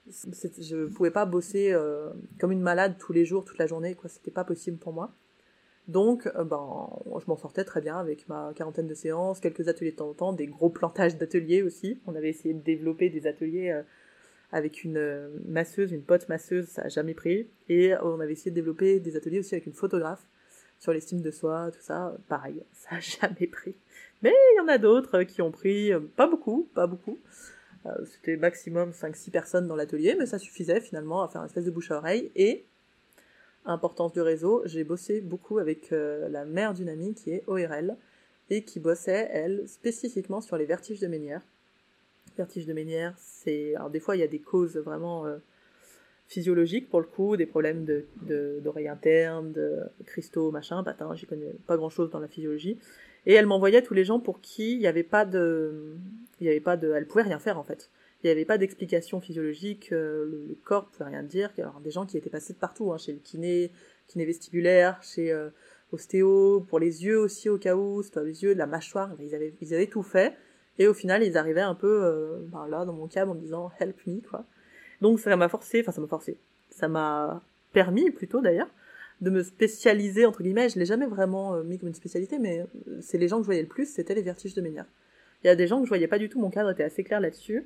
Je 0.07 0.87
pouvais 0.87 1.11
pas 1.11 1.25
bosser 1.25 1.71
euh, 1.71 2.09
comme 2.39 2.51
une 2.51 2.61
malade 2.61 2.95
tous 2.97 3.13
les 3.13 3.23
jours, 3.23 3.45
toute 3.45 3.59
la 3.59 3.67
journée, 3.67 3.93
quoi. 3.95 4.09
C'était 4.09 4.31
pas 4.31 4.43
possible 4.43 4.77
pour 4.77 4.93
moi. 4.93 5.13
Donc, 5.87 6.27
euh, 6.35 6.43
ben, 6.43 6.89
je 7.19 7.25
m'en 7.27 7.37
sortais 7.37 7.63
très 7.63 7.81
bien 7.81 7.97
avec 7.97 8.27
ma 8.27 8.51
quarantaine 8.55 8.87
de 8.87 8.95
séances, 8.95 9.39
quelques 9.39 9.67
ateliers 9.67 9.91
de 9.91 9.97
temps 9.97 10.09
en 10.09 10.13
temps, 10.13 10.33
des 10.33 10.47
gros 10.47 10.69
plantages 10.69 11.17
d'ateliers 11.17 11.61
aussi. 11.61 12.01
On 12.07 12.15
avait 12.15 12.29
essayé 12.29 12.53
de 12.53 12.61
développer 12.61 13.09
des 13.09 13.27
ateliers 13.27 13.79
avec 14.51 14.83
une 14.83 15.29
masseuse, 15.45 15.91
une 15.91 16.03
pote 16.03 16.27
masseuse, 16.29 16.67
ça 16.67 16.83
a 16.83 16.87
jamais 16.89 17.13
pris. 17.13 17.47
Et 17.69 17.93
on 18.01 18.19
avait 18.19 18.33
essayé 18.33 18.51
de 18.51 18.55
développer 18.55 18.99
des 18.99 19.15
ateliers 19.15 19.39
aussi 19.39 19.53
avec 19.53 19.67
une 19.67 19.73
photographe 19.73 20.25
sur 20.81 20.91
l'estime 20.91 21.21
de 21.21 21.31
soi, 21.31 21.69
tout 21.71 21.81
ça. 21.81 22.17
Pareil, 22.27 22.63
ça 22.73 22.95
a 22.95 22.99
jamais 22.99 23.47
pris. 23.47 23.75
Mais 24.21 24.33
il 24.53 24.57
y 24.57 24.59
en 24.59 24.67
a 24.67 24.77
d'autres 24.77 25.23
qui 25.23 25.41
ont 25.41 25.51
pris, 25.51 25.91
euh, 25.91 25.99
pas 25.99 26.27
beaucoup, 26.27 26.69
pas 26.75 26.87
beaucoup. 26.87 27.19
Euh, 27.85 27.91
c'était 28.05 28.37
maximum 28.37 28.91
5-6 28.91 29.31
personnes 29.31 29.67
dans 29.67 29.75
l'atelier, 29.75 30.15
mais 30.17 30.25
ça 30.25 30.37
suffisait 30.37 30.81
finalement 30.81 31.23
à 31.23 31.27
faire 31.27 31.41
une 31.41 31.47
espèce 31.47 31.65
de 31.65 31.71
bouche 31.71 31.91
à 31.91 31.97
oreille. 31.97 32.31
Et, 32.35 32.65
importance 33.65 34.13
du 34.13 34.21
réseau, 34.21 34.61
j'ai 34.65 34.83
bossé 34.83 35.21
beaucoup 35.21 35.57
avec 35.57 35.91
euh, 35.91 36.29
la 36.29 36.45
mère 36.45 36.73
d'une 36.73 36.89
amie 36.89 37.13
qui 37.13 37.31
est 37.31 37.43
ORL 37.47 37.95
et 38.49 38.63
qui 38.63 38.79
bossait, 38.79 39.29
elle, 39.31 39.67
spécifiquement 39.67 40.41
sur 40.41 40.57
les 40.57 40.65
vertiges 40.65 40.99
de 40.99 41.07
Ménière. 41.07 41.41
Vertiges 42.37 42.65
de 42.65 42.73
Ménière, 42.73 43.15
c'est... 43.17 43.75
Alors 43.75 43.89
des 43.89 43.99
fois, 43.99 44.15
il 44.15 44.19
y 44.19 44.23
a 44.23 44.27
des 44.27 44.39
causes 44.39 44.77
vraiment 44.77 45.25
physiologiques 46.27 46.89
pour 46.89 47.01
le 47.01 47.05
coup, 47.05 47.35
des 47.35 47.45
problèmes 47.45 47.85
de, 47.85 48.05
d'oreille 48.61 48.87
interne, 48.87 49.51
de 49.51 49.79
cristaux, 50.05 50.49
machin, 50.51 50.83
patin, 50.83 51.13
j'y 51.15 51.25
connais 51.25 51.53
pas 51.67 51.75
grand-chose 51.75 52.09
dans 52.09 52.19
la 52.19 52.27
physiologie. 52.27 52.77
Et 53.25 53.33
elle 53.33 53.45
m'envoyait 53.45 53.81
tous 53.81 53.93
les 53.93 54.03
gens 54.03 54.19
pour 54.19 54.41
qui 54.41 54.73
il 54.73 54.79
n'y 54.79 54.87
avait 54.87 55.03
pas 55.03 55.25
de, 55.25 55.95
il 56.39 56.47
y 56.47 56.49
avait 56.49 56.59
pas 56.59 56.77
de, 56.77 56.91
elle 56.91 57.07
pouvait 57.07 57.23
rien 57.23 57.39
faire 57.39 57.57
en 57.57 57.63
fait. 57.63 57.89
Il 58.23 58.27
n'y 58.27 58.31
avait 58.31 58.45
pas 58.45 58.57
d'explication 58.57 59.19
physiologique, 59.19 59.91
euh, 59.91 60.25
le, 60.25 60.57
corps 60.63 60.85
pouvait 60.87 61.09
rien 61.09 61.23
dire. 61.23 61.51
Alors 61.57 61.79
des 61.79 61.91
gens 61.91 62.05
qui 62.05 62.17
étaient 62.17 62.29
passés 62.29 62.53
de 62.53 62.59
partout, 62.59 62.91
hein, 62.91 62.97
chez 62.97 63.13
le 63.13 63.19
kiné, 63.19 63.71
kiné 64.07 64.25
vestibulaire, 64.25 65.01
chez 65.01 65.31
euh, 65.31 65.49
ostéo, 65.91 66.65
pour 66.69 66.79
les 66.79 67.03
yeux 67.03 67.19
aussi 67.19 67.49
au 67.49 67.57
cas 67.57 67.75
où, 67.75 68.03
c'était 68.03 68.23
les 68.23 68.43
yeux, 68.43 68.53
de 68.53 68.59
la 68.59 68.67
mâchoire, 68.67 69.11
ils 69.19 69.33
avaient, 69.33 69.53
ils 69.61 69.73
avaient 69.73 69.87
tout 69.87 70.03
fait. 70.03 70.35
Et 70.77 70.87
au 70.87 70.93
final, 70.93 71.23
ils 71.23 71.37
arrivaient 71.37 71.61
un 71.61 71.75
peu 71.75 72.03
euh, 72.03 72.39
ben 72.51 72.67
là 72.67 72.85
dans 72.85 72.93
mon 72.93 73.07
cas 73.07 73.25
en 73.25 73.35
me 73.35 73.39
disant 73.39 73.71
help 73.79 74.05
me 74.07 74.21
quoi. 74.21 74.45
Donc 75.01 75.19
ça 75.19 75.35
m'a 75.35 75.49
forcé, 75.49 75.81
enfin 75.81 75.91
ça 75.91 76.01
m'a 76.01 76.07
forcé, 76.07 76.37
ça 76.69 76.87
m'a 76.87 77.41
permis 77.73 78.11
plutôt 78.11 78.41
d'ailleurs 78.41 78.69
de 79.21 79.29
me 79.29 79.43
spécialiser 79.43 80.25
entre 80.25 80.43
guillemets. 80.43 80.69
Je 80.69 80.79
l'ai 80.79 80.85
jamais 80.85 81.05
vraiment 81.05 81.55
euh, 81.55 81.63
mis 81.63 81.77
comme 81.77 81.89
une 81.89 81.95
spécialité, 81.95 82.39
mais 82.39 82.61
euh, 82.61 82.97
c'est 83.01 83.17
les 83.17 83.27
gens 83.27 83.37
que 83.37 83.43
je 83.43 83.47
voyais 83.47 83.61
le 83.61 83.67
plus, 83.67 83.85
c'était 83.85 84.15
les 84.15 84.23
vertiges 84.23 84.55
de 84.55 84.61
Ménière. 84.61 84.85
Il 85.43 85.47
y 85.47 85.49
a 85.49 85.55
des 85.55 85.67
gens 85.67 85.79
que 85.79 85.85
je 85.85 85.89
voyais 85.89 86.07
pas 86.07 86.19
du 86.19 86.29
tout. 86.29 86.39
Mon 86.39 86.49
cadre 86.49 86.71
était 86.71 86.83
assez 86.83 87.03
clair 87.03 87.19
là-dessus. 87.19 87.65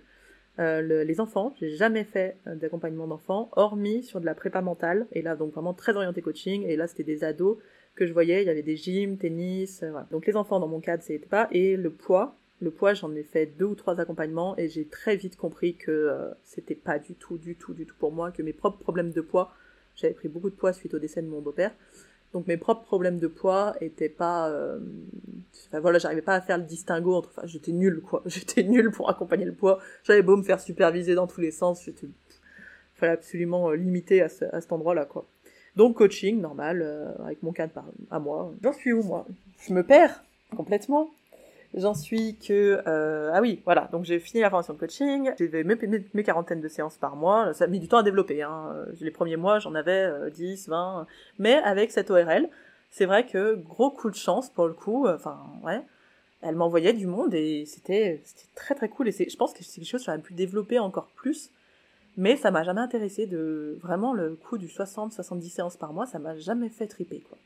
Euh, 0.59 1.03
les 1.03 1.19
enfants, 1.19 1.53
j'ai 1.59 1.69
jamais 1.69 2.05
fait 2.05 2.37
euh, 2.47 2.55
d'accompagnement 2.55 3.07
d'enfants, 3.07 3.49
hormis 3.53 4.03
sur 4.03 4.21
de 4.21 4.25
la 4.25 4.35
prépa 4.35 4.61
mentale, 4.61 5.05
et 5.11 5.21
là 5.21 5.35
donc 5.35 5.53
vraiment 5.53 5.73
très 5.73 5.95
orienté 5.95 6.21
coaching, 6.21 6.63
et 6.63 6.77
là 6.77 6.87
c'était 6.87 7.03
des 7.03 7.25
ados 7.25 7.57
que 7.95 8.05
je 8.05 8.13
voyais, 8.13 8.41
il 8.41 8.47
y 8.47 8.49
avait 8.49 8.61
des 8.61 8.77
gyms, 8.77 9.17
tennis, 9.17 9.83
voilà. 9.83 10.07
Donc 10.11 10.25
les 10.25 10.37
enfants 10.37 10.61
dans 10.61 10.67
mon 10.69 10.79
cadre 10.79 11.03
c'était 11.03 11.25
pas, 11.25 11.49
et 11.51 11.75
le 11.75 11.89
poids, 11.89 12.37
le 12.61 12.71
poids 12.71 12.93
j'en 12.93 13.13
ai 13.15 13.23
fait 13.23 13.45
deux 13.45 13.65
ou 13.65 13.75
trois 13.75 13.99
accompagnements, 13.99 14.57
et 14.57 14.69
j'ai 14.69 14.85
très 14.85 15.17
vite 15.17 15.35
compris 15.35 15.75
que 15.75 16.09
c'était 16.43 16.75
pas 16.75 16.99
du 16.99 17.15
tout, 17.15 17.37
du 17.37 17.55
tout, 17.55 17.73
du 17.73 17.85
tout 17.85 17.95
pour 17.99 18.13
moi, 18.13 18.31
que 18.31 18.41
mes 18.41 18.53
propres 18.53 18.79
problèmes 18.79 19.11
de 19.11 19.21
poids 19.21 19.51
j'avais 19.95 20.13
pris 20.13 20.27
beaucoup 20.27 20.49
de 20.49 20.55
poids 20.55 20.73
suite 20.73 20.93
au 20.93 20.99
décès 20.99 21.21
de 21.21 21.27
mon 21.27 21.41
beau-père. 21.41 21.71
Donc 22.33 22.47
mes 22.47 22.57
propres 22.57 22.83
problèmes 22.83 23.17
de 23.17 23.27
poids 23.27 23.75
étaient 23.79 24.09
pas, 24.09 24.49
euh... 24.49 24.79
enfin 25.67 25.79
voilà, 25.79 25.99
j'arrivais 25.99 26.21
pas 26.21 26.35
à 26.35 26.41
faire 26.41 26.57
le 26.57 26.65
distinguo 26.65 27.15
entre, 27.15 27.29
enfin 27.29 27.47
j'étais 27.47 27.71
nulle 27.71 28.01
quoi, 28.01 28.23
j'étais 28.25 28.63
nulle 28.63 28.91
pour 28.91 29.09
accompagner 29.09 29.45
le 29.45 29.53
poids. 29.53 29.79
J'avais 30.03 30.21
beau 30.21 30.35
me 30.35 30.43
faire 30.43 30.59
superviser 30.59 31.15
dans 31.15 31.27
tous 31.27 31.39
les 31.39 31.51
sens, 31.51 31.83
j'étais, 31.85 32.07
fallait 32.95 33.13
absolument 33.13 33.69
euh, 33.69 33.75
limiter 33.75 34.21
à, 34.21 34.25
à 34.25 34.61
cet 34.61 34.71
endroit-là 34.73 35.05
quoi. 35.05 35.25
Donc 35.75 35.97
coaching 35.97 36.39
normal 36.41 36.81
euh, 36.81 37.11
avec 37.23 37.43
mon 37.43 37.51
cadre 37.51 37.83
à 38.11 38.19
moi. 38.19 38.53
J'en 38.63 38.73
suis 38.73 38.93
où 38.93 39.03
moi? 39.03 39.25
Je 39.59 39.73
me 39.73 39.83
perds 39.83 40.23
complètement. 40.55 41.09
J'en 41.73 41.93
suis 41.93 42.37
que 42.37 42.81
euh, 42.87 43.31
ah 43.33 43.41
oui 43.41 43.61
voilà. 43.65 43.89
Donc 43.91 44.05
j'ai 44.05 44.19
fini 44.19 44.41
la 44.41 44.49
formation 44.49 44.73
de 44.73 44.79
coaching. 44.79 45.31
J'ai 45.37 45.63
mes, 45.63 45.75
mes, 46.13 46.23
quarantaines 46.23 46.61
de 46.61 46.67
séances 46.67 46.97
par 46.97 47.15
mois. 47.15 47.53
Ça 47.53 47.65
a 47.65 47.67
mis 47.67 47.79
du 47.79 47.87
temps 47.87 47.97
à 47.97 48.03
développer 48.03 48.41
hein. 48.43 48.73
les 49.01 49.11
premiers 49.11 49.35
mois 49.35 49.59
j'en 49.59 49.75
avais 49.75 50.09
10 50.31 50.69
euh, 50.69 50.71
20 50.71 51.07
mais 51.39 51.55
avec 51.55 51.91
cette 51.91 52.09
ORL 52.11 52.49
c'est 52.91 53.05
vrai 53.05 53.25
que 53.25 53.55
gros 53.55 53.91
coup 53.91 54.09
de 54.09 54.15
chance 54.15 54.49
pour 54.49 54.67
le 54.67 54.73
coup. 54.73 55.07
Enfin 55.07 55.37
ouais. 55.63 55.81
Elle 56.41 56.55
m'envoyait 56.55 56.93
du 56.93 57.07
monde 57.07 57.33
et 57.33 57.65
c'était 57.65 58.21
c'était 58.23 58.47
très 58.55 58.75
très 58.75 58.87
cool. 58.89 59.07
Et 59.07 59.11
c'est 59.11 59.29
je 59.29 59.35
pense 59.35 59.53
que 59.53 59.63
c'est 59.63 59.81
quelque 59.81 59.89
chose 59.89 60.01
que 60.01 60.05
j'aurais 60.05 60.19
pu 60.19 60.33
développer 60.33 60.79
encore 60.79 61.07
plus. 61.15 61.49
Mais 62.17 62.37
ça 62.37 62.51
m'a 62.51 62.63
jamais 62.63 62.81
intéressé 62.81 63.25
de 63.25 63.77
vraiment 63.81 64.13
le 64.13 64.35
coup 64.35 64.57
du 64.57 64.69
60 64.69 65.11
70 65.11 65.49
séances 65.49 65.75
par 65.75 65.91
mois 65.91 66.05
ça 66.05 66.17
m'a 66.19 66.37
jamais 66.37 66.69
fait 66.69 66.87
triper 66.87 67.19
quoi 67.19 67.37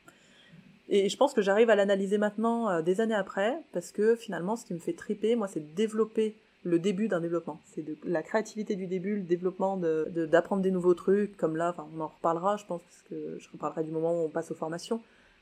et 0.89 1.07
je 1.07 1.17
pense 1.17 1.33
que 1.33 1.41
j'arrive 1.41 1.69
à 1.69 1.75
l'analyser 1.75 2.17
maintenant, 2.17 2.69
euh, 2.69 2.81
des 2.81 2.99
années 2.99 3.15
après, 3.15 3.57
parce 3.73 3.91
que 3.91 4.15
finalement, 4.15 4.55
ce 4.55 4.65
qui 4.65 4.73
me 4.73 4.79
fait 4.79 4.93
triper, 4.93 5.35
moi, 5.35 5.47
c'est 5.47 5.59
de 5.59 5.75
développer 5.75 6.35
le 6.63 6.79
début 6.79 7.07
d'un 7.07 7.21
développement. 7.21 7.59
C'est 7.73 7.83
de 7.83 7.95
la 8.03 8.23
créativité 8.23 8.75
du 8.75 8.87
début, 8.87 9.15
le 9.15 9.21
développement 9.21 9.77
de 9.77 10.27
d'apprendre 10.29 10.61
des 10.61 10.71
nouveaux 10.71 10.95
trucs, 10.95 11.37
comme 11.37 11.55
là, 11.55 11.69
enfin, 11.69 11.87
on 11.95 12.01
en 12.01 12.07
reparlera, 12.07 12.57
je 12.57 12.65
pense, 12.65 12.81
parce 12.81 13.03
que 13.09 13.37
je 13.39 13.49
reparlerai 13.53 13.83
du 13.83 13.91
moment 13.91 14.13
où 14.13 14.25
on 14.25 14.29
passe 14.29 14.51
aux 14.51 14.55
formations. 14.55 15.01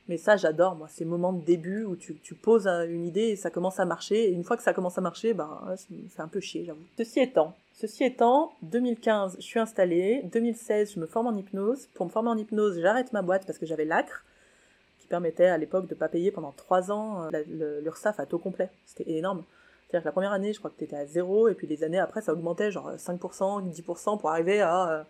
Mais 0.10 0.17
ça, 0.17 0.38
j'adore, 0.38 0.75
moi, 0.75 0.88
ces 0.89 1.05
moments 1.05 1.33
de 1.33 1.43
début 1.43 1.83
où 1.83 1.95
tu, 1.95 2.15
tu 2.15 2.33
poses 2.33 2.67
une 2.67 3.05
idée 3.05 3.29
et 3.29 3.36
ça 3.36 3.49
commence 3.49 3.79
à 3.79 3.86
marcher. 3.86 4.29
Et 4.29 4.31
une 4.31 4.43
fois 4.43 4.55
que 4.55 4.63
ça 4.63 4.73
commence 4.73 4.97
à 4.97 5.01
marcher, 5.01 5.33
ben, 5.33 5.75
c'est 6.10 6.21
un 6.21 6.29
peu 6.29 6.39
chier, 6.39 6.63
j'avoue. 6.65 6.83
Ceci 6.97 7.19
étant, 7.19 7.55
ceci 7.73 8.05
étant, 8.05 8.53
2015, 8.62 9.38
je 9.39 9.43
suis 9.43 9.60
installée. 9.60 10.21
2016, 10.31 10.93
je 10.93 10.99
me 10.99 11.07
forme 11.07 11.27
en 11.27 11.36
hypnose. 11.36 11.88
Pour 11.93 12.05
me 12.05 12.12
former 12.12 12.29
en 12.29 12.38
hypnose, 12.38 12.79
j'arrête 12.79 13.12
ma 13.12 13.21
boîte 13.21 13.45
parce 13.45 13.57
que 13.57 13.65
j'avais 13.65 13.86
l'acre 13.86 14.23
permettait 15.07 15.45
à 15.45 15.57
l'époque 15.57 15.87
de 15.87 15.95
pas 15.95 16.07
payer 16.07 16.31
pendant 16.31 16.51
trois 16.51 16.91
ans 16.91 17.29
euh, 17.33 17.81
l'URSSAF 17.81 18.19
à 18.19 18.25
taux 18.25 18.39
complet. 18.39 18.69
C'était 18.85 19.09
énorme. 19.11 19.43
C'est-à-dire 19.87 20.03
que 20.03 20.07
la 20.07 20.11
première 20.11 20.31
année, 20.33 20.53
je 20.53 20.59
crois 20.59 20.69
que 20.69 20.77
tu 20.77 20.83
étais 20.83 20.95
à 20.95 21.05
zéro, 21.05 21.47
et 21.47 21.53
puis 21.53 21.67
les 21.67 21.83
années 21.83 21.99
après, 21.99 22.21
ça 22.21 22.33
augmentait 22.33 22.71
genre 22.71 22.91
5%, 22.95 23.71
10% 23.71 24.19
pour 24.19 24.29
arriver 24.29 24.61
euh, 24.61 25.03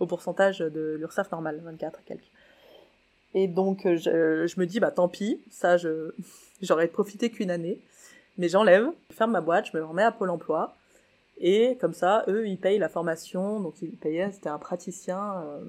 au 0.00 0.06
pourcentage 0.06 0.58
de 0.58 0.96
l'URSSAF 0.98 1.30
normal, 1.30 1.60
24 1.64 2.00
et 2.00 2.02
quelques. 2.04 2.30
Et 3.34 3.48
donc, 3.48 3.86
euh, 3.86 3.96
je, 3.96 4.46
je, 4.46 4.60
me 4.60 4.66
dis, 4.66 4.80
bah 4.80 4.90
tant 4.90 5.08
pis, 5.08 5.40
ça, 5.50 5.76
j'aurais 6.62 6.88
profité 6.88 7.30
qu'une 7.30 7.50
année, 7.50 7.80
mais 8.38 8.48
j'enlève, 8.48 8.86
je 9.10 9.16
ferme 9.16 9.32
ma 9.32 9.40
boîte, 9.40 9.70
je 9.72 9.76
me 9.76 9.84
remets 9.84 10.02
à 10.02 10.12
Pôle 10.12 10.30
emploi, 10.30 10.75
et 11.38 11.76
comme 11.80 11.92
ça, 11.92 12.24
eux, 12.28 12.48
ils 12.48 12.58
payent 12.58 12.78
la 12.78 12.88
formation. 12.88 13.60
Donc 13.60 13.82
ils 13.82 13.96
payaient, 13.96 14.30
c'était 14.32 14.48
un 14.48 14.58
praticien 14.58 15.42
euh, 15.44 15.64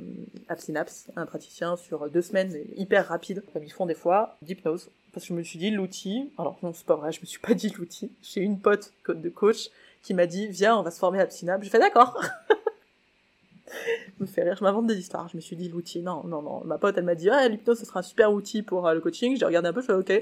Absynapse, 0.47 1.11
un 1.15 1.25
praticien 1.25 1.75
sur 1.75 2.09
deux 2.09 2.21
semaines, 2.21 2.57
hyper 2.75 3.07
rapide, 3.07 3.43
comme 3.53 3.63
ils 3.63 3.71
font 3.71 3.85
des 3.85 3.93
fois, 3.93 4.37
d'hypnose. 4.41 4.89
Parce 5.13 5.25
que 5.25 5.33
je 5.33 5.37
me 5.37 5.43
suis 5.43 5.59
dit, 5.59 5.71
l'outil, 5.71 6.31
alors 6.37 6.57
non, 6.61 6.73
c'est 6.73 6.85
pas 6.85 6.95
vrai, 6.95 7.11
je 7.11 7.21
me 7.21 7.25
suis 7.25 7.39
pas 7.39 7.53
dit 7.53 7.73
l'outil. 7.77 8.11
J'ai 8.21 8.41
une 8.41 8.59
pote 8.59 8.93
de 9.07 9.29
coach 9.29 9.69
qui 10.03 10.13
m'a 10.13 10.25
dit, 10.25 10.47
viens, 10.47 10.77
on 10.77 10.83
va 10.83 10.91
se 10.91 10.99
former 10.99 11.19
à 11.19 11.29
Synapse. 11.29 11.63
J'ai 11.63 11.71
fait 11.71 11.79
d'accord. 11.79 12.21
me 14.19 14.25
fait 14.25 14.43
rire, 14.43 14.55
je 14.57 14.63
m'invente 14.63 14.87
des 14.87 14.97
histoires. 14.97 15.27
Je 15.27 15.35
me 15.35 15.41
suis 15.41 15.55
dit 15.55 15.69
l'outil, 15.69 16.01
non, 16.01 16.23
non, 16.23 16.41
non. 16.41 16.63
Ma 16.63 16.77
pote, 16.77 16.97
elle 16.97 17.03
m'a 17.03 17.15
dit, 17.15 17.29
ah, 17.29 17.47
l'hypnose, 17.47 17.79
ce 17.79 17.85
sera 17.85 17.99
un 17.99 18.03
super 18.03 18.31
outil 18.31 18.61
pour 18.61 18.87
euh, 18.87 18.93
le 18.93 19.01
coaching. 19.01 19.35
J'ai 19.37 19.45
regardé 19.45 19.69
un 19.69 19.73
peu, 19.73 19.81
je 19.81 19.87
fais, 19.87 19.93
ok. 19.93 20.21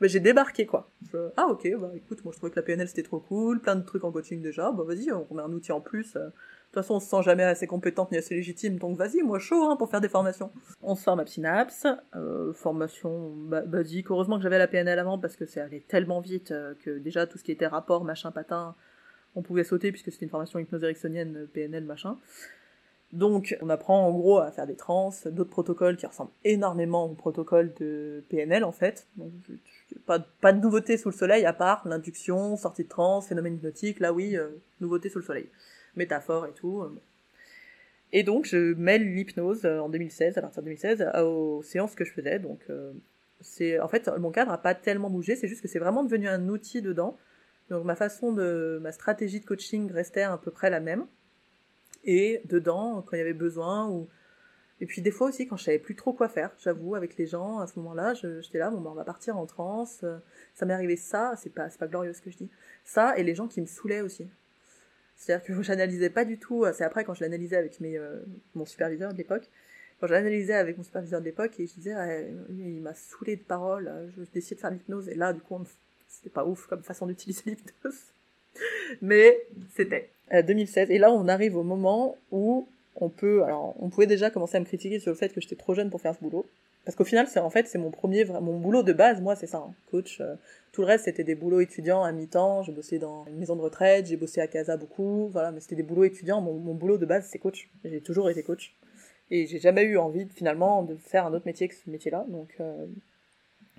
Mais 0.00 0.08
j'ai 0.08 0.20
débarqué 0.20 0.66
quoi. 0.66 0.90
Ah 1.36 1.46
ok, 1.48 1.68
bah 1.80 1.90
écoute, 1.94 2.24
moi 2.24 2.32
je 2.32 2.38
trouvais 2.38 2.50
que 2.50 2.56
la 2.56 2.62
PNL 2.62 2.88
c'était 2.88 3.02
trop 3.02 3.20
cool, 3.20 3.60
plein 3.60 3.76
de 3.76 3.82
trucs 3.84 4.04
en 4.04 4.10
coaching 4.12 4.42
déjà, 4.42 4.70
bah 4.72 4.82
vas-y, 4.86 5.10
on 5.12 5.26
met 5.34 5.42
un 5.42 5.52
outil 5.52 5.72
en 5.72 5.80
plus. 5.80 6.16
euh. 6.16 6.26
De 6.26 6.78
toute 6.80 6.82
façon, 6.86 6.94
on 6.96 7.00
se 7.00 7.08
sent 7.08 7.22
jamais 7.22 7.44
assez 7.44 7.68
compétente 7.68 8.10
ni 8.10 8.18
assez 8.18 8.34
légitime, 8.34 8.78
donc 8.80 8.96
vas-y, 8.98 9.22
moi 9.22 9.38
chaud 9.38 9.62
hein, 9.70 9.76
pour 9.76 9.88
faire 9.88 10.00
des 10.00 10.08
formations. 10.08 10.50
On 10.82 10.96
se 10.96 11.04
forme 11.04 11.20
à 11.20 11.26
Synapse, 11.26 11.86
euh, 12.16 12.52
formation 12.52 13.30
ba- 13.30 13.60
basique. 13.62 14.10
Heureusement 14.10 14.38
que 14.38 14.42
j'avais 14.42 14.58
la 14.58 14.66
PNL 14.66 14.98
avant 14.98 15.16
parce 15.16 15.36
que 15.36 15.46
c'est 15.46 15.60
allé 15.60 15.82
tellement 15.82 16.20
vite 16.20 16.50
euh, 16.50 16.74
que 16.84 16.98
déjà 16.98 17.28
tout 17.28 17.38
ce 17.38 17.44
qui 17.44 17.52
était 17.52 17.68
rapport, 17.68 18.02
machin, 18.02 18.32
patin, 18.32 18.74
on 19.36 19.42
pouvait 19.42 19.62
sauter 19.62 19.92
puisque 19.92 20.10
c'était 20.10 20.24
une 20.24 20.30
formation 20.30 20.58
hypnose 20.58 20.82
ericksonienne, 20.82 21.46
PNL, 21.52 21.84
machin. 21.84 22.18
Donc, 23.14 23.56
on 23.62 23.70
apprend 23.70 24.06
en 24.08 24.10
gros 24.12 24.38
à 24.38 24.50
faire 24.50 24.66
des 24.66 24.74
trans, 24.74 25.10
d'autres 25.26 25.50
protocoles 25.50 25.96
qui 25.96 26.04
ressemblent 26.04 26.32
énormément 26.42 27.04
au 27.04 27.14
protocole 27.14 27.72
de 27.78 28.24
PNL 28.28 28.64
en 28.64 28.72
fait. 28.72 29.06
Pas, 30.04 30.18
de 30.52 30.60
nouveauté 30.60 30.96
sous 30.96 31.10
le 31.10 31.14
soleil 31.14 31.46
à 31.46 31.52
part 31.52 31.86
l'induction, 31.86 32.56
sortie 32.56 32.82
de 32.82 32.88
trans, 32.88 33.20
phénomène 33.20 33.54
hypnotique. 33.54 34.00
Là, 34.00 34.12
oui, 34.12 34.36
euh, 34.36 34.48
nouveauté 34.80 35.08
sous 35.10 35.20
le 35.20 35.24
soleil. 35.24 35.48
Métaphore 35.94 36.46
et 36.46 36.52
tout. 36.52 36.82
euh. 36.82 36.92
Et 38.12 38.24
donc, 38.24 38.46
je 38.46 38.74
mêle 38.74 39.14
l'hypnose 39.14 39.64
euh, 39.64 39.78
en 39.78 39.88
2016, 39.88 40.36
à 40.36 40.40
partir 40.42 40.62
de 40.62 40.66
2016, 40.66 41.02
à- 41.02 41.24
aux 41.24 41.62
séances 41.62 41.94
que 41.94 42.04
je 42.04 42.12
faisais. 42.12 42.40
Donc, 42.40 42.60
euh, 42.68 42.92
c'est 43.40 43.78
en 43.78 43.86
fait 43.88 44.10
mon 44.18 44.32
cadre 44.32 44.50
a 44.50 44.58
pas 44.58 44.74
tellement 44.74 45.08
bougé. 45.10 45.36
C'est 45.36 45.48
juste 45.48 45.62
que 45.62 45.68
c'est 45.68 45.78
vraiment 45.78 46.02
devenu 46.02 46.26
un 46.26 46.48
outil 46.48 46.82
dedans. 46.82 47.16
Donc, 47.70 47.84
ma 47.84 47.94
façon 47.94 48.32
de, 48.32 48.80
ma 48.82 48.90
stratégie 48.90 49.38
de 49.38 49.46
coaching 49.46 49.90
restait 49.92 50.22
à 50.22 50.36
peu 50.36 50.50
près 50.50 50.68
la 50.68 50.80
même 50.80 51.06
et 52.04 52.40
dedans 52.46 53.02
quand 53.06 53.16
il 53.16 53.18
y 53.18 53.22
avait 53.22 53.32
besoin 53.32 53.88
ou 53.88 54.08
et 54.80 54.86
puis 54.86 55.02
des 55.02 55.10
fois 55.12 55.28
aussi 55.28 55.46
quand 55.46 55.56
je 55.56 55.64
savais 55.64 55.78
plus 55.78 55.94
trop 55.94 56.12
quoi 56.12 56.28
faire 56.28 56.50
j'avoue 56.58 56.94
avec 56.96 57.16
les 57.16 57.26
gens 57.26 57.58
à 57.60 57.66
ce 57.66 57.78
moment-là 57.78 58.14
j'étais 58.14 58.58
là 58.58 58.70
bon 58.70 58.80
bah 58.80 58.90
on 58.92 58.94
va 58.94 59.04
partir 59.04 59.36
en 59.38 59.46
transe 59.46 60.00
euh, 60.04 60.18
ça 60.54 60.66
m'est 60.66 60.74
arrivé 60.74 60.96
ça 60.96 61.34
c'est 61.40 61.50
pas 61.50 61.70
c'est 61.70 61.78
pas 61.78 61.86
glorieux 61.86 62.12
ce 62.12 62.20
que 62.20 62.30
je 62.30 62.36
dis 62.38 62.50
ça 62.84 63.16
et 63.16 63.22
les 63.22 63.34
gens 63.34 63.46
qui 63.48 63.60
me 63.60 63.66
saoulaient 63.66 64.00
aussi. 64.00 64.26
C'est-à-dire 65.16 65.44
que 65.46 65.62
j'analysais 65.62 66.10
pas 66.10 66.24
du 66.24 66.38
tout 66.38 66.64
c'est 66.72 66.84
après 66.84 67.04
quand 67.04 67.14
je 67.14 67.22
l'analysais 67.22 67.56
avec 67.56 67.80
mes 67.80 67.96
euh, 67.96 68.20
mon 68.54 68.64
superviseur 68.66 69.12
de 69.12 69.18
l'époque 69.18 69.48
quand 70.00 70.08
je 70.08 70.12
l'analysais 70.12 70.54
avec 70.54 70.76
mon 70.76 70.82
superviseur 70.82 71.20
de 71.20 71.24
l'époque 71.26 71.58
et 71.60 71.66
je 71.66 71.74
disais 71.74 71.94
Ouais, 71.94 72.34
il 72.50 72.80
m'a 72.82 72.94
saoulé 72.94 73.36
de 73.36 73.42
paroles 73.42 74.12
je 74.16 74.22
décide 74.32 74.56
de 74.56 74.60
faire 74.60 74.70
l'hypnose 74.72 75.08
et 75.08 75.14
là 75.14 75.32
du 75.32 75.40
coup 75.40 75.54
on- 75.54 75.64
c'était 76.08 76.30
pas 76.30 76.44
ouf 76.44 76.66
comme 76.66 76.82
façon 76.82 77.06
d'utiliser 77.06 77.42
l'hypnose. 77.46 78.00
Mais 79.00 79.46
c'était 79.74 80.10
euh, 80.10 80.13
2016. 80.32 80.90
Et 80.90 80.98
là, 80.98 81.12
on 81.12 81.28
arrive 81.28 81.56
au 81.56 81.62
moment 81.62 82.16
où 82.32 82.66
on 82.96 83.08
peut. 83.08 83.42
Alors, 83.44 83.74
on 83.80 83.88
pouvait 83.88 84.06
déjà 84.06 84.30
commencer 84.30 84.56
à 84.56 84.60
me 84.60 84.64
critiquer 84.64 84.98
sur 84.98 85.10
le 85.12 85.16
fait 85.16 85.30
que 85.30 85.40
j'étais 85.40 85.56
trop 85.56 85.74
jeune 85.74 85.90
pour 85.90 86.00
faire 86.00 86.14
ce 86.14 86.20
boulot. 86.20 86.46
Parce 86.84 86.96
qu'au 86.96 87.04
final, 87.04 87.26
c'est 87.26 87.40
en 87.40 87.48
fait, 87.48 87.66
c'est 87.66 87.78
mon 87.78 87.90
premier, 87.90 88.24
mon 88.26 88.58
boulot 88.58 88.82
de 88.82 88.92
base, 88.92 89.20
moi, 89.22 89.36
c'est 89.36 89.46
ça, 89.46 89.58
hein, 89.58 89.72
coach. 89.90 90.20
euh, 90.20 90.34
tout 90.72 90.82
le 90.82 90.86
reste, 90.86 91.04
c'était 91.04 91.24
des 91.24 91.34
boulots 91.34 91.60
étudiants 91.60 92.02
à 92.02 92.12
mi-temps. 92.12 92.62
J'ai 92.62 92.72
bossé 92.72 92.98
dans 92.98 93.24
une 93.26 93.36
maison 93.36 93.56
de 93.56 93.62
retraite, 93.62 94.06
j'ai 94.06 94.16
bossé 94.18 94.40
à 94.42 94.46
Casa 94.48 94.76
beaucoup, 94.76 95.28
voilà, 95.28 95.50
mais 95.50 95.60
c'était 95.60 95.76
des 95.76 95.82
boulots 95.82 96.04
étudiants. 96.04 96.42
Mon, 96.42 96.54
mon 96.54 96.74
boulot 96.74 96.98
de 96.98 97.06
base, 97.06 97.26
c'est 97.30 97.38
coach. 97.38 97.70
J'ai 97.84 98.00
toujours 98.02 98.28
été 98.28 98.42
coach. 98.42 98.74
Et 99.30 99.46
j'ai 99.46 99.60
jamais 99.60 99.84
eu 99.84 99.96
envie, 99.96 100.26
finalement, 100.34 100.82
de 100.82 100.94
faire 100.96 101.24
un 101.26 101.32
autre 101.32 101.46
métier 101.46 101.68
que 101.68 101.74
ce 101.74 101.88
métier-là. 101.88 102.26
Donc, 102.28 102.54
euh, 102.60 102.84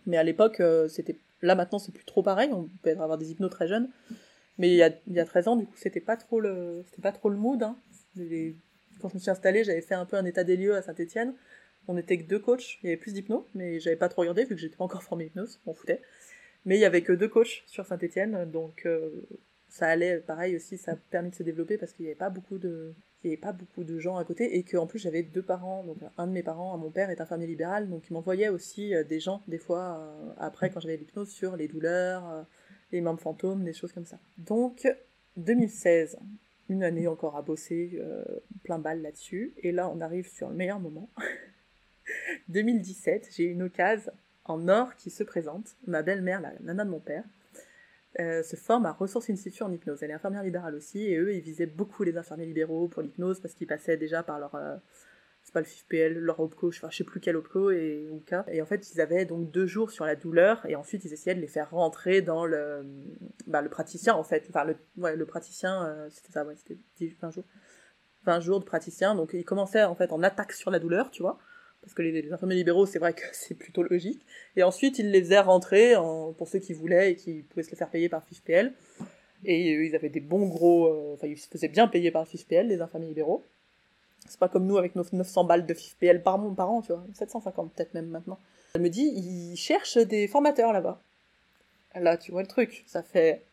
mais 0.08 0.18
à 0.18 0.24
l'époque, 0.24 0.60
euh, 0.60 0.88
c'était, 0.88 1.16
là 1.44 1.54
maintenant, 1.54 1.78
c'est 1.78 1.92
plus 1.94 2.06
trop 2.06 2.24
pareil. 2.24 2.50
On 2.54 2.68
peut 2.82 2.90
être- 2.90 3.02
avoir 3.02 3.20
des 3.20 3.30
hypnos 3.30 3.52
très 3.52 3.68
jeunes. 3.68 3.90
Mais 4.58 4.70
il 4.70 4.76
y 4.76 4.84
a, 4.84 4.92
y 5.08 5.20
a 5.20 5.26
13 5.26 5.48
ans, 5.50 5.56
du 5.56 5.66
coup, 5.66 5.76
c'était 5.76 6.00
pas 6.00 6.18
trop 6.18 6.40
le, 6.40 6.84
c'était 6.86 7.02
pas 7.02 7.12
trop 7.12 7.30
le 7.30 7.36
mood. 7.38 7.62
Hein. 7.62 7.78
Quand 9.02 9.10
je 9.10 9.16
me 9.16 9.20
suis 9.20 9.30
installée, 9.30 9.64
j'avais 9.64 9.82
fait 9.82 9.96
un 9.96 10.06
peu 10.06 10.16
un 10.18 10.26
état 10.26 10.44
des 10.44 10.56
lieux 10.56 10.76
à 10.76 10.82
Saint-Etienne. 10.82 11.34
On 11.88 11.98
était 11.98 12.18
que 12.18 12.24
deux 12.24 12.40
coachs. 12.40 12.80
Il 12.82 12.88
y 12.88 12.90
avait 12.90 12.98
plus 12.98 13.14
d'hypno, 13.14 13.46
mais 13.54 13.80
j'avais 13.80 13.96
pas 13.96 14.10
trop 14.10 14.22
regardé 14.22 14.46
vu 14.46 14.56
que 14.56 14.62
j'étais 14.62 14.78
pas 14.78 14.86
encore 14.86 15.04
formée 15.04 15.26
hypnose. 15.26 15.60
On 15.66 15.74
foutait. 15.74 16.02
Mais 16.66 16.78
il 16.78 16.82
y 16.82 16.86
avait 16.86 17.04
que 17.04 17.14
deux 17.14 17.28
coachs 17.28 17.64
sur 17.68 17.86
Saint-Etienne, 17.86 18.50
donc 18.52 18.84
euh, 18.86 19.10
ça 19.70 19.88
allait 19.88 20.18
pareil 20.18 20.56
aussi. 20.56 20.78
Ça 20.78 20.94
a 20.94 20.96
permis 20.96 21.30
de 21.30 21.36
se 21.36 21.44
développer 21.44 21.78
parce 21.78 21.94
qu'il 21.94 22.06
y 22.06 22.08
avait 22.08 22.16
pas 22.16 22.32
beaucoup 22.32 22.58
de, 22.58 22.94
il 23.24 23.28
y 23.28 23.34
avait 23.34 23.42
pas 23.42 23.54
beaucoup 23.54 23.84
de 23.84 24.00
gens 24.00 24.18
à 24.18 24.26
côté 24.26 24.58
et 24.58 24.64
qu'en 24.64 24.88
plus 24.88 25.00
j'avais 25.00 25.22
deux 25.22 25.44
parents. 25.44 25.84
Donc 25.84 25.98
un 26.18 26.28
de 26.28 26.32
mes 26.32 26.44
parents, 26.44 26.76
mon 26.78 26.90
père 26.90 27.10
est 27.12 27.22
infirmier 27.22 27.46
libéral, 27.46 27.90
donc 27.90 28.04
il 28.10 28.14
m'envoyait 28.14 28.50
aussi 28.50 28.96
euh, 28.96 29.04
des 29.04 29.20
gens 29.20 29.42
des 29.48 29.60
fois 29.60 30.00
euh, 30.00 30.34
après 30.38 30.72
quand 30.72 30.80
j'avais 30.80 30.98
l'hypnose 30.98 31.30
sur 31.30 31.56
les 31.56 31.68
douleurs. 31.68 32.46
Les 32.96 33.02
membres 33.02 33.20
fantômes, 33.22 33.64
des 33.64 33.74
choses 33.74 33.92
comme 33.92 34.06
ça. 34.06 34.18
Donc, 34.38 34.88
2016, 35.38 36.18
une 36.70 36.84
année 36.84 37.08
encore 37.08 37.36
à 37.38 37.42
bosser, 37.42 37.92
euh, 38.00 38.24
plein 38.64 38.80
balle 38.80 39.02
là-dessus. 39.02 39.54
Et 39.58 39.72
là, 39.72 39.90
on 39.90 40.02
arrive 40.02 40.28
sur 40.28 40.50
le 40.50 40.56
meilleur 40.56 40.80
moment. 40.80 41.10
2017, 42.50 43.30
j'ai 43.36 43.44
une 43.44 43.64
occasion 43.64 44.12
en 44.46 44.68
or 44.68 44.96
qui 44.96 45.10
se 45.10 45.24
présente. 45.24 45.76
Ma 45.88 46.02
belle-mère, 46.02 46.42
la 46.42 46.54
nana 46.62 46.86
de 46.86 46.90
mon 46.90 47.00
père, 47.00 47.24
euh, 48.20 48.44
se 48.44 48.56
forme 48.56 48.86
à 48.86 48.92
Ressources 48.94 49.30
Institut 49.30 49.64
en 49.64 49.72
hypnose. 49.72 50.02
Elle 50.02 50.12
est 50.12 50.14
infirmière 50.14 50.44
libérale 50.44 50.76
aussi, 50.76 51.04
et 51.04 51.18
eux, 51.18 51.34
ils 51.34 51.42
visaient 51.42 51.66
beaucoup 51.66 52.04
les 52.04 52.18
infirmiers 52.18 52.46
libéraux 52.46 52.88
pour 52.88 53.02
l'hypnose 53.02 53.40
parce 53.40 53.54
qu'ils 53.54 53.68
passaient 53.68 53.98
déjà 53.98 54.24
par 54.24 54.40
leur. 54.40 54.56
euh, 54.56 54.78
c'est 55.46 55.54
pas 55.54 55.60
le 55.60 55.68
FIFPL, 55.68 56.18
leur 56.18 56.40
OPCO, 56.40 56.72
je, 56.72 56.82
sais 56.90 57.04
plus 57.04 57.20
quel 57.20 57.36
OPCO 57.38 57.70
et 57.70 58.10
ou 58.12 58.20
cas. 58.20 58.46
Et 58.52 58.64
en 58.64 58.66
fait, 58.66 58.92
ils 58.92 59.00
avaient 59.00 59.26
donc 59.26 59.52
deux 59.52 59.68
jours 59.68 59.92
sur 59.92 60.04
la 60.04 60.16
douleur, 60.16 60.66
et 60.68 60.76
ensuite 60.76 61.06
ils 61.06 61.14
essayaient 61.14 61.36
de 61.36 61.40
les 61.40 61.48
faire 61.48 61.70
rentrer 61.70 62.24
dans 62.24 62.46
le, 62.48 62.84
bah, 63.46 63.62
le 63.62 63.70
praticien 63.70 64.16
en 64.16 64.24
fait. 64.24 64.48
Enfin, 64.50 64.64
le, 64.66 64.76
ouais, 64.98 65.16
le 65.16 65.26
praticien, 65.28 65.86
euh, 65.86 66.08
c'était 66.10 66.32
ça, 66.32 66.44
ouais, 66.46 66.56
c'était 66.56 66.80
10, 66.98 67.16
20 67.22 67.30
jours. 67.30 67.44
20 68.26 68.40
jours 68.40 68.60
de 68.60 68.66
praticien, 68.66 69.14
donc 69.14 69.34
ils 69.34 69.46
commençaient 69.46 69.84
en 69.84 69.94
fait 69.94 70.12
en 70.12 70.24
attaque 70.24 70.52
sur 70.52 70.72
la 70.72 70.80
douleur, 70.80 71.12
tu 71.12 71.22
vois. 71.22 71.38
Parce 71.82 71.94
que 71.94 72.02
les, 72.02 72.24
les 72.24 72.34
infirmiers 72.34 72.56
libéraux, 72.56 72.88
c'est 72.88 72.98
vrai 72.98 73.14
que 73.14 73.22
c'est 73.32 73.54
plutôt 73.54 73.84
logique. 73.84 74.26
Et 74.56 74.64
ensuite, 74.64 74.98
ils 74.98 75.12
les 75.12 75.22
faisaient 75.22 75.40
rentrer 75.40 75.96
en, 75.96 76.34
pour 76.34 76.48
ceux 76.48 76.58
qui 76.58 76.74
voulaient 76.74 77.12
et 77.12 77.16
qui 77.16 77.44
pouvaient 77.44 77.62
se 77.62 77.70
le 77.70 77.78
faire 77.78 77.92
payer 77.92 78.10
par 78.10 78.24
FIFPL. 78.24 78.74
Et 79.44 79.74
ils 79.74 79.96
avaient 79.96 80.10
des 80.10 80.22
bons 80.22 80.48
gros. 80.48 80.88
euh, 80.88 81.14
Enfin, 81.14 81.28
ils 81.28 81.38
se 81.38 81.48
faisaient 81.48 81.68
bien 81.68 81.88
payer 81.88 82.10
par 82.10 82.28
FIFPL, 82.28 82.66
les 82.66 82.82
infirmiers 82.82 83.10
libéraux. 83.10 83.44
C'est 84.28 84.40
pas 84.40 84.50
comme 84.50 84.66
nous 84.66 84.78
avec 84.78 84.96
nos 84.96 85.04
900 85.12 85.44
balles 85.44 85.66
de 85.66 85.74
FIFPL 85.74 86.22
par, 86.22 86.40
par 86.56 86.70
an, 86.70 86.82
tu 86.82 86.92
vois. 86.92 87.04
750 87.14 87.74
peut-être 87.74 87.94
même 87.94 88.08
maintenant. 88.08 88.40
Elle 88.74 88.82
me 88.82 88.90
dit, 88.90 89.04
ils 89.04 89.56
cherchent 89.56 89.98
des 89.98 90.28
formateurs 90.28 90.74
là-bas. 90.74 91.00
Là, 91.96 92.18
tu 92.18 92.32
vois 92.32 92.42
le 92.42 92.48
truc. 92.48 92.84
Ça 92.88 93.04
fait, 93.04 93.44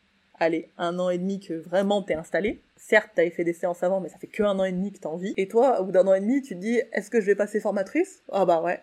allez, 0.40 0.68
un 0.78 0.98
an 0.98 1.10
et 1.10 1.18
demi 1.18 1.40
que 1.40 1.54
vraiment 1.54 2.02
t'es 2.02 2.14
installé. 2.14 2.60
Certes, 2.76 3.10
t'avais 3.14 3.30
fait 3.30 3.44
des 3.44 3.52
séances 3.52 3.82
avant, 3.82 4.00
mais 4.00 4.08
ça 4.08 4.18
fait 4.18 4.26
que 4.26 4.42
un 4.42 4.58
an 4.58 4.64
et 4.64 4.72
demi 4.72 4.92
que 4.92 4.98
t'as 4.98 5.08
envie. 5.08 5.34
Et 5.36 5.46
toi, 5.46 5.80
au 5.80 5.84
bout 5.84 5.92
d'un 5.92 6.06
an 6.08 6.14
et 6.14 6.20
demi, 6.20 6.42
tu 6.42 6.54
te 6.54 6.60
dis, 6.60 6.80
est-ce 6.92 7.10
que 7.10 7.20
je 7.20 7.26
vais 7.26 7.36
passer 7.36 7.60
formatrice? 7.60 8.22
Ah 8.32 8.44
bah 8.44 8.60
ouais. 8.60 8.80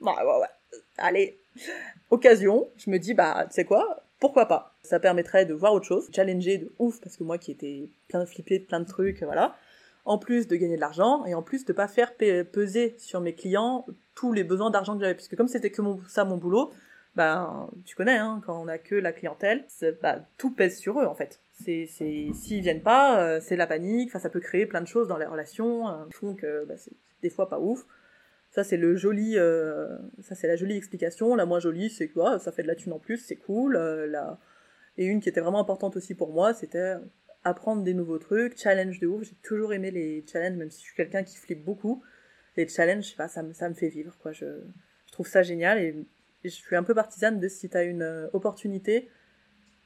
Bah 0.00 0.16
ouais, 0.24 0.40
ouais. 0.40 0.80
Allez. 0.98 1.38
Occasion, 2.10 2.68
je 2.76 2.90
me 2.90 2.98
dis, 2.98 3.14
bah, 3.14 3.44
tu 3.48 3.54
sais 3.54 3.64
quoi? 3.64 4.02
Pourquoi 4.18 4.46
pas? 4.46 4.74
Ça 4.82 4.98
permettrait 4.98 5.46
de 5.46 5.54
voir 5.54 5.72
autre 5.72 5.86
chose, 5.86 6.08
challenger 6.12 6.58
de 6.58 6.72
ouf, 6.78 7.00
parce 7.00 7.16
que 7.16 7.22
moi 7.24 7.38
qui 7.38 7.52
étais 7.52 7.88
plein 8.08 8.20
de 8.20 8.24
flippé 8.24 8.58
plein 8.58 8.80
de 8.80 8.86
trucs, 8.86 9.22
voilà. 9.22 9.54
En 10.06 10.18
plus 10.18 10.46
de 10.46 10.56
gagner 10.56 10.76
de 10.76 10.80
l'argent, 10.80 11.24
et 11.26 11.34
en 11.34 11.42
plus 11.42 11.64
de 11.64 11.72
pas 11.72 11.88
faire 11.88 12.14
pe- 12.14 12.44
peser 12.44 12.94
sur 12.96 13.20
mes 13.20 13.34
clients 13.34 13.84
tous 14.14 14.32
les 14.32 14.44
besoins 14.44 14.70
d'argent 14.70 14.94
que 14.94 15.00
j'avais. 15.00 15.14
Puisque 15.14 15.36
comme 15.36 15.48
c'était 15.48 15.70
que 15.70 15.82
ça 16.08 16.24
mon 16.24 16.36
boulot, 16.36 16.72
ben, 17.16 17.68
tu 17.84 17.96
connais, 17.96 18.16
hein, 18.16 18.40
quand 18.46 18.56
on 18.62 18.68
a 18.68 18.78
que 18.78 18.94
la 18.94 19.12
clientèle, 19.12 19.66
bah, 20.02 20.20
tout 20.38 20.52
pèse 20.54 20.78
sur 20.78 21.00
eux, 21.00 21.06
en 21.06 21.14
fait. 21.14 21.40
C'est, 21.52 21.86
c'est, 21.86 22.28
s'ils 22.34 22.60
viennent 22.62 22.82
pas, 22.82 23.20
euh, 23.20 23.40
c'est 23.42 23.56
la 23.56 23.66
panique, 23.66 24.10
enfin, 24.10 24.18
ça 24.20 24.30
peut 24.30 24.40
créer 24.40 24.66
plein 24.66 24.80
de 24.80 24.86
choses 24.86 25.08
dans 25.08 25.18
les 25.18 25.26
relations, 25.26 25.88
euh, 25.88 26.04
font 26.12 26.36
bah, 26.68 26.76
c'est 26.76 26.92
des 27.22 27.30
fois 27.30 27.48
pas 27.48 27.58
ouf. 27.58 27.84
Ça, 28.52 28.62
c'est 28.62 28.76
le 28.76 28.94
joli, 28.96 29.36
euh, 29.36 29.88
ça, 30.22 30.34
c'est 30.34 30.46
la 30.46 30.56
jolie 30.56 30.76
explication. 30.76 31.34
La 31.34 31.46
moins 31.46 31.58
jolie, 31.58 31.90
c'est 31.90 32.08
que, 32.08 32.20
ah, 32.20 32.38
ça 32.38 32.52
fait 32.52 32.62
de 32.62 32.68
la 32.68 32.76
thune 32.76 32.92
en 32.92 33.00
plus, 33.00 33.18
c'est 33.18 33.36
cool. 33.36 33.74
euh, 33.76 34.06
la... 34.06 34.38
Et 34.98 35.04
une 35.06 35.20
qui 35.20 35.28
était 35.28 35.40
vraiment 35.40 35.60
importante 35.60 35.96
aussi 35.96 36.14
pour 36.14 36.32
moi, 36.32 36.54
c'était 36.54 36.94
apprendre 37.46 37.82
des 37.82 37.94
nouveaux 37.94 38.18
trucs, 38.18 38.58
challenge 38.58 38.98
de 38.98 39.06
ouf. 39.06 39.22
J'ai 39.22 39.36
toujours 39.42 39.72
aimé 39.72 39.90
les 39.90 40.24
challenges, 40.30 40.56
même 40.56 40.70
si 40.70 40.80
je 40.80 40.86
suis 40.86 40.96
quelqu'un 40.96 41.22
qui 41.22 41.36
flippe 41.36 41.64
beaucoup. 41.64 42.02
Les 42.56 42.66
challenges, 42.68 43.04
je 43.04 43.10
sais 43.10 43.16
pas, 43.16 43.28
ça 43.28 43.42
me, 43.42 43.52
ça 43.52 43.68
me 43.68 43.74
fait 43.74 43.88
vivre, 43.88 44.16
quoi. 44.18 44.32
Je, 44.32 44.46
je 45.06 45.12
trouve 45.12 45.28
ça 45.28 45.42
génial 45.42 45.78
et, 45.78 45.94
je 46.44 46.50
suis 46.50 46.76
un 46.76 46.84
peu 46.84 46.94
partisane 46.94 47.40
de 47.40 47.48
si 47.48 47.68
t'as 47.68 47.84
une 47.84 48.02
euh, 48.02 48.28
opportunité, 48.32 49.08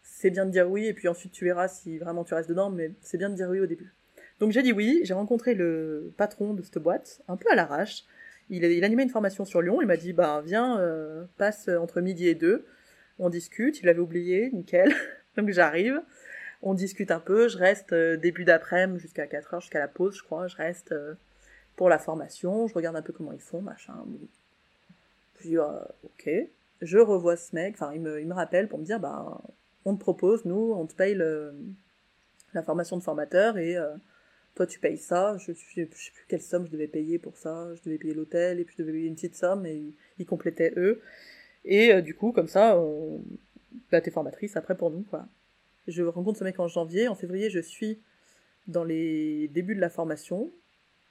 c'est 0.02 0.28
bien 0.28 0.44
de 0.44 0.50
dire 0.50 0.70
oui 0.70 0.84
et 0.84 0.92
puis 0.92 1.08
ensuite 1.08 1.32
tu 1.32 1.46
verras 1.46 1.68
si 1.68 1.96
vraiment 1.96 2.22
tu 2.22 2.34
restes 2.34 2.50
dedans, 2.50 2.68
mais 2.68 2.92
c'est 3.00 3.16
bien 3.16 3.30
de 3.30 3.34
dire 3.34 3.48
oui 3.48 3.60
au 3.60 3.66
début. 3.66 3.94
Donc 4.40 4.52
j'ai 4.52 4.62
dit 4.62 4.72
oui, 4.72 5.00
j'ai 5.04 5.14
rencontré 5.14 5.54
le 5.54 6.12
patron 6.18 6.52
de 6.52 6.62
cette 6.62 6.76
boîte, 6.76 7.22
un 7.28 7.38
peu 7.38 7.50
à 7.50 7.54
l'arrache. 7.54 8.04
Il, 8.50 8.62
il 8.62 8.84
animait 8.84 9.04
une 9.04 9.10
formation 9.10 9.46
sur 9.46 9.62
Lyon, 9.62 9.80
il 9.80 9.86
m'a 9.86 9.96
dit 9.96 10.12
bah 10.12 10.42
viens, 10.44 10.78
euh, 10.80 11.24
passe 11.38 11.68
entre 11.68 12.02
midi 12.02 12.28
et 12.28 12.34
deux, 12.34 12.66
on 13.18 13.30
discute, 13.30 13.80
il 13.80 13.88
avait 13.88 14.00
oublié, 14.00 14.50
nickel. 14.52 14.92
Donc 15.38 15.48
j'arrive, 15.48 16.02
on 16.62 16.74
discute 16.74 17.10
un 17.10 17.20
peu, 17.20 17.48
je 17.48 17.58
reste 17.58 17.92
euh, 17.92 18.16
début 18.16 18.44
d'après-midi 18.44 19.00
jusqu'à 19.00 19.26
4 19.26 19.54
heures, 19.54 19.60
jusqu'à 19.60 19.78
la 19.78 19.88
pause 19.88 20.16
je 20.16 20.22
crois, 20.22 20.46
je 20.46 20.56
reste 20.56 20.92
euh, 20.92 21.14
pour 21.76 21.88
la 21.88 21.98
formation, 21.98 22.66
je 22.68 22.74
regarde 22.74 22.96
un 22.96 23.02
peu 23.02 23.12
comment 23.12 23.32
ils 23.32 23.40
font, 23.40 23.62
machin. 23.62 23.94
Puis 25.34 25.58
euh, 25.58 25.64
ok, 26.04 26.30
je 26.82 26.98
revois 26.98 27.36
ce 27.36 27.54
mec, 27.54 27.74
enfin 27.74 27.92
il 27.94 28.00
me, 28.00 28.20
il 28.20 28.26
me 28.26 28.34
rappelle 28.34 28.68
pour 28.68 28.78
me 28.78 28.84
dire 28.84 29.00
bah 29.00 29.40
on 29.84 29.94
te 29.94 30.00
propose, 30.00 30.44
nous, 30.44 30.74
on 30.76 30.86
te 30.86 30.94
paye 30.94 31.14
le, 31.14 31.54
la 32.54 32.62
formation 32.62 32.96
de 32.96 33.02
formateur 33.02 33.56
et 33.56 33.76
euh, 33.76 33.88
toi 34.54 34.66
tu 34.66 34.78
payes 34.78 34.98
ça, 34.98 35.36
je, 35.38 35.52
je, 35.52 35.60
je 35.74 35.82
sais 35.82 36.12
plus 36.12 36.24
quelle 36.28 36.42
somme 36.42 36.66
je 36.66 36.70
devais 36.70 36.88
payer 36.88 37.18
pour 37.18 37.36
ça, 37.38 37.74
je 37.74 37.82
devais 37.82 37.98
payer 37.98 38.14
l'hôtel 38.14 38.60
et 38.60 38.64
puis 38.64 38.74
je 38.76 38.82
devais 38.82 38.92
payer 38.92 39.08
une 39.08 39.14
petite 39.14 39.36
somme 39.36 39.64
et 39.64 39.74
ils, 39.74 39.94
ils 40.18 40.26
complétaient 40.26 40.74
eux. 40.76 41.00
Et 41.64 41.92
euh, 41.92 42.00
du 42.00 42.14
coup, 42.14 42.32
comme 42.32 42.48
ça, 42.48 42.78
on... 42.78 43.22
bah, 43.90 44.00
t'es 44.00 44.10
formatrice 44.10 44.56
après 44.56 44.76
pour 44.76 44.90
nous, 44.90 45.02
quoi. 45.02 45.26
Je 45.90 46.02
rencontre 46.02 46.38
ce 46.38 46.44
mec 46.44 46.58
en 46.60 46.68
janvier. 46.68 47.08
En 47.08 47.14
février, 47.14 47.50
je 47.50 47.60
suis 47.60 48.00
dans 48.66 48.84
les 48.84 49.48
débuts 49.48 49.74
de 49.74 49.80
la 49.80 49.90
formation. 49.90 50.52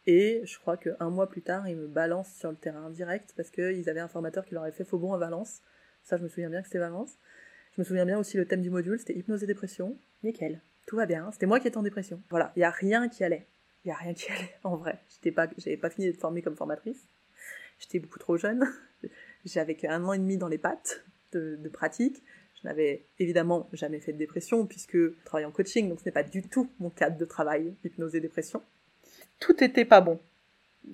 Et 0.08 0.42
je 0.46 0.58
crois 0.58 0.78
qu'un 0.78 1.10
mois 1.10 1.30
plus 1.30 1.42
tard, 1.42 1.68
ils 1.68 1.76
me 1.76 1.88
balancent 1.88 2.34
sur 2.34 2.50
le 2.50 2.58
terrain 2.58 2.89
direct 2.89 3.34
parce 3.36 3.52
qu'ils 3.52 3.89
avaient 3.89 4.00
un 4.00 4.08
formateur 4.08 4.46
qui 4.46 4.54
leur 4.54 4.63
avait 4.63 4.72
fait 4.72 4.86
faux 4.86 4.98
bon 4.98 5.13
à 5.13 5.18
Valence. 5.18 5.62
Ça, 6.04 6.18
je 6.18 6.24
me 6.24 6.30
souviens 6.30 6.50
bien 6.50 6.62
que 6.62 6.68
c'était 6.68 6.80
Valence. 6.80 7.18
Je 7.76 7.82
me 7.82 7.86
souviens 7.86 8.06
bien 8.06 8.18
aussi 8.18 8.38
le 8.38 8.46
thème 8.46 8.62
du 8.62 8.70
module, 8.70 8.98
c'était 8.98 9.15
hypnose 9.15 9.44
et 9.44 9.48
dépression. 9.48 9.98
Nickel. 10.24 10.62
Tout 10.88 10.96
va 10.96 11.06
bien. 11.06 11.32
C'était 11.32 11.46
moi 11.46 11.60
qui 11.60 11.68
étais 11.68 11.78
en 11.78 11.84
dépression. 11.84 12.22
Voilà. 12.30 12.52
Il 12.56 12.62
y 12.62 12.63
a 12.63 12.72
rien 12.72 13.08
qui 13.10 13.24
allait. 13.24 13.46
Il 13.86 13.89
y 13.89 13.92
a 13.92 13.96
rien 13.96 14.13
qui 14.13 14.32
allait, 14.32 14.56
en 14.63 14.76
vrai. 14.76 15.00
J'étais 15.10 15.32
pas, 15.32 15.48
j'avais 15.58 15.78
pas 15.78 15.89
fini 15.89 16.08
d'être 16.08 16.20
formée 16.20 16.42
comme 16.42 16.56
formatrice. 16.56 17.08
J'étais 17.78 18.00
beaucoup 18.00 18.20
trop 18.20 18.38
jeune. 18.38 18.65
J'avais 19.46 19.76
qu'un 19.76 20.04
an 20.04 20.13
et 20.13 20.18
demi 20.18 20.38
dans 20.38 20.48
les 20.48 20.58
pattes 20.58 21.06
de, 21.32 21.56
de 21.56 21.70
pratique. 21.70 22.24
Je 22.62 22.67
n'avais 22.67 23.04
évidemment 23.19 23.69
jamais 23.74 24.00
fait 24.00 24.13
de 24.13 24.17
dépression 24.17 24.65
puisque 24.65 24.98
je 24.98 25.24
travaille 25.26 25.45
en 25.45 25.52
coaching, 25.52 25.89
donc 25.89 26.00
ce 26.00 26.06
n'est 26.06 26.12
pas 26.12 26.24
du 26.24 26.43
tout 26.43 26.69
mon 26.80 26.89
cadre 26.89 27.17
de 27.17 27.26
travail, 27.26 27.74
hypnose 27.84 28.15
et 28.15 28.19
dépression. 28.19 28.62
Tout 29.39 29.63
était 29.63 29.86
pas 29.86 30.02
bon. 30.02 30.19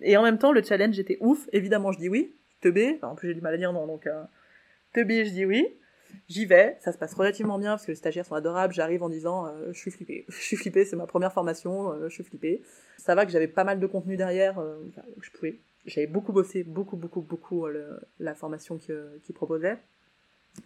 Et 0.02 0.18
en 0.18 0.24
même 0.24 0.38
temps, 0.38 0.52
le 0.52 0.64
challenge 0.64 1.00
était 1.00 1.18
ouf. 1.20 1.48
Évidemment, 1.54 1.92
je 1.92 2.00
dis 2.00 2.10
oui. 2.10 2.34
Teubé. 2.62 3.00
En 3.02 3.16
plus, 3.16 3.30
j'ai 3.30 3.34
du 3.34 3.42
mal 3.42 3.54
à 3.54 3.58
dire 3.58 3.74
non, 3.74 3.88
donc 3.88 4.08
euh, 4.08 4.24
teubé, 4.94 5.26
je 5.26 5.32
dis 5.32 5.46
oui. 5.46 5.68
J'y 6.28 6.46
vais, 6.46 6.78
ça 6.82 6.92
se 6.92 6.98
passe 6.98 7.14
relativement 7.14 7.60
bien 7.60 7.72
parce 7.72 7.86
que 7.86 7.92
les 7.92 7.96
stagiaires 7.96 8.26
sont 8.26 8.36
adorables. 8.36 8.74
J'arrive 8.74 9.04
en 9.04 9.10
disant 9.10 9.48
euh, 9.48 9.72
je 9.72 9.80
suis 9.80 9.92
flippée, 9.92 10.26
je 10.30 10.42
suis 10.42 10.58
flippée, 10.58 10.86
c'est 10.86 10.96
ma 10.96 11.08
première 11.08 11.34
formation, 11.34 11.92
euh, 11.92 12.10
je 12.10 12.14
suis 12.14 12.24
flippée. 12.24 12.62
Ça 12.98 13.16
va 13.16 13.26
que 13.26 13.32
j'avais 13.32 13.48
pas 13.48 13.64
mal 13.64 13.80
de 13.80 13.88
contenu 13.88 14.18
derrière, 14.18 14.60
euh, 14.60 14.78
je 15.22 15.30
pouvais. 15.32 15.60
J'avais 15.86 16.08
beaucoup 16.08 16.34
bossé, 16.34 16.64
beaucoup, 16.64 16.98
beaucoup, 16.98 17.22
beaucoup 17.22 17.68
la 18.20 18.34
formation 18.34 18.80
qu'ils 18.80 19.06
qui 19.24 19.34
proposait. 19.34 19.78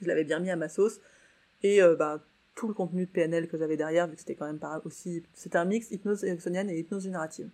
Je 0.01 0.07
l'avais 0.07 0.23
bien 0.23 0.39
mis 0.39 0.49
à 0.49 0.55
ma 0.55 0.69
sauce 0.69 0.99
et 1.63 1.81
bah 1.97 2.19
tout 2.55 2.67
le 2.67 2.73
contenu 2.73 3.05
de 3.05 3.09
PNL 3.09 3.47
que 3.47 3.57
j'avais 3.57 3.77
derrière, 3.77 4.07
vu 4.07 4.13
que 4.13 4.19
c'était 4.19 4.35
quand 4.35 4.45
même 4.45 4.59
pas 4.59 4.81
aussi, 4.83 5.23
c'était 5.33 5.57
un 5.57 5.65
mix 5.65 5.91
hypnose 5.91 6.23
ericksonienne 6.23 6.69
et 6.69 6.77
hypnose 6.77 7.03
générative. 7.03 7.49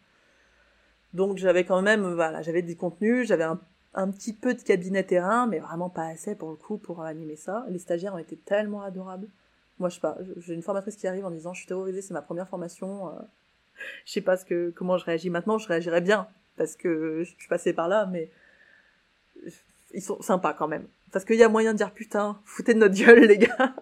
Donc 1.14 1.38
j'avais 1.38 1.64
quand 1.64 1.82
même, 1.82 2.14
voilà, 2.14 2.42
j'avais 2.42 2.62
des 2.62 2.76
contenus, 2.76 3.28
j'avais 3.28 3.44
un 3.44 3.60
un 3.96 4.12
petit 4.12 4.34
peu 4.34 4.54
de 4.54 4.62
cabinet 4.62 5.04
terrain, 5.04 5.48
mais 5.48 5.60
vraiment 5.60 5.90
pas 5.90 6.08
assez 6.08 6.36
pour 6.36 6.52
le 6.52 6.58
coup 6.58 6.78
pour 6.78 7.02
animer 7.02 7.38
ça. 7.38 7.66
Les 7.70 7.80
stagiaires 7.80 8.14
ont 8.14 8.20
été 8.20 8.36
tellement 8.36 8.84
adorables. 8.84 9.28
Moi, 9.80 9.90
je 9.90 9.96
sais 9.96 10.02
pas, 10.02 10.18
j'ai 10.38 10.54
une 10.54 10.62
formatrice 10.62 10.96
qui 10.96 11.08
arrive 11.08 11.26
en 11.26 11.32
disant, 11.32 11.54
je 11.54 11.60
suis 11.60 11.68
terrorisée, 11.68 12.02
c'est 12.02 12.14
ma 12.14 12.22
première 12.22 12.48
formation, 12.48 13.08
euh, 13.08 13.12
je 14.06 14.12
sais 14.12 14.22
pas 14.22 14.38
ce 14.38 14.46
que, 14.46 14.74
comment 14.76 14.98
je 14.98 15.06
réagis. 15.06 15.30
Maintenant, 15.30 15.58
je 15.58 15.68
réagirais 15.68 16.02
bien, 16.02 16.28
parce 16.58 16.76
que 16.76 17.24
je 17.24 17.34
suis 17.38 17.48
passée 17.48 17.74
par 17.74 17.88
là, 17.88 18.06
mais 18.06 18.30
ils 19.94 20.02
sont 20.02 20.22
sympas 20.22 20.54
quand 20.54 20.68
même. 20.68 20.88
Parce 21.16 21.24
qu'il 21.24 21.38
y 21.38 21.44
a 21.44 21.48
moyen 21.48 21.72
de 21.72 21.78
dire, 21.78 21.94
putain, 21.94 22.38
foutez 22.44 22.74
de 22.74 22.80
notre 22.80 22.94
gueule, 22.94 23.20
les 23.28 23.38
gars. 23.38 23.74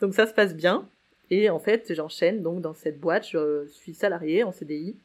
donc 0.00 0.14
ça 0.14 0.26
se 0.26 0.32
passe 0.32 0.54
bien. 0.54 0.88
Et 1.28 1.50
en 1.50 1.58
fait, 1.58 1.92
j'enchaîne 1.92 2.40
donc 2.40 2.62
dans 2.62 2.72
cette 2.72 2.98
boîte, 2.98 3.28
je 3.28 3.66
suis 3.66 3.92
salariée 3.92 4.44
en 4.44 4.50
CDI 4.50 4.96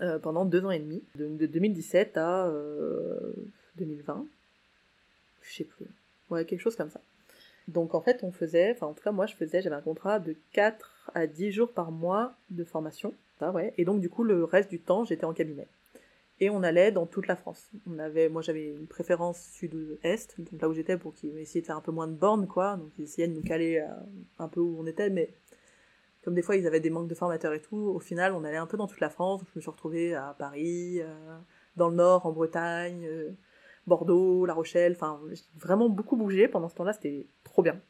euh, 0.00 0.18
pendant 0.18 0.44
deux 0.44 0.64
ans 0.64 0.72
et 0.72 0.80
demi, 0.80 1.04
de, 1.14 1.46
2017 1.46 2.16
à 2.16 2.50
2020. 3.76 4.12
Euh, 4.12 4.22
je 5.42 5.54
sais 5.54 5.62
plus. 5.62 5.86
Ouais, 6.30 6.44
quelque 6.46 6.62
chose 6.62 6.74
comme 6.74 6.90
ça. 6.90 7.00
Donc 7.68 7.94
en 7.94 8.00
fait, 8.00 8.24
on 8.24 8.32
faisait, 8.32 8.72
enfin 8.72 8.88
en 8.88 8.94
tout 8.94 9.04
cas 9.04 9.12
moi 9.12 9.26
je 9.26 9.36
faisais, 9.36 9.62
j'avais 9.62 9.76
un 9.76 9.82
contrat 9.82 10.18
de 10.18 10.34
4 10.52 11.12
à 11.14 11.28
10 11.28 11.52
jours 11.52 11.70
par 11.70 11.92
mois 11.92 12.34
de 12.50 12.64
formation. 12.64 13.14
Ça, 13.38 13.52
ouais. 13.52 13.72
Et 13.78 13.84
donc 13.84 14.00
du 14.00 14.08
coup, 14.08 14.24
le 14.24 14.42
reste 14.42 14.68
du 14.68 14.80
temps, 14.80 15.04
j'étais 15.04 15.26
en 15.26 15.32
cabinet. 15.32 15.68
Et 16.42 16.50
on 16.50 16.64
allait 16.64 16.90
dans 16.90 17.06
toute 17.06 17.28
la 17.28 17.36
France. 17.36 17.70
On 17.88 18.00
avait, 18.00 18.28
moi 18.28 18.42
j'avais 18.42 18.70
une 18.70 18.88
préférence 18.88 19.40
sud-est, 19.52 20.40
donc 20.40 20.60
là 20.60 20.68
où 20.68 20.74
j'étais 20.74 20.96
pour 20.96 21.14
qu'ils 21.14 21.38
essayaient 21.38 21.60
de 21.60 21.66
faire 21.66 21.76
un 21.76 21.80
peu 21.80 21.92
moins 21.92 22.08
de 22.08 22.14
bornes, 22.14 22.48
quoi. 22.48 22.76
Donc 22.76 22.90
ils 22.98 23.04
essayaient 23.04 23.28
de 23.28 23.34
nous 23.34 23.44
caler 23.44 23.78
euh, 23.78 23.86
un 24.40 24.48
peu 24.48 24.58
où 24.58 24.76
on 24.76 24.84
était, 24.84 25.08
mais 25.08 25.32
comme 26.24 26.34
des 26.34 26.42
fois 26.42 26.56
ils 26.56 26.66
avaient 26.66 26.80
des 26.80 26.90
manques 26.90 27.06
de 27.06 27.14
formateurs 27.14 27.52
et 27.52 27.62
tout, 27.62 27.76
au 27.76 28.00
final 28.00 28.32
on 28.32 28.42
allait 28.42 28.56
un 28.56 28.66
peu 28.66 28.76
dans 28.76 28.88
toute 28.88 28.98
la 28.98 29.08
France. 29.08 29.42
Je 29.52 29.52
me 29.54 29.60
suis 29.60 29.70
retrouvée 29.70 30.16
à 30.16 30.34
Paris, 30.36 31.00
euh, 31.00 31.38
dans 31.76 31.88
le 31.88 31.94
Nord, 31.94 32.26
en 32.26 32.32
Bretagne, 32.32 33.06
euh, 33.06 33.30
Bordeaux, 33.86 34.44
La 34.44 34.54
Rochelle. 34.54 34.94
Enfin, 34.96 35.20
j'ai 35.30 35.44
vraiment 35.60 35.88
beaucoup 35.88 36.16
bougé 36.16 36.48
pendant 36.48 36.68
ce 36.68 36.74
temps-là. 36.74 36.92
C'était 36.92 37.28
trop 37.44 37.62
bien. 37.62 37.80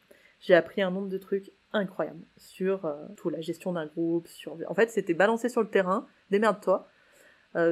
J'ai 0.40 0.52
appris 0.52 0.82
un 0.82 0.90
nombre 0.90 1.08
de 1.08 1.16
trucs 1.16 1.52
incroyables 1.72 2.26
sur 2.36 2.86
tout 3.16 3.30
la 3.30 3.40
gestion 3.40 3.72
d'un 3.72 3.86
groupe. 3.86 4.28
Sur, 4.28 4.58
en 4.68 4.74
fait, 4.74 4.90
c'était 4.90 5.14
balancé 5.14 5.48
sur 5.48 5.62
le 5.62 5.68
terrain. 5.68 6.06
Démerde-toi. 6.30 6.86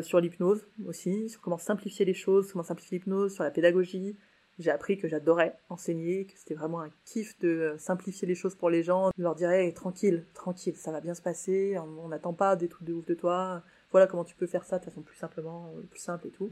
Sur 0.03 0.21
l'hypnose 0.21 0.67
aussi, 0.87 1.29
sur 1.31 1.41
comment 1.41 1.59
simplifier 1.59 2.05
les 2.05 2.15
choses, 2.15 2.53
comment 2.53 2.65
simplifier 2.65 2.99
l'hypnose, 2.99 3.35
sur 3.35 3.45
la 3.45 3.51
pédagogie, 3.51 4.17
j'ai 4.61 4.71
appris 4.71 4.99
que 4.99 5.09
j'adorais 5.09 5.57
enseigner, 5.71 6.27
que 6.27 6.33
c'était 6.37 6.55
vraiment 6.55 6.81
un 6.81 6.91
kiff 7.07 7.39
de 7.41 7.49
euh, 7.49 7.79
simplifier 7.79 8.29
les 8.29 8.35
choses 8.35 8.55
pour 8.55 8.69
les 8.69 8.83
gens, 8.83 9.09
de 9.17 9.23
leur 9.23 9.35
dire 9.35 9.51
tranquille, 9.75 10.25
tranquille, 10.35 10.77
ça 10.77 10.93
va 10.93 11.01
bien 11.01 11.15
se 11.15 11.23
passer, 11.23 11.79
on 11.79 12.09
n'attend 12.09 12.35
pas 12.35 12.57
des 12.57 12.69
trucs 12.69 12.87
de 12.87 12.93
ouf 12.93 13.07
de 13.07 13.15
toi, 13.15 13.63
voilà 13.91 14.07
comment 14.07 14.25
tu 14.25 14.37
peux 14.37 14.47
faire 14.47 14.65
ça 14.65 14.79
de 14.79 14.85
façon 14.85 15.01
plus 15.01 15.17
simplement, 15.17 15.73
euh, 15.77 15.81
plus 15.91 16.01
simple 16.01 16.27
et 16.27 16.31
tout. 16.31 16.51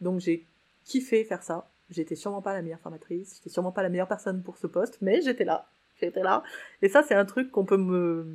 Donc 0.00 0.20
j'ai 0.20 0.46
kiffé 0.84 1.24
faire 1.24 1.42
ça. 1.42 1.68
J'étais 1.90 2.16
sûrement 2.16 2.42
pas 2.42 2.52
la 2.52 2.60
meilleure 2.60 2.80
formatrice, 2.80 3.36
j'étais 3.36 3.50
sûrement 3.50 3.72
pas 3.72 3.82
la 3.82 3.88
meilleure 3.88 4.08
personne 4.08 4.42
pour 4.42 4.58
ce 4.58 4.66
poste, 4.66 4.98
mais 5.00 5.22
j'étais 5.22 5.44
là, 5.44 5.68
j'étais 6.00 6.22
là. 6.22 6.42
Et 6.82 6.88
ça 6.88 7.02
c'est 7.02 7.14
un 7.14 7.24
truc 7.24 7.50
qu'on 7.50 7.64
peut 7.64 7.78
me 7.78 8.26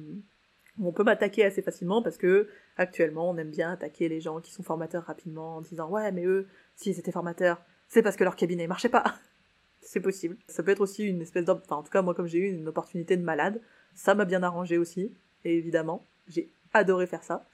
on 0.82 0.92
peut 0.92 1.04
m'attaquer 1.04 1.46
assez 1.46 1.62
facilement 1.62 2.02
parce 2.02 2.18
que 2.18 2.48
actuellement 2.78 3.30
on 3.30 3.38
aime 3.38 3.52
bien 3.52 3.72
attaquer 3.72 4.10
les 4.10 4.22
gens 4.22 4.42
qui 4.42 4.52
sont 4.52 4.64
formateurs 4.64 5.04
rapidement 5.04 5.58
en 5.58 5.62
disant 5.62 5.90
ouais 5.90 6.12
mais 6.12 6.26
eux 6.26 6.48
s'ils 6.76 6.98
étaient 6.98 7.12
formateurs 7.12 7.62
c'est 7.88 8.02
parce 8.02 8.16
que 8.16 8.24
leur 8.24 8.36
cabinet 8.36 8.66
marchait 8.66 8.90
pas. 8.90 9.04
c'est 9.82 10.00
possible. 10.00 10.38
Ça 10.48 10.64
peut 10.64 10.72
être 10.72 10.82
aussi 10.82 11.04
une 11.04 11.22
espèce 11.22 11.46
d'op... 11.46 11.62
Enfin, 11.64 11.76
en 11.76 11.84
tout 11.84 11.92
cas, 11.92 12.02
moi, 12.02 12.16
comme 12.16 12.28
j'ai 12.28 12.40
eu 12.40 12.52
une 12.52 12.68
opportunité 12.68 13.18
de 13.18 13.24
malade, 13.24 13.62
ça 13.94 14.16
m'a 14.16 14.26
bien 14.26 14.42
arrangé 14.44 14.78
aussi. 14.78 15.14
Et 15.46 15.58
évidemment, 15.58 16.06
j'ai 16.28 16.50
adoré 16.74 17.06
faire 17.06 17.24
ça. 17.24 17.46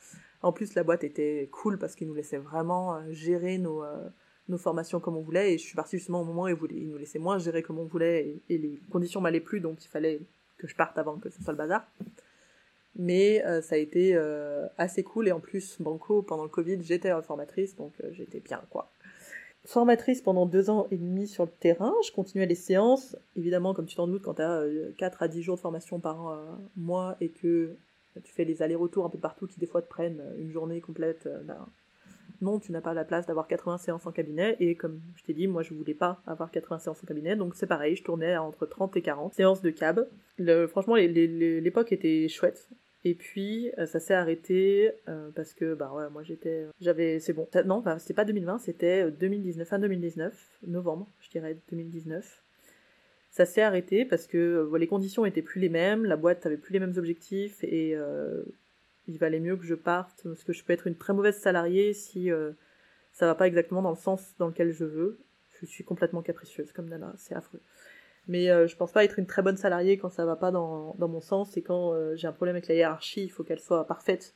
En 0.42 0.54
plus, 0.54 0.76
la 0.76 0.84
boîte 0.84 1.04
était 1.04 1.50
cool 1.52 1.78
parce 1.78 1.96
qu'ils 1.96 2.08
nous 2.08 2.14
laissaient 2.14 2.38
vraiment 2.38 2.96
euh, 2.96 3.12
gérer 3.12 3.58
nos, 3.58 3.84
euh, 3.84 4.08
nos 4.48 4.58
formations 4.58 5.00
comme 5.00 5.18
on 5.18 5.22
voulait. 5.22 5.54
Et 5.54 5.58
je 5.58 5.64
suis 5.64 5.76
partie 5.76 5.98
justement 5.98 6.22
au 6.22 6.26
moment 6.26 6.44
où 6.44 6.68
ils, 6.70 6.90
nous 6.90 6.98
laissaient 6.98 7.20
moins 7.20 7.38
gérer 7.38 7.62
comme 7.62 7.80
on 7.80 7.86
voulait. 7.86 8.42
Et, 8.48 8.58
les 8.58 8.80
conditions 8.90 9.20
m'allaient 9.20 9.42
plus, 9.42 9.60
donc 9.60 9.84
il 9.84 9.90
fallait 9.90 10.22
que 10.58 10.68
je 10.68 10.76
parte 10.76 10.98
avant 10.98 11.18
que 11.18 11.30
ce 11.30 11.44
soit 11.44 11.52
le 11.54 11.58
bazar. 11.58 11.86
Mais 13.00 13.44
euh, 13.46 13.62
ça 13.62 13.76
a 13.76 13.78
été 13.80 14.16
assez 14.78 15.04
cool. 15.04 15.28
Et 15.28 15.32
en 15.32 15.40
plus, 15.40 15.82
Banco, 15.82 16.22
pendant 16.22 16.44
le 16.44 16.50
Covid, 16.50 16.78
j'étais 16.82 17.10
formatrice, 17.24 17.76
donc 17.76 17.94
j'étais 18.12 18.40
bien, 18.40 18.62
quoi 18.70 18.92
formatrice 19.66 20.22
pendant 20.22 20.46
deux 20.46 20.70
ans 20.70 20.88
et 20.92 20.98
demi 20.98 21.28
sur 21.28 21.46
le 21.46 21.52
terrain. 21.52 21.94
Je 22.06 22.12
continuais 22.12 22.46
les 22.46 22.56
séances. 22.56 23.16
Évidemment, 23.36 23.74
comme 23.74 23.86
tu 23.86 23.96
t'en 23.96 24.08
doutes, 24.08 24.24
quand 24.24 24.36
tu 24.36 24.42
as 24.42 24.64
4 24.98 25.24
à 25.24 25.28
10 25.28 25.42
jours 25.42 25.56
de 25.56 25.62
formation 25.62 26.00
par 26.00 26.30
euh, 26.30 26.46
mois 26.76 27.18
et 27.22 27.30
que 27.30 27.76
tu 28.24 28.34
fais 28.34 28.46
les 28.46 28.62
allers-retours 28.62 29.06
un 29.06 29.10
peu 29.10 29.20
partout 29.20 29.48
qui 29.48 29.60
des 29.60 29.68
fois 29.68 29.82
te 29.82 29.88
prennent 29.88 30.24
une 30.38 30.52
journée 30.52 30.82
complète, 30.82 31.28
euh, 31.28 31.42
ben, 31.44 31.68
non, 32.42 32.60
tu 32.60 32.72
n'as 32.72 32.82
pas 32.82 32.94
la 32.94 33.04
place 33.04 33.26
d'avoir 33.26 33.48
80 33.48 33.80
séances 33.80 34.06
en 34.06 34.12
cabinet. 34.12 34.56
Et 34.60 34.76
comme 34.76 35.02
je 35.16 35.24
t'ai 35.24 35.34
dit, 35.34 35.48
moi 35.48 35.62
je 35.62 35.74
voulais 35.74 35.94
pas 35.94 36.22
avoir 36.26 36.52
80 36.52 36.80
séances 36.80 37.04
en 37.04 37.06
cabinet, 37.06 37.36
donc 37.36 37.56
c'est 37.56 37.68
pareil, 37.68 37.96
je 37.96 38.04
tournais 38.04 38.38
entre 38.38 38.66
30 38.66 38.96
et 38.98 39.02
40 39.02 39.34
séances 39.34 39.62
de 39.62 39.70
cab. 39.70 40.08
franchement, 40.70 40.96
l'époque 40.96 41.92
était 41.92 42.28
chouette. 42.30 42.70
Et 43.06 43.16
puis 43.16 43.72
euh, 43.78 43.86
ça 43.86 44.00
s'est 44.00 44.14
arrêté 44.14 44.92
euh, 45.08 45.30
parce 45.34 45.54
que 45.54 45.74
bah 45.74 45.92
ouais 45.94 46.10
moi 46.10 46.22
j'étais 46.24 46.68
j'avais 46.82 47.20
c'est 47.20 47.32
bon. 47.32 47.48
Non 47.66 47.82
c'était 47.98 48.14
pas 48.14 48.26
2020 48.26 48.60
c'était 48.60 49.10
2019 49.10 49.68
fin 49.68 49.80
2019 49.80 50.60
novembre 50.68 51.08
je 51.22 51.30
dirais 51.30 51.58
2019 51.72 52.44
ça 53.32 53.46
s'est 53.46 53.62
arrêté 53.62 54.04
parce 54.04 54.28
que 54.28 54.38
euh, 54.38 54.78
les 54.78 54.88
conditions 54.88 55.26
étaient 55.26 55.42
plus 55.42 55.62
les 55.62 55.70
mêmes 55.70 56.04
la 56.04 56.18
boîte 56.18 56.46
avait 56.46 56.58
plus 56.58 56.74
les 56.74 56.80
mêmes 56.80 56.96
objectifs 56.98 57.64
et 57.64 57.96
il 59.08 59.18
valait 59.18 59.40
mieux 59.40 59.56
que 59.56 59.66
je 59.66 59.76
parte 59.76 60.24
parce 60.24 60.44
que 60.44 60.52
je 60.52 60.64
peux 60.66 60.74
être 60.74 60.88
une 60.88 60.98
très 60.98 61.14
mauvaise 61.14 61.38
salariée 61.38 61.94
si 61.94 62.30
ça 63.14 63.26
va 63.28 63.36
pas 63.36 63.48
exactement 63.48 63.82
dans 63.82 63.92
le 63.92 63.96
sens 63.96 64.36
dans 64.38 64.48
lequel 64.48 64.72
je 64.72 64.86
veux. 64.86 65.20
Je 65.62 65.66
suis 65.66 65.84
complètement 65.86 66.22
capricieuse 66.22 66.74
comme 66.74 66.90
Nana 66.90 67.14
c'est 67.18 67.34
affreux 67.34 67.62
mais 68.30 68.52
euh, 68.52 68.68
je 68.68 68.76
pense 68.76 68.92
pas 68.92 69.04
être 69.04 69.18
une 69.18 69.26
très 69.26 69.42
bonne 69.42 69.58
salariée 69.58 69.98
quand 69.98 70.10
ça 70.10 70.24
va 70.24 70.36
pas 70.36 70.52
dans, 70.52 70.96
mon 71.00 71.20
sens 71.20 71.58
et 71.58 71.64
quand 71.64 71.94
euh, 71.94 72.16
j'ai 72.16 72.28
un 72.28 72.32
problème 72.32 72.56
avec 72.56 72.68
la 72.68 72.76
hiérarchie, 72.76 73.24
il 73.24 73.30
faut 73.30 73.44
qu'elle 73.44 73.60
soit 73.60 73.86
parfaite. 73.88 74.36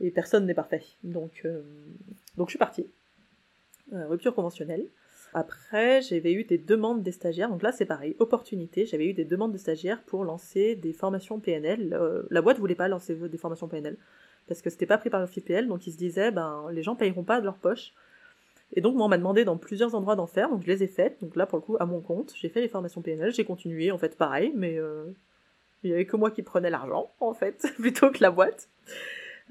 Et 0.00 0.10
personne 0.10 0.46
n'est 0.46 0.54
parfait. 0.54 0.82
Donc, 1.04 1.42
euh, 1.44 1.62
je 2.36 2.44
suis 2.48 2.58
partie. 2.58 2.86
rupture 3.92 4.34
conventionnelle. 4.34 4.84
Après, 5.32 6.02
j'avais 6.02 6.32
eu 6.32 6.42
des 6.42 6.58
demandes 6.58 7.04
des 7.04 7.12
stagiaires. 7.12 7.50
Donc 7.50 7.62
là, 7.62 7.70
c'est 7.70 7.86
pareil, 7.86 8.16
opportunité. 8.18 8.84
J'avais 8.84 9.06
eu 9.06 9.12
des 9.12 9.24
demandes 9.24 9.52
de 9.52 9.58
stagiaires 9.58 10.02
pour 10.02 10.24
lancer 10.24 10.74
des 10.74 10.92
formations 10.92 11.38
PNL. 11.38 11.96
la 12.30 12.42
boîte 12.42 12.58
voulait 12.58 12.74
pas 12.74 12.88
lancer 12.88 13.14
des 13.14 13.38
formations 13.38 13.68
PNL 13.68 13.96
parce 14.48 14.62
que 14.62 14.70
c'était 14.70 14.86
pas 14.86 14.98
pris 14.98 15.10
par 15.10 15.20
le 15.20 15.26
FIPL. 15.26 15.68
Donc 15.68 15.86
ils 15.86 15.92
se 15.92 15.98
disaient, 15.98 16.32
ben, 16.32 16.66
les 16.72 16.82
gens 16.82 16.96
payeront 16.96 17.24
pas 17.24 17.38
de 17.40 17.44
leur 17.44 17.58
poche. 17.58 17.92
Et 18.74 18.80
donc, 18.80 18.94
moi, 18.94 19.06
on 19.06 19.08
m'a 19.08 19.18
demandé 19.18 19.44
dans 19.44 19.56
plusieurs 19.56 19.94
endroits 19.94 20.16
d'en 20.16 20.26
faire, 20.26 20.50
donc 20.50 20.62
je 20.62 20.66
les 20.66 20.82
ai 20.82 20.88
faites. 20.88 21.20
Donc 21.20 21.36
là, 21.36 21.46
pour 21.46 21.58
le 21.58 21.62
coup, 21.62 21.76
à 21.80 21.86
mon 21.86 22.00
compte, 22.00 22.32
j'ai 22.36 22.48
fait 22.48 22.60
les 22.60 22.68
formations 22.68 23.00
PNL, 23.00 23.32
j'ai 23.32 23.44
continué, 23.44 23.90
en 23.90 23.98
fait, 23.98 24.16
pareil, 24.16 24.52
mais 24.54 24.78
euh, 24.78 25.04
il 25.82 25.90
y 25.90 25.94
avait 25.94 26.04
que 26.04 26.16
moi 26.16 26.30
qui 26.30 26.42
prenais 26.42 26.70
l'argent, 26.70 27.10
en 27.20 27.32
fait, 27.32 27.66
plutôt 27.78 28.10
que 28.10 28.22
la 28.22 28.30
boîte. 28.30 28.68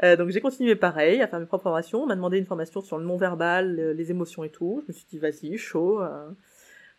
Euh, 0.04 0.16
donc 0.16 0.30
j'ai 0.30 0.42
continué 0.42 0.76
pareil, 0.76 1.22
à 1.22 1.28
faire 1.28 1.40
mes 1.40 1.46
propres 1.46 1.64
formations. 1.64 2.04
On 2.04 2.06
m'a 2.06 2.16
demandé 2.16 2.38
une 2.38 2.46
formation 2.46 2.82
sur 2.82 2.98
le 2.98 3.06
non-verbal, 3.06 3.94
les 3.94 4.12
émotions 4.12 4.44
et 4.44 4.50
tout. 4.50 4.84
Je 4.84 4.92
me 4.92 4.94
suis 4.94 5.06
dit, 5.10 5.18
vas-y, 5.18 5.58
chaud. 5.58 6.02
Euh. 6.02 6.30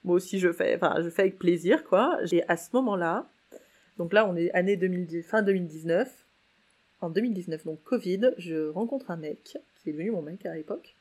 moi 0.05 0.17
aussi 0.17 0.39
je 0.39 0.53
fais, 0.53 0.77
enfin 0.77 0.97
je 1.03 1.09
fais 1.09 1.23
avec 1.23 1.39
plaisir 1.39 1.85
quoi. 1.85 2.19
Et 2.33 2.43
à 2.49 2.57
ce 2.57 2.71
moment-là, 2.75 3.29
donc 3.99 4.13
là 4.13 4.29
on 4.29 4.37
est 4.37 4.51
année 4.53 4.77
2010, 4.77 5.23
fin 5.23 5.43
2019, 5.43 6.27
en 7.01 7.11
2019 7.11 7.65
donc 7.65 7.83
Covid, 7.85 8.33
je 8.39 8.69
rencontre 8.69 9.11
un 9.11 9.17
mec 9.17 9.59
qui 9.77 9.91
est 9.91 9.93
devenu 9.93 10.11
mon 10.11 10.23
mec 10.23 10.45
à 10.47 10.55
l'époque, 10.55 10.97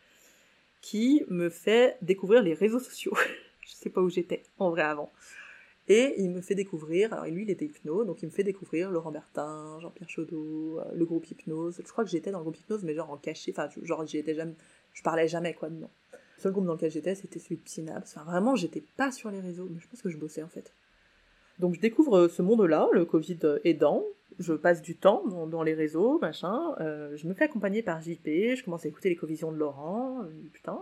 qui 0.88 1.26
me 1.28 1.50
fait 1.50 1.98
découvrir 2.02 2.42
les 2.42 2.54
réseaux 2.54 2.80
sociaux. 2.80 3.12
je 3.62 3.74
sais 3.74 3.90
pas 3.90 4.00
où 4.00 4.10
j'étais 4.10 4.44
en 4.58 4.70
vrai 4.70 4.84
avant. 4.84 5.12
Et 5.90 6.16
il 6.18 6.30
me 6.30 6.40
fait 6.40 6.56
découvrir, 6.56 7.12
alors 7.12 7.26
lui 7.26 7.44
il 7.44 7.50
était 7.50 7.66
hypno, 7.66 8.06
donc 8.06 8.22
il 8.22 8.28
me 8.28 8.32
fait 8.32 8.44
découvrir 8.44 8.90
Laurent 8.90 9.12
Bertin, 9.12 9.80
Jean-Pierre 9.82 10.10
Chaudot, 10.10 10.80
euh, 10.80 10.84
le 10.94 11.04
groupe 11.04 11.30
Hypnose. 11.30 11.82
Je 11.86 11.92
crois 11.92 12.06
que 12.06 12.10
j'étais 12.10 12.32
dans 12.32 12.38
le 12.38 12.44
groupe 12.44 12.58
Hypnose, 12.58 12.86
mais 12.86 12.94
genre 12.94 13.12
en 13.12 13.18
cachet, 13.18 13.52
enfin 13.52 13.68
genre 13.84 14.06
j'y 14.06 14.18
étais 14.18 14.34
jamais, 14.34 14.54
je 14.94 15.04
parlais 15.04 15.28
jamais 15.28 15.54
quoi 15.54 15.70
dedans. 15.70 15.92
Le 16.14 16.42
seul 16.42 16.54
groupe 16.54 16.66
dans 16.66 16.76
lequel 16.76 16.92
j'étais 16.92 17.16
c'était 17.16 17.40
celui 17.40 17.58
de 17.58 17.68
Synapse. 17.68 18.16
Enfin 18.16 18.24
vraiment 18.24 18.56
j'étais 18.56 18.84
pas 18.96 19.12
sur 19.12 19.30
les 19.30 19.42
réseaux, 19.42 19.68
mais 19.70 19.82
je 19.82 19.90
pense 19.90 20.02
que 20.02 20.10
je 20.10 20.18
bossais 20.18 20.44
en 20.44 20.50
fait. 20.50 20.72
Donc 21.60 21.74
je 21.74 21.82
découvre 21.82 22.30
ce 22.30 22.42
monde-là, 22.42 22.88
le 22.94 23.04
Covid 23.04 23.40
aidant, 23.66 24.06
je 24.40 24.54
passe 24.54 24.82
du 24.82 24.96
temps 24.96 25.24
dans, 25.28 25.64
les 25.64 25.74
réseaux, 25.74 26.20
machin, 26.20 26.76
euh, 26.80 27.16
je 27.16 27.28
me 27.28 27.34
fais 27.34 27.46
accompagner 27.46 27.82
par 27.82 28.02
JP, 28.02 28.26
je 28.26 28.64
commence 28.64 28.86
à 28.86 28.88
écouter 28.88 29.10
les 29.10 29.16
covisions 29.16 29.52
de 29.52 29.58
Laurent, 29.58 30.22
euh, 30.22 30.50
putain, 30.54 30.80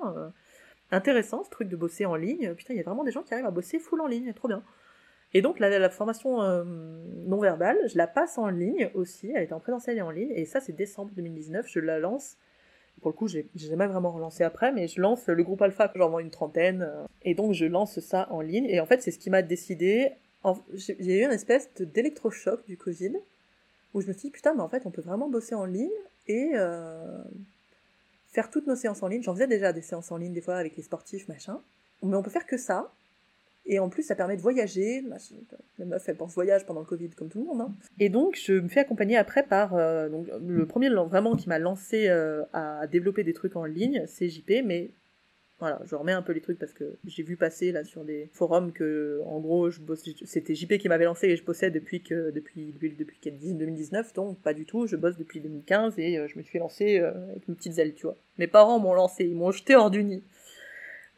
intéressant 0.91 1.43
ce 1.43 1.49
truc 1.49 1.69
de 1.69 1.75
bosser 1.75 2.05
en 2.05 2.15
ligne, 2.15 2.53
putain 2.55 2.73
il 2.73 2.77
y 2.77 2.79
a 2.79 2.83
vraiment 2.83 3.03
des 3.03 3.11
gens 3.11 3.23
qui 3.23 3.33
arrivent 3.33 3.45
à 3.45 3.51
bosser 3.51 3.79
full 3.79 4.01
en 4.01 4.07
ligne, 4.07 4.33
trop 4.33 4.47
bien. 4.47 4.63
Et 5.35 5.41
donc 5.41 5.59
la, 5.59 5.89
formation 5.89 6.41
euh, 6.41 6.63
non 7.25 7.39
verbale, 7.39 7.77
je 7.87 7.97
la 7.97 8.07
passe 8.07 8.37
en 8.37 8.47
ligne 8.47 8.89
aussi, 8.93 9.31
elle 9.35 9.43
était 9.43 9.53
en 9.53 9.59
présentiel 9.59 9.97
et 9.97 10.01
en 10.01 10.09
ligne, 10.09 10.31
et 10.33 10.45
ça 10.45 10.61
c'est 10.61 10.71
décembre 10.71 11.11
2019, 11.13 11.67
je 11.67 11.79
la 11.81 11.99
lance. 11.99 12.37
Pour 13.01 13.11
le 13.11 13.17
coup, 13.17 13.27
j'ai 13.27 13.49
jamais 13.55 13.85
vraiment 13.85 14.13
relancé 14.13 14.45
après, 14.45 14.71
mais 14.71 14.87
je 14.87 15.01
lance 15.01 15.27
le 15.27 15.43
groupe 15.43 15.61
Alpha, 15.61 15.91
j'en 15.93 16.09
vends 16.09 16.19
une 16.19 16.31
trentaine, 16.31 16.83
euh, 16.83 17.03
et 17.23 17.35
donc 17.35 17.51
je 17.51 17.65
lance 17.65 17.99
ça 17.99 18.29
en 18.31 18.39
ligne. 18.39 18.65
Et 18.69 18.79
en 18.79 18.85
fait, 18.85 19.01
c'est 19.01 19.11
ce 19.11 19.19
qui 19.19 19.29
m'a 19.29 19.41
décidé. 19.41 20.11
J'ai 20.73 21.19
eu 21.19 21.25
une 21.25 21.31
espèce 21.31 21.69
d'électrochoc 21.81 22.65
du 22.65 22.77
Covid, 22.77 23.17
où 23.95 24.01
je 24.01 24.07
me 24.07 24.13
suis 24.13 24.23
dit, 24.23 24.31
putain, 24.31 24.53
mais 24.53 24.61
en 24.61 24.69
fait, 24.69 24.85
on 24.85 24.91
peut 24.91 25.01
vraiment 25.01 25.29
bosser 25.29 25.55
en 25.55 25.65
ligne 25.65 25.89
et 26.27 26.51
euh, 26.53 27.23
faire 28.27 28.49
toutes 28.49 28.67
nos 28.67 28.75
séances 28.75 29.01
en 29.01 29.07
ligne. 29.07 29.23
J'en 29.23 29.33
faisais 29.33 29.47
déjà 29.47 29.73
des 29.73 29.81
séances 29.81 30.11
en 30.11 30.17
ligne 30.17 30.33
des 30.33 30.41
fois 30.41 30.57
avec 30.57 30.75
les 30.75 30.83
sportifs, 30.83 31.27
machin. 31.29 31.61
Mais 32.03 32.15
on 32.15 32.21
peut 32.21 32.29
faire 32.29 32.45
que 32.45 32.57
ça, 32.57 32.91
et 33.65 33.79
en 33.79 33.89
plus, 33.89 34.03
ça 34.03 34.15
permet 34.15 34.35
de 34.35 34.41
voyager. 34.41 35.03
La 35.79 35.85
meuf, 35.85 36.07
elle 36.07 36.17
pense 36.17 36.33
voyage 36.33 36.65
pendant 36.65 36.81
le 36.81 36.85
Covid, 36.85 37.09
comme 37.11 37.29
tout 37.29 37.39
le 37.39 37.45
monde. 37.45 37.61
Hein. 37.61 37.73
Et 37.99 38.09
donc, 38.09 38.35
je 38.35 38.53
me 38.53 38.67
fais 38.67 38.81
accompagner 38.81 39.17
après 39.17 39.43
par... 39.43 39.75
Euh, 39.75 40.09
le 40.45 40.65
premier 40.65 40.89
vraiment 40.89 41.35
qui 41.35 41.49
m'a 41.49 41.57
lancé 41.57 42.09
euh, 42.09 42.43
à 42.53 42.85
développer 42.87 43.23
des 43.23 43.33
trucs 43.33 43.55
en 43.55 43.63
ligne, 43.63 44.03
c'est 44.07 44.27
JP, 44.29 44.61
mais 44.65 44.89
voilà, 45.59 45.79
je 45.85 45.95
remets 45.95 46.11
un 46.11 46.21
peu 46.21 46.33
les 46.33 46.41
trucs 46.41 46.59
parce 46.59 46.73
que 46.73 46.97
j'ai 47.05 47.23
vu 47.23 47.37
passer 47.37 47.71
là 47.71 47.83
sur 47.83 48.03
des 48.03 48.29
forums 48.33 48.73
que, 48.73 49.21
en 49.25 49.39
gros, 49.39 49.69
je 49.69 49.79
bosse, 49.79 50.03
c'était 50.25 50.53
JP 50.53 50.77
qui 50.77 50.89
m'avait 50.89 51.05
lancé 51.05 51.27
et 51.27 51.37
je 51.37 51.43
bossais 51.43 51.71
depuis 51.71 52.01
que, 52.01 52.31
depuis, 52.31 52.73
depuis, 52.73 52.91
depuis 52.91 53.53
2019, 53.53 54.13
donc 54.13 54.37
pas 54.41 54.53
du 54.53 54.65
tout, 54.65 54.85
je 54.85 54.97
bosse 54.97 55.17
depuis 55.17 55.39
2015 55.39 55.93
et 55.97 56.17
euh, 56.17 56.27
je 56.27 56.37
me 56.37 56.43
suis 56.43 56.59
lancé 56.59 56.99
avec 56.99 57.47
mes 57.47 57.55
petites 57.55 57.77
ailes, 57.79 57.93
tu 57.93 58.03
vois. 58.03 58.17
Mes 58.37 58.47
parents 58.47 58.79
m'ont 58.79 58.93
lancé, 58.93 59.23
ils 59.23 59.35
m'ont 59.35 59.51
jeté 59.51 59.75
hors 59.75 59.89
du 59.89 60.03
nid. 60.03 60.23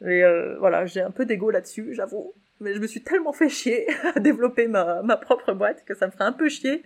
Et 0.02 0.22
euh, 0.22 0.56
voilà, 0.58 0.86
j'ai 0.86 1.00
un 1.00 1.10
peu 1.10 1.26
d'ego 1.26 1.50
là-dessus, 1.50 1.94
j'avoue. 1.94 2.32
Mais 2.60 2.74
je 2.74 2.80
me 2.80 2.86
suis 2.86 3.02
tellement 3.02 3.32
fait 3.32 3.48
chier 3.48 3.86
à 4.14 4.20
développer 4.20 4.68
ma, 4.68 5.02
ma 5.02 5.16
propre 5.16 5.52
boîte 5.52 5.84
que 5.84 5.94
ça 5.94 6.06
me 6.06 6.12
ferait 6.12 6.24
un 6.24 6.32
peu 6.32 6.48
chier 6.48 6.82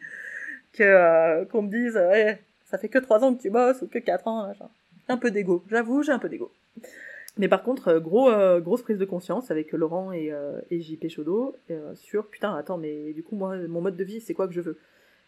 que 0.72 0.82
euh, 0.82 1.44
qu'on 1.46 1.62
me 1.62 1.70
dise 1.70 1.96
ouais, 1.96 2.40
ça 2.64 2.78
fait 2.78 2.88
que 2.88 2.98
trois 2.98 3.22
ans 3.22 3.34
que 3.34 3.42
tu 3.42 3.50
bosses 3.50 3.82
ou 3.82 3.86
que 3.86 3.98
quatre 3.98 4.26
ans. 4.26 4.46
Machin. 4.46 4.68
Un 5.08 5.16
peu 5.16 5.30
d'ego, 5.30 5.64
j'avoue, 5.68 6.02
j'ai 6.02 6.12
un 6.12 6.18
peu 6.18 6.28
d'ego. 6.28 6.50
Mais 7.38 7.48
par 7.48 7.62
contre, 7.62 7.88
euh, 7.88 8.00
gros, 8.00 8.30
grosse 8.60 8.82
prise 8.82 8.98
de 8.98 9.04
conscience 9.04 9.50
avec 9.50 9.72
Laurent 9.72 10.12
et, 10.12 10.32
et 10.70 10.80
JP 10.80 11.08
Chaudot 11.08 11.56
sur 11.94 12.28
putain, 12.28 12.54
attends, 12.54 12.78
mais 12.78 13.12
du 13.12 13.22
coup, 13.22 13.36
moi, 13.36 13.56
mon 13.68 13.80
mode 13.80 13.96
de 13.96 14.04
vie, 14.04 14.20
c'est 14.20 14.34
quoi 14.34 14.46
que 14.46 14.54
je 14.54 14.60
veux? 14.60 14.78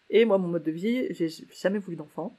Et 0.09 0.25
moi, 0.25 0.37
mon 0.37 0.47
mode 0.47 0.63
de 0.63 0.71
vie, 0.71 1.07
j'ai 1.11 1.29
jamais 1.51 1.79
voulu 1.79 1.97
d'enfant. 1.97 2.37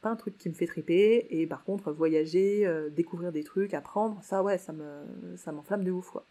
Pas 0.00 0.10
un 0.10 0.16
truc 0.16 0.36
qui 0.36 0.48
me 0.48 0.54
fait 0.54 0.66
triper. 0.66 1.26
Et 1.30 1.46
par 1.46 1.64
contre 1.64 1.92
voyager 1.92 2.66
euh, 2.66 2.90
découvrir 2.90 3.32
des 3.32 3.44
trucs 3.44 3.74
apprendre 3.74 4.20
ça 4.22 4.42
ouais 4.42 4.58
ça 4.58 4.72
me 4.72 5.36
ça 5.36 5.52
m'enflamme 5.52 5.84
de 5.84 5.92
ouf 5.92 6.10
quoi 6.10 6.26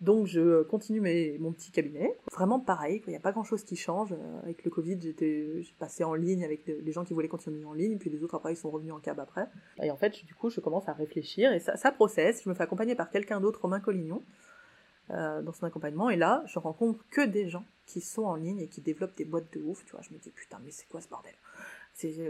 donc 0.00 0.26
je 0.26 0.62
continue 0.64 1.00
mon 1.38 1.52
petit 1.52 1.70
cabinet. 1.70 2.16
Vraiment 2.32 2.58
pareil 2.58 3.02
il 3.06 3.10
n'y 3.10 3.16
a 3.16 3.20
pas 3.20 3.32
grand 3.32 3.44
chose 3.44 3.64
qui 3.64 3.76
change. 3.76 4.12
Euh, 4.12 4.42
avec 4.42 4.64
le 4.64 4.70
covid 4.70 4.98
j'étais 5.00 5.62
j'ai 5.62 5.74
passé 5.78 6.04
en 6.04 6.14
ligne 6.14 6.44
avec 6.44 6.66
les 6.66 6.92
gens 6.92 7.04
qui 7.04 7.14
voulaient 7.14 7.28
continuer 7.28 7.64
en 7.64 7.72
ligne. 7.72 7.98
Puis 7.98 8.10
les 8.10 8.22
autres 8.22 8.34
après 8.34 8.52
ils 8.52 8.56
sont 8.56 8.70
revenus 8.70 8.92
en 8.92 8.98
cab 8.98 9.20
après. 9.20 9.46
Et 9.82 9.90
en 9.90 9.96
fait 9.96 10.24
du 10.24 10.34
coup 10.34 10.50
je 10.50 10.60
commence 10.60 10.88
à 10.88 10.92
réfléchir. 10.92 11.52
Et 11.52 11.60
ça, 11.60 11.76
ça 11.76 11.92
processe. 11.92 12.42
Je 12.42 12.48
me 12.48 12.54
fais 12.54 12.64
accompagner 12.64 12.94
par 12.94 13.10
quelqu'un 13.10 13.40
d'autre 13.40 13.60
Romain 13.62 13.80
Collignon 13.80 14.22
euh, 15.10 15.42
dans 15.42 15.52
son 15.52 15.64
accompagnement. 15.64 16.10
Et 16.10 16.16
là 16.16 16.42
je 16.46 16.58
rencontre 16.58 17.04
que 17.10 17.24
des 17.24 17.48
gens 17.48 17.64
qui 17.86 18.00
sont 18.00 18.24
en 18.24 18.34
ligne 18.34 18.60
et 18.60 18.68
qui 18.68 18.80
développent 18.80 19.16
des 19.16 19.24
boîtes 19.24 19.52
de 19.56 19.62
ouf 19.62 19.84
tu 19.84 19.92
vois. 19.92 20.02
Je 20.02 20.12
me 20.12 20.18
dis 20.18 20.30
putain 20.30 20.58
mais 20.64 20.70
c'est 20.70 20.88
quoi 20.88 21.00
ce 21.00 21.08
bordel? 21.08 21.34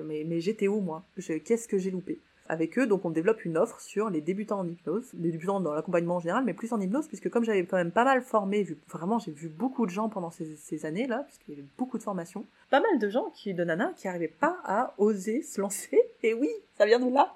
Mais, 0.05 0.25
mais 0.27 0.41
j'étais 0.41 0.69
où 0.69 0.81
moi? 0.81 1.03
Qu'est-ce 1.17 1.67
que 1.67 1.79
j'ai 1.79 1.91
loupé? 1.91 2.21
Avec 2.47 2.79
eux, 2.79 2.87
donc 2.87 3.05
on 3.05 3.11
développe 3.11 3.45
une 3.45 3.57
offre 3.57 3.81
sur 3.81 4.11
les 4.11 4.21
débutants 4.21 4.61
en 4.61 4.69
hypnose, 4.69 5.11
les 5.15 5.31
débutants 5.31 5.61
dans 5.61 5.73
l'accompagnement 5.73 6.17
en 6.17 6.21
général, 6.21 6.45
mais 6.45 6.53
plus 6.53 6.73
en 6.73 6.81
hypnose, 6.81 7.09
puisque 7.09 7.31
comme 7.31 7.45
j'avais 7.45 7.65
quand 7.65 7.77
même 7.77 7.93
pas 7.93 8.05
mal 8.05 8.23
formé, 8.23 8.63
vu, 8.63 8.77
vraiment 8.89 9.19
j'ai 9.19 9.33
vu 9.33 9.49
beaucoup 9.49 9.87
de 9.87 9.91
gens 9.91 10.09
pendant 10.09 10.31
ces, 10.31 10.87
années-là, 10.87 11.25
puisqu'il 11.27 11.55
y 11.55 11.59
avait 11.59 11.67
beaucoup 11.79 11.97
de 11.97 12.03
formations, 12.03 12.45
pas 12.71 12.81
mal 12.81 12.99
de 12.99 13.09
gens 13.09 13.31
qui, 13.31 13.55
de 13.55 13.65
nanas 13.65 13.93
qui 13.97 14.09
arrivaient 14.09 14.29
pas 14.29 14.59
à 14.65 14.95
oser 14.99 15.43
se 15.43 15.61
lancer, 15.61 15.99
et 16.23 16.35
oui, 16.35 16.51
ça 16.77 16.85
vient 16.85 17.01
de 17.01 17.13
là, 17.13 17.35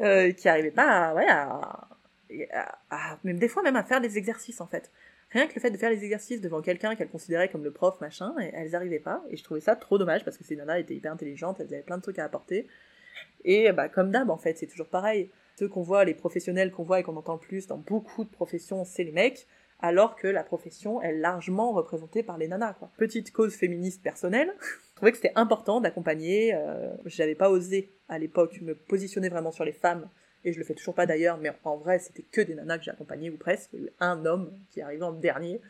euh, 0.00 0.32
qui 0.32 0.48
arrivaient 0.48 0.72
pas 0.72 1.10
à, 1.10 1.14
ouais, 1.14 1.28
à, 1.28 3.18
même 3.24 3.38
des 3.38 3.48
fois 3.48 3.62
même 3.62 3.76
à 3.76 3.84
faire 3.84 4.00
des 4.00 4.18
exercices 4.18 4.60
en 4.60 4.66
fait. 4.66 4.90
Rien 5.30 5.46
que 5.46 5.54
le 5.54 5.60
fait 5.62 5.70
de 5.70 5.78
faire 5.78 5.88
les 5.88 6.04
exercices 6.04 6.42
devant 6.42 6.60
quelqu'un 6.60 6.94
qu'elles 6.94 7.08
considéraient 7.08 7.48
comme 7.48 7.64
le 7.64 7.70
prof, 7.70 7.98
machin, 8.02 8.34
elles 8.52 8.76
arrivaient 8.76 8.98
pas. 8.98 9.24
Et 9.30 9.38
je 9.38 9.42
trouvais 9.42 9.60
ça 9.60 9.76
trop 9.76 9.96
dommage 9.96 10.26
parce 10.26 10.36
que 10.36 10.44
ces 10.44 10.56
nanas 10.56 10.78
étaient 10.78 10.94
hyper 10.94 11.10
intelligentes, 11.10 11.58
elles 11.58 11.72
avaient 11.72 11.82
plein 11.82 11.96
de 11.96 12.02
trucs 12.02 12.18
à 12.18 12.24
apporter. 12.24 12.66
Et 13.44 13.70
bah, 13.72 13.88
comme 13.88 14.10
d'hab, 14.10 14.30
en 14.30 14.36
fait, 14.36 14.58
c'est 14.58 14.66
toujours 14.66 14.88
pareil. 14.88 15.30
Ceux 15.58 15.68
qu'on 15.68 15.82
voit, 15.82 16.04
les 16.04 16.14
professionnels 16.14 16.70
qu'on 16.70 16.82
voit 16.82 17.00
et 17.00 17.02
qu'on 17.02 17.16
entend 17.16 17.38
plus 17.38 17.66
dans 17.66 17.78
beaucoup 17.78 18.24
de 18.24 18.30
professions, 18.30 18.84
c'est 18.84 19.04
les 19.04 19.12
mecs, 19.12 19.46
alors 19.80 20.16
que 20.16 20.28
la 20.28 20.44
profession 20.44 21.02
est 21.02 21.12
largement 21.12 21.72
représentée 21.72 22.22
par 22.22 22.38
les 22.38 22.48
nanas, 22.48 22.74
quoi. 22.74 22.90
Petite 22.96 23.32
cause 23.32 23.54
féministe 23.54 24.02
personnelle, 24.02 24.54
je 24.60 24.96
trouvais 24.96 25.10
que 25.10 25.18
c'était 25.18 25.32
important 25.34 25.80
d'accompagner, 25.80 26.54
euh, 26.54 26.92
j'avais 27.04 27.34
pas 27.34 27.50
osé 27.50 27.92
à 28.08 28.18
l'époque 28.18 28.60
me 28.62 28.74
positionner 28.74 29.28
vraiment 29.28 29.50
sur 29.50 29.64
les 29.64 29.72
femmes 29.72 30.08
et 30.44 30.52
je 30.52 30.58
le 30.58 30.64
fais 30.64 30.74
toujours 30.74 30.94
pas 30.94 31.06
d'ailleurs, 31.06 31.38
mais 31.38 31.52
en 31.64 31.76
vrai, 31.76 31.98
c'était 31.98 32.22
que 32.22 32.40
des 32.40 32.54
nanas 32.54 32.78
que 32.78 32.84
j'ai 32.84 32.90
accompagnées, 32.90 33.30
ou 33.30 33.36
presque. 33.36 33.70
Il 33.72 33.80
y 33.80 33.82
a 33.82 33.86
eu 33.86 33.92
un 34.00 34.26
homme 34.26 34.52
qui 34.70 34.80
est 34.80 34.82
arrivé 34.82 35.02
en 35.02 35.12
dernier. 35.12 35.60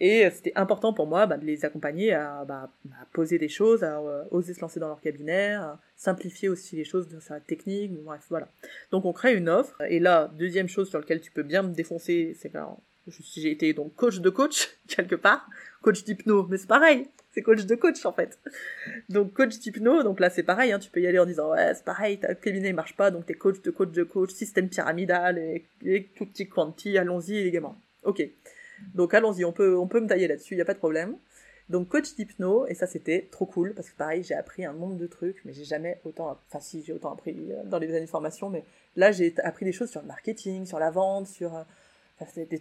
Et 0.00 0.28
c'était 0.30 0.52
important 0.56 0.94
pour 0.94 1.06
moi 1.06 1.26
bah, 1.26 1.36
de 1.36 1.44
les 1.44 1.64
accompagner 1.64 2.14
à, 2.14 2.44
bah, 2.46 2.70
à, 2.92 3.04
poser 3.12 3.38
des 3.38 3.48
choses, 3.48 3.84
à 3.84 3.98
euh, 3.98 4.24
oser 4.30 4.54
se 4.54 4.60
lancer 4.60 4.80
dans 4.80 4.88
leur 4.88 5.00
cabinet, 5.00 5.52
à 5.52 5.78
simplifier 5.96 6.48
aussi 6.48 6.76
les 6.76 6.84
choses 6.84 7.06
sur 7.20 7.34
la 7.34 7.40
technique, 7.40 7.92
bref, 8.02 8.22
voilà. 8.30 8.48
Donc 8.90 9.04
on 9.04 9.12
crée 9.12 9.36
une 9.36 9.50
offre, 9.50 9.80
et 9.88 10.00
là, 10.00 10.30
deuxième 10.38 10.68
chose 10.68 10.88
sur 10.88 10.98
laquelle 10.98 11.20
tu 11.20 11.30
peux 11.30 11.42
bien 11.42 11.62
me 11.62 11.74
défoncer, 11.74 12.34
c'est 12.38 12.48
que 12.48 12.58
j'ai 13.36 13.50
été 13.50 13.74
donc 13.74 13.94
coach 13.94 14.20
de 14.20 14.30
coach, 14.30 14.70
quelque 14.88 15.16
part, 15.16 15.46
coach 15.82 16.02
d'hypno, 16.02 16.46
mais 16.48 16.56
c'est 16.56 16.66
pareil, 16.66 17.06
c'est 17.32 17.42
coach 17.42 17.66
de 17.66 17.74
coach 17.74 18.04
en 18.06 18.12
fait. 18.12 18.38
Donc 19.10 19.34
coach 19.34 19.58
d'hypno, 19.58 20.02
donc 20.02 20.18
là 20.18 20.30
c'est 20.30 20.42
pareil, 20.42 20.72
hein, 20.72 20.78
tu 20.78 20.90
peux 20.90 21.00
y 21.00 21.06
aller 21.06 21.18
en 21.18 21.26
disant 21.26 21.50
ouais 21.50 21.74
c'est 21.74 21.84
pareil, 21.84 22.18
ta 22.18 22.34
cabinet 22.34 22.72
marche 22.72 22.96
pas, 22.96 23.10
donc 23.10 23.26
t'es 23.26 23.34
coach 23.34 23.60
de 23.60 23.70
coach 23.70 23.90
de 23.90 24.04
coach, 24.04 24.30
système 24.30 24.70
pyramidal 24.70 25.36
et, 25.36 25.66
tout 26.16 26.24
petit 26.24 26.48
quanti, 26.48 26.96
allons-y 26.96 27.44
les 27.44 27.50
gamins. 27.50 27.76
Ok, 28.04 28.26
donc 28.94 29.14
allons-y, 29.14 29.44
on 29.44 29.52
peut 29.52 29.76
on 29.76 29.86
peut 29.86 30.00
me 30.00 30.06
tailler 30.06 30.28
là-dessus, 30.28 30.56
y 30.56 30.60
a 30.60 30.64
pas 30.64 30.74
de 30.74 30.78
problème. 30.78 31.16
Donc 31.70 31.88
coach 31.88 32.16
d'hypno 32.16 32.66
et 32.66 32.74
ça 32.74 32.88
c'était 32.88 33.28
trop 33.30 33.46
cool 33.46 33.74
parce 33.74 33.90
que 33.90 33.96
pareil 33.96 34.24
j'ai 34.24 34.34
appris 34.34 34.64
un 34.64 34.72
nombre 34.72 34.96
de 34.96 35.06
trucs, 35.06 35.40
mais 35.44 35.52
j'ai 35.52 35.64
jamais 35.64 36.00
autant, 36.04 36.36
enfin 36.48 36.58
si 36.58 36.82
j'ai 36.82 36.92
autant 36.92 37.12
appris 37.12 37.36
euh, 37.52 37.62
dans 37.64 37.78
les 37.78 37.90
années 37.90 38.06
de 38.06 38.10
formation, 38.10 38.50
mais 38.50 38.64
là 38.96 39.12
j'ai 39.12 39.32
appris 39.44 39.64
des 39.64 39.70
choses 39.70 39.88
sur 39.88 40.00
le 40.00 40.08
marketing, 40.08 40.66
sur 40.66 40.80
la 40.80 40.90
vente, 40.90 41.28
sur, 41.28 41.54
euh, 41.54 41.62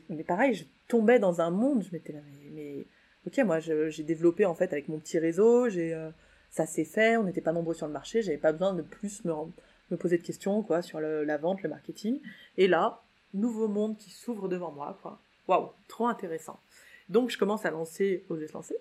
mais 0.09 0.23
pareil 0.23 0.53
je 0.53 0.65
tombais 0.87 1.17
dans 1.17 1.41
un 1.41 1.49
monde, 1.49 1.83
je 1.83 1.91
m'étais 1.91 2.13
là 2.13 2.19
mais 2.53 2.85
ok, 3.25 3.39
moi 3.45 3.59
j'ai 3.59 4.03
développé 4.03 4.45
en 4.45 4.53
fait 4.53 4.71
avec 4.73 4.87
mon 4.89 4.99
petit 4.99 5.17
réseau, 5.17 5.65
euh, 5.65 6.11
ça 6.51 6.67
s'est 6.67 6.85
fait, 6.85 7.17
on 7.17 7.23
n'était 7.23 7.41
pas 7.41 7.51
nombreux 7.51 7.73
sur 7.73 7.87
le 7.87 7.93
marché, 7.93 8.21
j'avais 8.21 8.37
pas 8.37 8.51
besoin 8.51 8.75
de 8.75 8.83
plus 8.83 9.25
me, 9.25 9.33
me 9.89 9.97
poser 9.97 10.19
de 10.19 10.23
questions 10.23 10.61
quoi 10.61 10.83
sur 10.83 10.99
la 11.01 11.37
vente, 11.37 11.63
le 11.63 11.69
marketing. 11.69 12.19
Et 12.57 12.67
là, 12.67 13.01
nouveau 13.33 13.67
monde 13.67 13.97
qui 13.97 14.11
s'ouvre 14.11 14.47
devant 14.49 14.71
moi 14.71 14.99
quoi. 15.01 15.19
Waouh, 15.49 15.71
trop 15.87 16.05
intéressant. 16.05 16.59
Donc 17.09 17.31
je 17.31 17.37
commence 17.39 17.65
à 17.65 17.71
lancer, 17.71 18.23
oser 18.29 18.47
se 18.47 18.53
lancer. 18.53 18.77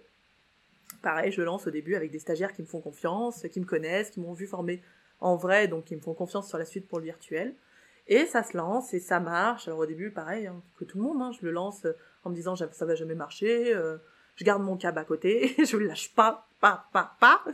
Pareil, 1.01 1.33
je 1.33 1.41
lance 1.41 1.67
au 1.67 1.71
début 1.71 1.95
avec 1.95 2.11
des 2.11 2.19
stagiaires 2.19 2.53
qui 2.53 2.61
me 2.61 2.67
font 2.67 2.83
confiance, 2.83 3.47
qui 3.51 3.59
me 3.59 3.65
connaissent, 3.65 4.11
qui 4.11 4.21
m'ont 4.21 4.35
vu 4.35 4.47
former 4.47 4.83
en 5.21 5.35
vrai, 5.35 5.67
donc 5.67 5.87
qui 5.87 5.97
me 5.97 6.01
font 6.03 6.13
confiance 6.13 6.47
sur 6.47 6.59
la 6.59 6.67
suite 6.67 6.87
pour 6.87 6.99
le 6.99 7.05
virtuel. 7.05 7.55
Et 8.07 8.27
ça 8.27 8.43
se 8.43 8.55
lance 8.55 8.93
et 8.93 9.01
ça 9.01 9.19
marche. 9.19 9.67
Alors 9.67 9.81
au 9.81 9.87
début, 9.87 10.11
pareil, 10.11 10.47
hein, 10.47 10.61
que 10.79 10.85
tout 10.85 10.99
le 10.99 11.05
monde, 11.05 11.23
hein, 11.23 11.31
je 11.41 11.47
le 11.47 11.53
lance 11.53 11.87
en 12.23 12.29
me 12.29 12.35
disant 12.35 12.55
ça 12.55 12.85
va 12.85 12.95
jamais 12.95 13.15
marcher, 13.15 13.75
euh, 13.75 13.97
je 14.37 14.45
garde 14.45 14.63
mon 14.63 14.77
cab 14.77 14.99
à 14.99 15.05
côté, 15.05 15.55
je 15.65 15.75
le 15.79 15.87
lâche 15.87 16.15
pas, 16.15 16.49
pas, 16.61 16.85
pas, 16.93 17.17
pas, 17.19 17.45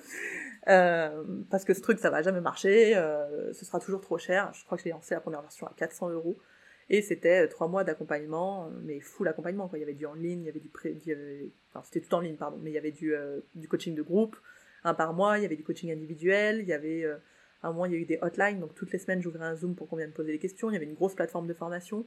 euh, 0.66 1.22
parce 1.50 1.64
que 1.64 1.72
ce 1.72 1.80
truc 1.80 2.00
ça 2.00 2.10
va 2.10 2.22
jamais 2.22 2.40
marcher, 2.40 2.96
euh, 2.96 3.52
ce 3.52 3.64
sera 3.64 3.78
toujours 3.78 4.00
trop 4.00 4.18
cher. 4.18 4.50
Je 4.54 4.64
crois 4.64 4.76
que 4.76 4.82
j'ai 4.82 4.90
lancé 4.90 5.14
la 5.14 5.20
première 5.20 5.42
version 5.42 5.68
à 5.68 5.72
400 5.76 6.10
euros 6.10 6.36
Et 6.90 7.02
c'était 7.02 7.48
trois 7.48 7.68
mois 7.68 7.84
d'accompagnement, 7.84 8.70
mais 8.82 9.00
full 9.00 9.28
accompagnement. 9.28 9.68
Quoi. 9.68 9.78
Il 9.78 9.82
y 9.82 9.84
avait 9.84 9.94
du 9.94 10.06
en 10.06 10.14
ligne, 10.14 10.42
il 10.42 10.46
y 10.46 10.48
avait 10.48 10.60
du 10.60 10.68
pré... 10.68 10.96
Enfin, 11.70 11.82
c'était 11.84 12.00
tout 12.00 12.14
en 12.14 12.20
ligne, 12.20 12.36
pardon, 12.36 12.58
mais 12.62 12.70
il 12.70 12.74
y 12.74 12.78
avait 12.78 12.92
du, 12.92 13.14
du 13.54 13.68
coaching 13.68 13.94
de 13.94 14.02
groupe, 14.02 14.36
un 14.84 14.94
par 14.94 15.14
mois, 15.14 15.38
il 15.38 15.42
y 15.42 15.46
avait 15.46 15.56
du 15.56 15.64
coaching 15.64 15.90
individuel, 15.90 16.60
il 16.60 16.68
y 16.68 16.72
avait 16.72 17.06
un 17.64 17.72
mois, 17.72 17.88
il 17.88 17.94
y 17.94 17.96
a 17.96 17.98
eu 17.98 18.04
des 18.04 18.18
hotlines, 18.20 18.60
donc 18.60 18.74
toutes 18.74 18.92
les 18.92 18.98
semaines, 18.98 19.22
j'ouvrais 19.22 19.44
un 19.44 19.56
Zoom 19.56 19.74
pour 19.74 19.88
qu'on 19.88 19.96
vienne 19.96 20.12
poser 20.12 20.32
des 20.32 20.38
questions. 20.38 20.70
Il 20.70 20.74
y 20.74 20.76
avait 20.76 20.84
une 20.84 20.94
grosse 20.94 21.14
plateforme 21.14 21.46
de 21.46 21.54
formation. 21.54 22.04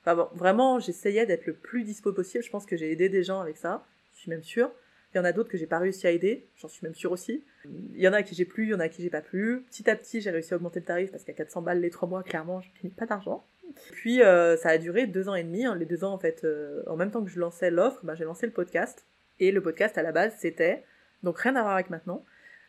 Enfin 0.00 0.16
bon, 0.16 0.28
vraiment, 0.34 0.80
j'essayais 0.80 1.26
d'être 1.26 1.46
le 1.46 1.54
plus 1.54 1.84
dispo 1.84 2.12
possible. 2.12 2.42
Je 2.42 2.50
pense 2.50 2.66
que 2.66 2.76
j'ai 2.76 2.90
aidé 2.90 3.08
des 3.08 3.22
gens 3.22 3.40
avec 3.40 3.56
ça, 3.56 3.86
je 4.14 4.20
suis 4.20 4.30
même 4.30 4.42
sûre. 4.42 4.70
Il 5.12 5.18
y 5.18 5.20
en 5.20 5.24
a 5.24 5.32
d'autres 5.32 5.48
que 5.48 5.56
j'ai 5.56 5.66
pas 5.66 5.78
réussi 5.78 6.06
à 6.06 6.10
aider, 6.10 6.48
j'en 6.56 6.66
suis 6.66 6.84
même 6.84 6.94
sûre 6.94 7.12
aussi. 7.12 7.44
Il 7.64 8.00
y 8.00 8.08
en 8.08 8.12
a 8.12 8.16
à 8.16 8.22
qui 8.22 8.34
j'ai 8.34 8.44
plu, 8.44 8.64
il 8.64 8.70
y 8.70 8.74
en 8.74 8.80
a 8.80 8.84
à 8.84 8.88
qui 8.88 9.00
j'ai 9.00 9.10
pas 9.10 9.20
plu. 9.20 9.62
Petit 9.70 9.88
à 9.88 9.94
petit, 9.94 10.20
j'ai 10.20 10.30
réussi 10.30 10.52
à 10.52 10.56
augmenter 10.56 10.80
le 10.80 10.86
tarif 10.86 11.12
parce 11.12 11.22
qu'à 11.22 11.32
400 11.32 11.62
balles 11.62 11.80
les 11.80 11.90
trois 11.90 12.08
mois, 12.08 12.22
clairement, 12.24 12.60
je 12.60 12.68
gagnais 12.74 12.94
pas 12.94 13.06
d'argent. 13.06 13.46
Puis 13.92 14.22
euh, 14.22 14.56
ça 14.56 14.70
a 14.70 14.78
duré 14.78 15.06
deux 15.06 15.28
ans 15.28 15.34
et 15.34 15.44
demi. 15.44 15.64
Hein. 15.64 15.74
Les 15.76 15.86
deux 15.86 16.04
ans, 16.04 16.12
en 16.12 16.18
fait, 16.18 16.44
euh, 16.44 16.82
en 16.86 16.96
même 16.96 17.10
temps 17.10 17.24
que 17.24 17.30
je 17.30 17.40
lançais 17.40 17.70
l'offre, 17.70 18.00
ben, 18.04 18.14
j'ai 18.14 18.24
lancé 18.24 18.46
le 18.46 18.52
podcast. 18.52 19.04
Et 19.40 19.50
le 19.50 19.60
podcast, 19.60 19.98
à 19.98 20.02
la 20.02 20.12
base, 20.12 20.34
c'était, 20.38 20.84
donc 21.22 21.38
rien 21.38 21.56
à 21.56 21.62
voir 21.62 21.74
avec 21.74 21.90
maintenant, 21.90 22.24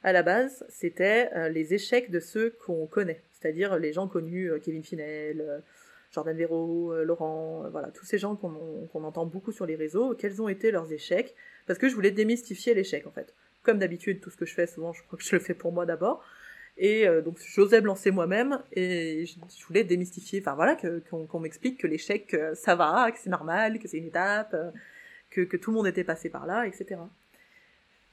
à 0.06 0.12
la 0.12 0.22
base, 0.22 0.64
c'était 0.70 1.32
euh, 1.36 1.50
les 1.50 1.74
échecs 1.74 2.12
de 2.12 2.20
ceux 2.20 2.52
qu'on 2.64 2.86
connaît, 2.86 3.24
c'est-à-dire 3.32 3.80
les 3.80 3.91
gens 3.91 4.08
connus, 4.08 4.52
euh, 4.52 4.60
Kevin 4.60 4.84
Finel, 4.84 5.41
euh, 5.41 5.60
Jordan 6.12 6.38
Véro, 6.38 6.93
Laurent, 7.04 7.68
voilà, 7.72 7.89
tous 7.89 8.06
ces 8.06 8.20
gens 8.20 8.36
qu'on 8.36 9.04
entend 9.04 9.26
beaucoup 9.26 9.52
sur 9.52 9.66
les 9.66 9.76
réseaux, 9.76 10.14
quels 10.14 10.43
ont 10.43 10.48
été 10.48 10.70
leurs 10.70 10.93
échecs, 10.93 11.34
parce 11.66 11.80
que 11.80 11.89
je 11.89 11.96
voulais 11.96 12.12
démystifier 12.12 12.76
l'échec 12.76 13.08
en 13.08 13.12
fait. 13.12 13.34
Comme 13.64 13.80
d'habitude, 13.80 14.22
tout 14.22 14.30
ce 14.30 14.38
que 14.38 14.46
je 14.46 14.54
fais, 14.54 14.68
souvent, 14.68 14.93
je 14.93 15.02
crois 15.04 15.18
que 15.18 15.26
je 15.26 15.36
le 15.36 15.41
fais 15.41 15.56
pour 15.56 15.72
moi 15.74 15.88
d'abord. 15.88 16.24
Et 16.78 17.07
donc 17.23 17.38
j'osais 17.39 17.80
me 17.80 17.86
lancer 17.86 18.11
moi-même 18.11 18.59
et 18.73 19.26
je, 19.26 19.65
voulais 19.65 19.86
démystifier, 19.86 20.41
enfin 20.41 20.55
voilà, 20.55 20.76
qu'on 21.09 21.39
m'explique 21.39 21.80
que 21.80 21.88
l'échec, 21.88 22.36
ça 22.53 22.76
va, 22.76 23.09
que 23.11 23.17
c'est 23.17 23.30
normal, 23.30 23.80
que 23.80 23.88
c'est 23.88 23.97
une 23.97 24.07
étape, 24.07 24.53
que, 25.30 25.41
que 25.41 25.55
tout 25.55 25.71
le 25.71 25.78
monde 25.78 25.88
était 25.88 26.03
passé 26.03 26.30
par 26.30 26.45
là, 26.45 26.67
etc. 26.67 26.97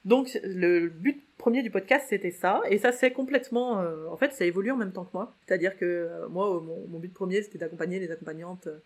Donc 0.04 0.36
le 0.42 0.88
but 0.88 1.22
premier 1.38 1.62
du 1.62 1.70
podcast 1.70 2.06
c'était 2.08 2.32
ça. 2.32 2.60
Et 2.68 2.78
ça 2.78 2.92
c'est 2.92 3.12
complètement 3.12 3.80
euh, 3.80 4.08
en 4.08 4.16
fait 4.16 4.32
ça 4.32 4.44
évolue 4.44 4.70
en 4.70 4.76
même 4.76 4.92
temps 4.92 5.04
que 5.04 5.12
moi. 5.14 5.34
C'est-à-dire 5.46 5.76
que 5.76 5.84
euh, 5.84 6.28
moi 6.28 6.60
mon, 6.60 6.98
but 6.98 7.12
premier 7.12 7.42
c'était 7.42 7.58
d'accompagner 7.58 8.00
les 8.00 8.10
accompagnantes 8.10 8.66
euh, 8.66 8.78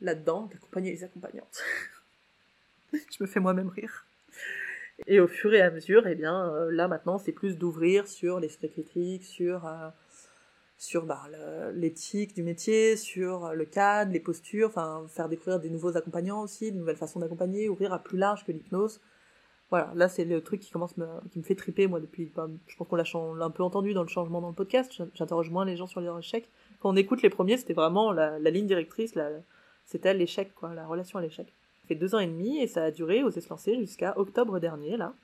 là-dedans 0.00 0.48
d'accompagner 0.52 0.92
les 0.92 1.04
accompagnantes. 1.04 1.62
Je 2.92 3.16
me 3.20 3.26
fais 3.26 3.40
moi-même 3.40 3.68
rire 3.68 4.06
et 5.06 5.20
au 5.20 5.28
fur 5.28 5.54
et 5.54 5.60
à 5.60 5.70
mesure 5.70 6.06
eh 6.06 6.14
bien 6.14 6.52
là 6.70 6.88
maintenant 6.88 7.18
c'est 7.18 7.32
plus 7.32 7.56
d'ouvrir 7.56 8.08
sur 8.08 8.40
l'esprit 8.40 8.68
critique 8.68 9.24
sur 9.24 9.68
sur 10.76 11.06
bah, 11.06 11.24
l'éthique 11.74 12.34
du 12.34 12.44
métier, 12.44 12.96
sur 12.96 13.52
le 13.52 13.64
cadre, 13.64 14.12
les 14.12 14.20
postures, 14.20 14.68
enfin 14.68 15.04
faire 15.08 15.28
découvrir 15.28 15.58
des 15.58 15.70
nouveaux 15.70 15.96
accompagnants 15.96 16.40
aussi, 16.42 16.70
de 16.70 16.78
nouvelles 16.78 16.96
façons 16.96 17.18
d'accompagner, 17.18 17.68
ouvrir 17.68 17.92
à 17.92 17.98
plus 17.98 18.16
large 18.16 18.44
que 18.44 18.52
l'hypnose, 18.52 19.00
voilà, 19.70 19.92
là 19.94 20.08
c'est 20.08 20.24
le 20.24 20.40
truc 20.40 20.60
qui 20.60 20.70
commence 20.70 20.96
me, 20.96 21.06
qui 21.30 21.38
me 21.38 21.44
fait 21.44 21.54
triper 21.54 21.86
moi 21.86 22.00
depuis. 22.00 22.32
Bah, 22.34 22.48
je 22.66 22.76
pense 22.76 22.88
qu'on 22.88 22.96
l'a 23.34 23.44
un 23.44 23.50
peu 23.50 23.62
entendu 23.62 23.92
dans 23.92 24.02
le 24.02 24.08
changement 24.08 24.40
dans 24.40 24.48
le 24.48 24.54
podcast. 24.54 25.02
J'interroge 25.14 25.50
moins 25.50 25.64
les 25.64 25.76
gens 25.76 25.86
sur 25.86 26.00
leurs 26.00 26.18
échecs. 26.18 26.48
Quand 26.80 26.90
on 26.90 26.96
écoute 26.96 27.22
les 27.22 27.28
premiers, 27.28 27.58
c'était 27.58 27.74
vraiment 27.74 28.12
la, 28.12 28.38
ligne 28.38 28.66
directrice, 28.66 29.14
c'était 29.84 30.14
l'échec 30.14 30.54
quoi, 30.54 30.74
la 30.74 30.86
relation 30.86 31.18
à 31.18 31.22
l'échec. 31.22 31.52
Fait 31.88 31.94
deux 31.94 32.14
ans 32.14 32.18
et 32.18 32.26
demi 32.26 32.58
et 32.58 32.66
ça 32.66 32.84
a 32.84 32.90
duré 32.90 33.22
aux 33.24 33.30
lancé 33.50 33.76
jusqu'à 33.78 34.18
octobre 34.18 34.60
dernier 34.60 34.96
là. 34.96 35.14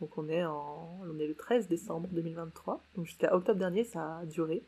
Donc 0.00 0.18
on 0.18 0.28
est 0.28 0.44
on 0.44 1.18
est 1.18 1.26
le 1.26 1.34
13 1.34 1.68
décembre 1.68 2.08
2023. 2.12 2.82
Donc 2.96 3.06
jusqu'à 3.06 3.34
octobre 3.34 3.58
dernier 3.58 3.84
ça 3.84 4.18
a 4.18 4.26
duré. 4.26 4.62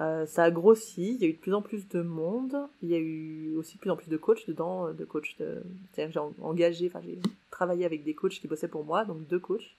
Euh, 0.00 0.26
ça 0.26 0.44
a 0.44 0.50
grossi, 0.50 1.14
il 1.14 1.22
y 1.22 1.24
a 1.24 1.28
eu 1.28 1.32
de 1.32 1.38
plus 1.38 1.54
en 1.54 1.62
plus 1.62 1.88
de 1.88 2.02
monde, 2.02 2.54
il 2.82 2.90
y 2.90 2.94
a 2.94 2.98
eu 2.98 3.56
aussi 3.56 3.76
de 3.76 3.80
plus 3.80 3.90
en 3.90 3.96
plus 3.96 4.10
de 4.10 4.18
coachs 4.18 4.46
dedans, 4.46 4.92
de 4.92 5.04
coachs 5.06 5.38
de... 5.38 5.62
C'est-à-dire 5.92 6.12
j'ai 6.12 6.42
engagé, 6.42 6.86
enfin 6.86 7.00
j'ai 7.02 7.18
travaillé 7.50 7.86
avec 7.86 8.04
des 8.04 8.12
coachs 8.14 8.34
qui 8.34 8.46
bossaient 8.46 8.68
pour 8.68 8.84
moi, 8.84 9.06
donc 9.06 9.26
deux 9.26 9.38
coachs, 9.38 9.74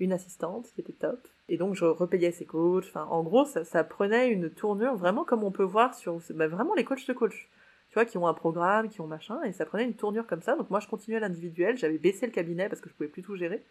une 0.00 0.12
assistante 0.12 0.72
qui 0.74 0.80
était 0.80 0.92
top, 0.92 1.28
et 1.48 1.58
donc 1.58 1.76
je 1.76 1.84
repayais 1.84 2.32
ces 2.32 2.44
coachs, 2.44 2.90
en 2.96 3.22
gros 3.22 3.44
ça, 3.44 3.84
prenait 3.84 4.30
une 4.30 4.50
tournure 4.50 4.96
vraiment 4.96 5.24
comme 5.24 5.44
on 5.44 5.52
peut 5.52 5.62
voir 5.62 5.94
sur, 5.94 6.20
bah, 6.30 6.48
vraiment 6.48 6.74
les 6.74 6.84
coachs 6.84 7.06
de 7.06 7.12
coach, 7.12 7.48
tu 7.48 7.55
qui 8.04 8.18
ont 8.18 8.26
un 8.26 8.34
programme, 8.34 8.88
qui 8.88 9.00
ont 9.00 9.06
machin, 9.06 9.42
et 9.44 9.52
ça 9.52 9.64
prenait 9.64 9.84
une 9.84 9.94
tournure 9.94 10.26
comme 10.26 10.42
ça, 10.42 10.56
donc 10.56 10.70
moi 10.70 10.80
je 10.80 10.88
continuais 10.88 11.20
l'individuel, 11.20 11.78
j'avais 11.78 11.98
baissé 11.98 12.26
le 12.26 12.32
cabinet 12.32 12.68
parce 12.68 12.80
que 12.80 12.88
je 12.88 12.94
pouvais 12.94 13.08
plus 13.08 13.22
tout 13.22 13.36
gérer, 13.36 13.62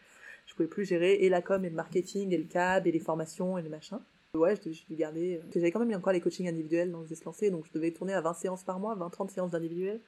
je 0.45 0.53
pouvais 0.55 0.67
plus 0.67 0.86
gérer 0.86 1.13
et 1.13 1.30
la 1.30 1.41
com 1.41 1.63
et 1.63 1.69
le 1.69 1.76
marketing 1.76 2.34
et 2.34 2.38
le 2.38 2.45
cab 2.45 2.88
et 2.88 2.91
les 2.91 2.99
formations 2.99 3.57
et 3.57 3.61
les 3.61 3.69
machins. 3.69 3.99
Ouais, 4.36 4.55
je 4.55 4.69
devais, 4.69 4.76
garder. 4.91 5.38
Euh, 5.38 5.47
j'avais 5.53 5.71
quand 5.71 5.80
même 5.80 5.91
eu 5.91 5.95
encore 5.95 6.13
les 6.13 6.21
coachings 6.21 6.47
individuels 6.47 6.91
dans 6.91 7.05
se 7.05 7.23
lancer, 7.23 7.49
donc 7.49 7.65
je 7.65 7.71
devais 7.71 7.91
tourner 7.91 8.13
à 8.13 8.21
20 8.21 8.34
séances 8.34 8.63
par 8.63 8.80
mois, 8.80 8.95
20-30 8.95 9.30
séances 9.30 9.51
d'individuel. 9.51 10.01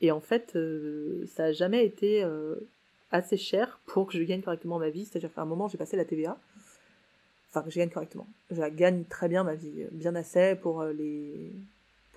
Et 0.00 0.10
en 0.10 0.20
fait, 0.20 0.56
euh, 0.56 1.24
ça 1.26 1.44
a 1.44 1.52
jamais 1.52 1.84
été 1.84 2.24
euh, 2.24 2.56
assez 3.12 3.36
cher 3.36 3.80
pour 3.86 4.06
que 4.06 4.18
je 4.18 4.22
gagne 4.22 4.42
correctement 4.42 4.78
ma 4.78 4.90
vie. 4.90 5.04
C'est-à-dire 5.04 5.32
qu'à 5.32 5.42
un 5.42 5.46
moment, 5.46 5.68
j'ai 5.68 5.78
passé 5.78 5.96
la 5.96 6.04
TVA. 6.04 6.36
Enfin, 7.48 7.62
que 7.62 7.70
je 7.70 7.78
gagne 7.78 7.90
correctement. 7.90 8.26
Je 8.50 8.62
gagne 8.70 9.04
très 9.04 9.28
bien 9.28 9.44
ma 9.44 9.54
vie. 9.54 9.86
Bien 9.92 10.14
assez 10.14 10.56
pour 10.56 10.84
les 10.84 11.52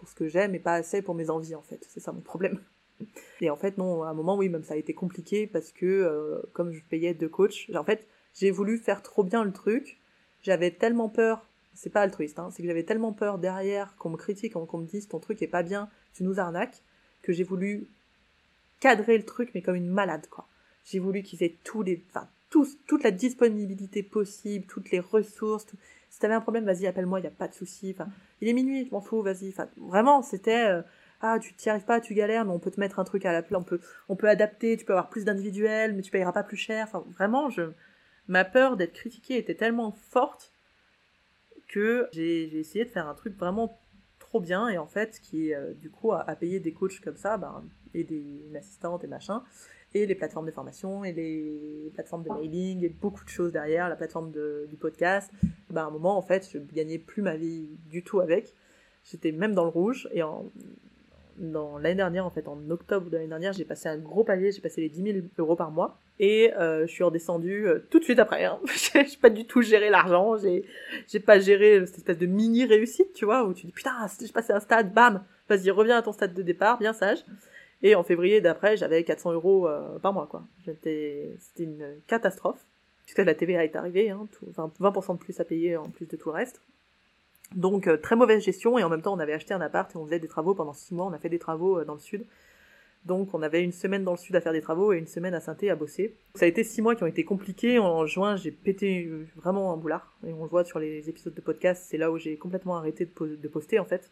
pour 0.04 0.10
ce 0.10 0.16
que 0.16 0.28
j'aime, 0.28 0.52
mais 0.52 0.60
pas 0.60 0.74
assez 0.74 1.02
pour 1.02 1.16
mes 1.16 1.30
envies, 1.30 1.56
en 1.56 1.62
fait. 1.62 1.86
C'est 1.90 2.00
ça 2.02 2.12
mon 2.12 2.22
problème. 2.22 2.60
Et 3.42 3.50
en 3.50 3.56
fait, 3.56 3.78
non, 3.78 4.04
à 4.04 4.10
un 4.10 4.14
moment, 4.14 4.36
oui, 4.36 4.50
même 4.50 4.64
ça 4.64 4.74
a 4.74 4.78
été 4.78 4.94
compliqué 4.94 5.48
parce 5.48 5.72
que, 5.72 6.46
comme 6.54 6.72
je 6.72 6.82
payais 6.90 7.14
deux 7.14 7.30
coachs, 7.30 7.70
en 7.74 7.84
fait, 7.84 8.08
j'ai 8.34 8.52
voulu 8.52 8.78
faire 8.78 9.02
trop 9.02 9.24
bien 9.24 9.44
le 9.44 9.52
truc 9.52 10.00
j'avais 10.44 10.72
tellement 10.72 11.10
peur, 11.10 11.48
c'est 11.74 11.90
pas 11.90 12.02
altruiste, 12.02 12.38
hein, 12.38 12.50
c'est 12.52 12.62
que 12.62 12.68
j'avais 12.68 12.84
tellement 12.84 13.14
peur 13.14 13.40
derrière 13.40 13.96
qu'on 13.96 14.10
me 14.10 14.18
critique, 14.18 14.54
qu'on 14.54 14.78
me 14.78 14.86
dise 14.86 15.08
ton 15.08 15.20
truc 15.20 15.42
est 15.42 15.48
pas 15.48 15.64
bien, 15.64 15.90
tu 16.14 16.24
nous 16.24 16.40
arnaques, 16.40 16.84
que 17.22 17.34
j'ai 17.34 17.44
voulu 17.44 17.88
cadrer 18.80 19.18
le 19.18 19.26
truc, 19.26 19.52
mais 19.56 19.62
comme 19.62 19.76
une 19.76 19.88
malade, 19.88 20.28
quoi. 20.30 20.48
J'ai 20.86 21.00
voulu 21.00 21.24
qu'ils 21.24 21.42
aient 21.44 21.56
tous 21.64 21.82
les, 21.82 22.04
enfin, 22.10 22.28
tous, 22.50 22.78
toute 22.86 23.04
la 23.04 23.12
disponibilité 23.12 24.04
possible, 24.04 24.66
toutes 24.68 24.92
les 24.92 25.00
ressources. 25.00 25.66
Tout... 25.66 25.78
Si 26.14 26.20
t'avais 26.20 26.36
un 26.36 26.42
problème, 26.42 26.64
vas-y, 26.64 26.86
appelle-moi, 26.86 27.22
y 27.22 27.26
a 27.26 27.32
pas 27.32 27.48
de 27.48 27.56
souci. 27.56 27.96
Il 28.40 28.48
est 28.48 28.54
minuit, 28.54 28.86
je 28.86 28.92
m'en 28.92 29.02
fous, 29.02 29.24
vas-y. 29.24 29.52
Vraiment, 29.78 30.22
c'était, 30.22 30.70
euh, 30.70 30.84
ah, 31.22 31.40
tu 31.40 31.56
t'y 31.56 31.72
arrives 31.72 31.86
pas, 31.86 32.00
tu 32.02 32.14
galères, 32.14 32.46
mais 32.46 32.52
on 32.52 32.60
peut 32.60 32.70
te 32.70 32.80
mettre 32.80 33.00
un 33.00 33.04
truc 33.04 33.26
à 33.26 33.32
la 33.32 33.42
place, 33.42 33.60
on 34.10 34.16
peut, 34.16 34.30
adapter, 34.30 34.78
tu 34.78 34.86
peux 34.86 34.94
avoir 34.94 35.10
plus 35.10 35.26
d'individuels, 35.26 35.96
mais 35.96 36.04
tu 36.04 36.12
payeras 36.12 36.32
pas 36.32 36.44
plus 36.44 36.56
cher. 36.56 36.86
Enfin, 36.88 37.04
vraiment, 37.08 37.50
je, 37.50 37.64
ma 38.28 38.46
peur 38.46 38.78
d'être 38.78 38.94
critiquée 38.94 39.40
était 39.40 39.56
tellement 39.56 39.92
forte 39.92 40.52
que 41.68 42.08
j'ai 42.12 42.60
essayé 42.60 42.86
de 42.86 42.92
faire 42.92 43.08
un 43.08 43.16
truc 43.16 43.36
vraiment 43.36 43.80
trop 44.20 44.40
bien 44.40 44.70
et 44.70 44.78
en 44.78 44.86
fait 44.86 45.20
qui 45.20 45.52
euh, 45.52 45.74
du 45.74 45.90
coup 45.90 46.12
à, 46.12 46.24
payer 46.36 46.60
des 46.60 46.74
coachs 46.74 47.00
comme 47.00 47.18
ça 47.18 47.38
ben, 47.38 47.64
et 47.96 48.04
des 48.04 48.44
une 48.48 48.56
assistante 48.56 49.04
et 49.04 49.08
machin 49.08 49.44
et 49.94 50.06
les 50.06 50.16
plateformes 50.16 50.46
de 50.46 50.52
formation 50.52 51.04
et 51.04 51.12
les 51.12 51.92
plateformes 51.94 52.24
de 52.24 52.30
mailing 52.30 52.84
et 52.84 52.90
beaucoup 52.90 53.24
de 53.24 53.30
choses 53.30 53.52
derrière 53.52 53.90
la 53.90 53.96
plateforme 53.96 54.32
du 54.32 54.76
podcast 54.78 55.32
ben, 55.70 55.84
à 55.84 55.86
un 55.86 55.92
moment 55.92 56.18
en 56.18 56.22
fait 56.22 56.50
je 56.52 56.58
gagnais 56.74 56.98
plus 56.98 57.22
ma 57.22 57.36
vie 57.36 57.70
du 57.90 58.04
tout 58.04 58.20
avec 58.20 58.54
j'étais 59.06 59.32
même 59.32 59.54
dans 59.54 59.64
le 59.64 59.70
rouge 59.70 60.10
et 60.14 60.24
en 60.24 60.46
dans 61.38 61.78
l'année 61.78 61.96
dernière, 61.96 62.26
en 62.26 62.30
fait, 62.30 62.48
en 62.48 62.58
octobre 62.70 63.10
de 63.10 63.18
l'année 63.18 63.30
dernière, 63.30 63.54
j'ai 63.54 63.66
passé 63.66 63.90
un 63.90 63.98
gros 63.98 64.24
palier, 64.24 64.52
j'ai 64.52 64.62
passé 64.62 64.82
les 64.82 64.90
10 64.90 65.04
000 65.04 65.18
euros 65.38 65.56
par 65.56 65.72
mois, 65.72 65.98
et 66.20 66.54
euh, 66.54 66.86
je 66.86 66.92
suis 66.92 67.04
redescendue 67.04 67.68
euh, 67.68 67.80
tout 67.90 68.00
de 68.00 68.04
suite 68.04 68.20
après. 68.20 68.46
Hein. 68.46 68.60
j'ai 68.94 69.18
pas 69.22 69.30
du 69.30 69.46
tout 69.46 69.62
géré 69.62 69.90
l'argent, 69.90 70.38
j'ai 70.38 70.64
j'ai 71.08 71.20
pas 71.20 71.40
géré 71.40 71.86
cette 71.86 71.98
espèce 71.98 72.18
de 72.18 72.26
mini 72.26 72.66
réussite, 72.66 73.14
tu 73.14 73.26
vois, 73.26 73.44
où 73.46 73.54
tu 73.54 73.66
dis 73.66 73.72
putain, 73.72 73.92
j'ai 74.20 74.32
passé 74.32 74.54
un 74.54 74.60
stade, 74.60 74.94
bam, 74.94 75.24
vas-y, 75.50 75.72
reviens 75.72 75.98
à 75.98 76.02
ton 76.02 76.12
stade 76.12 76.34
de 76.34 76.42
départ, 76.42 76.78
bien 76.78 76.94
sage. 76.94 77.26
Et 77.84 77.96
en 77.96 78.04
février 78.04 78.40
d'après, 78.40 78.78
j'avais 78.78 79.04
400 79.04 79.34
euros 79.34 79.68
euh, 79.68 80.00
par 80.00 80.14
mois, 80.14 80.28
quoi. 80.28 80.44
C'était 80.66 81.36
une 81.60 81.86
catastrophe, 82.08 82.66
puisque 83.04 83.20
la 83.20 83.36
TVA 83.36 83.66
est 83.66 83.76
arrivée, 83.76 84.10
hein, 84.10 84.28
tout, 84.32 84.46
20% 84.80 85.14
de 85.14 85.20
plus 85.20 85.40
à 85.42 85.44
payer 85.44 85.76
en 85.76 85.90
plus 85.90 86.08
de 86.08 86.16
tout 86.16 86.30
le 86.30 86.36
reste. 86.36 86.62
Donc 87.56 87.88
euh, 87.88 87.98
très 87.98 88.16
mauvaise 88.16 88.44
gestion 88.44 88.80
et 88.80 88.84
en 88.84 88.90
même 88.90 89.02
temps 89.02 89.14
on 89.14 89.20
avait 89.20 89.34
acheté 89.34 89.54
un 89.54 89.62
appart 89.62 89.94
et 89.94 89.98
on 89.98 90.06
faisait 90.06 90.20
des 90.20 90.28
travaux 90.28 90.56
pendant 90.56 90.74
six 90.74 90.94
mois, 90.96 91.06
on 91.06 91.14
a 91.14 91.20
fait 91.20 91.30
des 91.30 91.40
travaux 91.40 91.80
euh, 91.80 91.86
dans 91.86 91.94
le 91.94 92.00
sud. 92.00 92.26
Donc 93.06 93.34
on 93.34 93.42
avait 93.42 93.62
une 93.62 93.74
semaine 93.74 94.04
dans 94.04 94.14
le 94.14 94.18
sud 94.18 94.36
à 94.36 94.42
faire 94.42 94.54
des 94.54 94.62
travaux 94.62 94.94
et 94.94 94.98
une 94.98 95.08
semaine 95.08 95.34
à 95.34 95.42
saint 95.42 95.56
à 95.70 95.76
bosser. 95.76 96.16
Ça 96.36 96.46
a 96.46 96.48
été 96.48 96.64
six 96.64 96.82
mois 96.82 96.96
qui 96.96 97.04
ont 97.04 97.08
été 97.08 97.26
compliqués. 97.26 97.78
En 97.78 98.06
juin 98.06 98.38
j'ai 98.38 98.50
pété 98.52 99.12
vraiment 99.36 99.74
un 99.74 99.78
boulard 99.78 100.18
et 100.26 100.34
on 100.34 100.44
le 100.44 100.50
voit 100.50 100.64
sur 100.64 100.80
les 100.80 101.10
épisodes 101.10 101.34
de 101.34 101.42
podcast, 101.42 101.86
c'est 101.88 101.98
là 101.98 102.12
où 102.12 102.18
j'ai 102.18 102.38
complètement 102.38 102.78
arrêté 102.78 103.06
de, 103.06 103.48
poster 103.48 103.78
en 103.78 103.86
fait. 103.86 104.10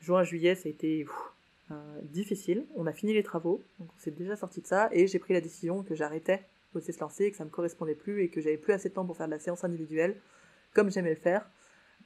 Juin, 0.00 0.22
juillet 0.22 0.54
ça 0.54 0.68
a 0.68 0.70
été 0.70 1.06
difficile. 2.02 2.66
On 2.76 2.86
a 2.86 2.92
fini 2.92 3.12
les 3.12 3.22
travaux, 3.22 3.62
donc 3.78 3.88
on 3.94 3.98
s'est 3.98 4.10
déjà 4.10 4.36
sorti 4.36 4.60
de 4.60 4.66
ça 4.66 4.88
et 4.92 5.06
j'ai 5.06 5.18
pris 5.18 5.34
la 5.34 5.40
décision 5.40 5.82
que 5.82 5.94
j'arrêtais 5.94 6.42
de 6.74 6.80
se 6.80 7.00
lancer, 7.00 7.30
que 7.30 7.36
ça 7.36 7.44
me 7.44 7.50
correspondait 7.50 7.94
plus 7.94 8.22
et 8.22 8.28
que 8.28 8.40
j'avais 8.40 8.56
plus 8.56 8.72
assez 8.72 8.88
de 8.88 8.94
temps 8.94 9.04
pour 9.04 9.16
faire 9.16 9.26
de 9.26 9.32
la 9.32 9.38
séance 9.38 9.64
individuelle 9.64 10.16
comme 10.74 10.90
j'aimais 10.90 11.10
le 11.10 11.16
faire 11.16 11.48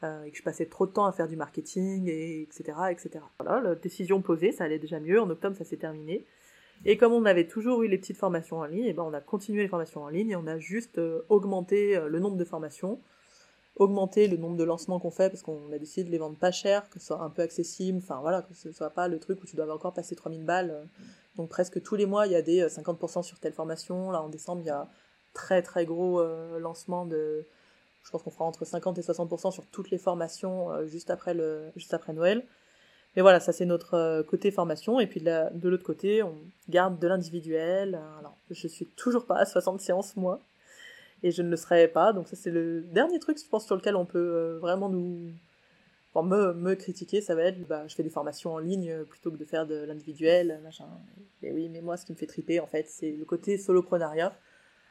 euh, 0.02 0.24
et 0.24 0.30
que 0.30 0.36
je 0.36 0.42
passais 0.42 0.66
trop 0.66 0.86
de 0.86 0.92
temps 0.92 1.06
à 1.06 1.12
faire 1.12 1.28
du 1.28 1.36
marketing, 1.36 2.08
et 2.08 2.42
etc., 2.42 2.78
etc. 2.90 3.24
Voilà, 3.40 3.60
la 3.60 3.74
décision 3.74 4.20
posée, 4.20 4.52
ça 4.52 4.64
allait 4.64 4.78
déjà 4.78 5.00
mieux. 5.00 5.20
En 5.20 5.30
octobre, 5.30 5.56
ça 5.56 5.64
s'est 5.64 5.76
terminé. 5.76 6.26
Et 6.84 6.98
comme 6.98 7.12
on 7.12 7.24
avait 7.24 7.46
toujours 7.46 7.82
eu 7.82 7.88
les 7.88 7.96
petites 7.96 8.18
formations 8.18 8.58
en 8.58 8.66
ligne, 8.66 8.84
et 8.84 8.92
ben 8.92 9.02
on 9.04 9.14
a 9.14 9.20
continué 9.20 9.62
les 9.62 9.68
formations 9.68 10.02
en 10.02 10.08
ligne 10.08 10.30
et 10.30 10.36
on 10.36 10.46
a 10.46 10.58
juste 10.58 10.98
euh, 10.98 11.22
augmenté 11.30 11.96
euh, 11.96 12.08
le 12.08 12.18
nombre 12.18 12.36
de 12.36 12.44
formations. 12.44 13.00
Augmenter 13.76 14.26
le 14.26 14.36
nombre 14.36 14.56
de 14.56 14.64
lancements 14.64 14.98
qu'on 14.98 15.10
fait 15.10 15.30
parce 15.30 15.42
qu'on 15.42 15.72
a 15.72 15.78
décidé 15.78 16.04
de 16.04 16.10
les 16.10 16.18
vendre 16.18 16.36
pas 16.36 16.50
cher, 16.50 16.88
que 16.90 16.98
ce 16.98 17.06
soit 17.06 17.20
un 17.20 17.30
peu 17.30 17.42
accessible, 17.42 17.98
enfin 18.02 18.18
voilà, 18.20 18.42
que 18.42 18.54
ce 18.54 18.72
soit 18.72 18.90
pas 18.90 19.06
le 19.08 19.18
truc 19.18 19.42
où 19.42 19.46
tu 19.46 19.56
dois 19.56 19.72
encore 19.72 19.92
passer 19.92 20.16
3000 20.16 20.44
balles. 20.44 20.88
Donc 21.36 21.48
presque 21.50 21.82
tous 21.82 21.96
les 21.96 22.06
mois, 22.06 22.26
il 22.26 22.32
y 22.32 22.36
a 22.36 22.42
des 22.42 22.66
50% 22.66 23.22
sur 23.22 23.38
telle 23.38 23.52
formation. 23.52 24.10
Là, 24.10 24.22
en 24.22 24.28
décembre, 24.28 24.62
il 24.62 24.66
y 24.66 24.70
a 24.70 24.88
très 25.34 25.60
très 25.62 25.84
gros 25.84 26.22
lancement 26.58 27.04
de 27.04 27.44
je 28.06 28.12
pense 28.12 28.22
qu'on 28.22 28.30
fera 28.30 28.44
entre 28.44 28.64
50 28.64 28.98
et 28.98 29.02
60% 29.02 29.50
sur 29.50 29.66
toutes 29.66 29.90
les 29.90 29.98
formations 29.98 30.70
euh, 30.70 30.86
juste, 30.86 31.10
après 31.10 31.34
le, 31.34 31.64
juste 31.74 31.92
après 31.92 32.12
Noël. 32.12 32.44
Mais 33.16 33.22
voilà, 33.22 33.40
ça 33.40 33.52
c'est 33.52 33.64
notre 33.64 33.94
euh, 33.94 34.22
côté 34.22 34.52
formation. 34.52 35.00
Et 35.00 35.08
puis 35.08 35.20
de, 35.20 35.52
de 35.52 35.68
l'autre 35.68 35.82
côté, 35.82 36.22
on 36.22 36.36
garde 36.68 37.00
de 37.00 37.08
l'individuel. 37.08 38.00
Alors, 38.20 38.36
je 38.50 38.68
suis 38.68 38.86
toujours 38.86 39.26
pas 39.26 39.38
à 39.38 39.44
60 39.44 39.80
séances, 39.80 40.16
moi. 40.16 40.40
Et 41.22 41.30
je 41.30 41.42
ne 41.42 41.50
le 41.50 41.56
serai 41.56 41.88
pas. 41.88 42.12
Donc 42.12 42.28
ça 42.28 42.36
c'est 42.36 42.50
le 42.50 42.82
dernier 42.82 43.18
truc, 43.18 43.38
je 43.42 43.48
pense, 43.48 43.66
sur 43.66 43.76
lequel 43.76 43.96
on 43.96 44.06
peut 44.06 44.18
euh, 44.18 44.58
vraiment 44.58 44.88
nous... 44.88 45.32
Me, 46.22 46.54
me 46.54 46.74
critiquer, 46.74 47.20
ça 47.20 47.34
va 47.34 47.42
être, 47.42 47.60
bah, 47.68 47.86
je 47.88 47.94
fais 47.94 48.02
des 48.02 48.08
formations 48.08 48.54
en 48.54 48.58
ligne 48.58 49.04
plutôt 49.04 49.30
que 49.30 49.36
de 49.36 49.44
faire 49.44 49.66
de 49.66 49.84
l'individuel, 49.84 50.62
machin. 50.64 50.86
Et 51.42 51.52
oui, 51.52 51.68
mais 51.68 51.82
moi, 51.82 51.98
ce 51.98 52.06
qui 52.06 52.12
me 52.12 52.16
fait 52.16 52.26
triper, 52.26 52.58
en 52.58 52.66
fait, 52.66 52.86
c'est 52.88 53.12
le 53.12 53.26
côté 53.26 53.58
soloprenariat 53.58 54.34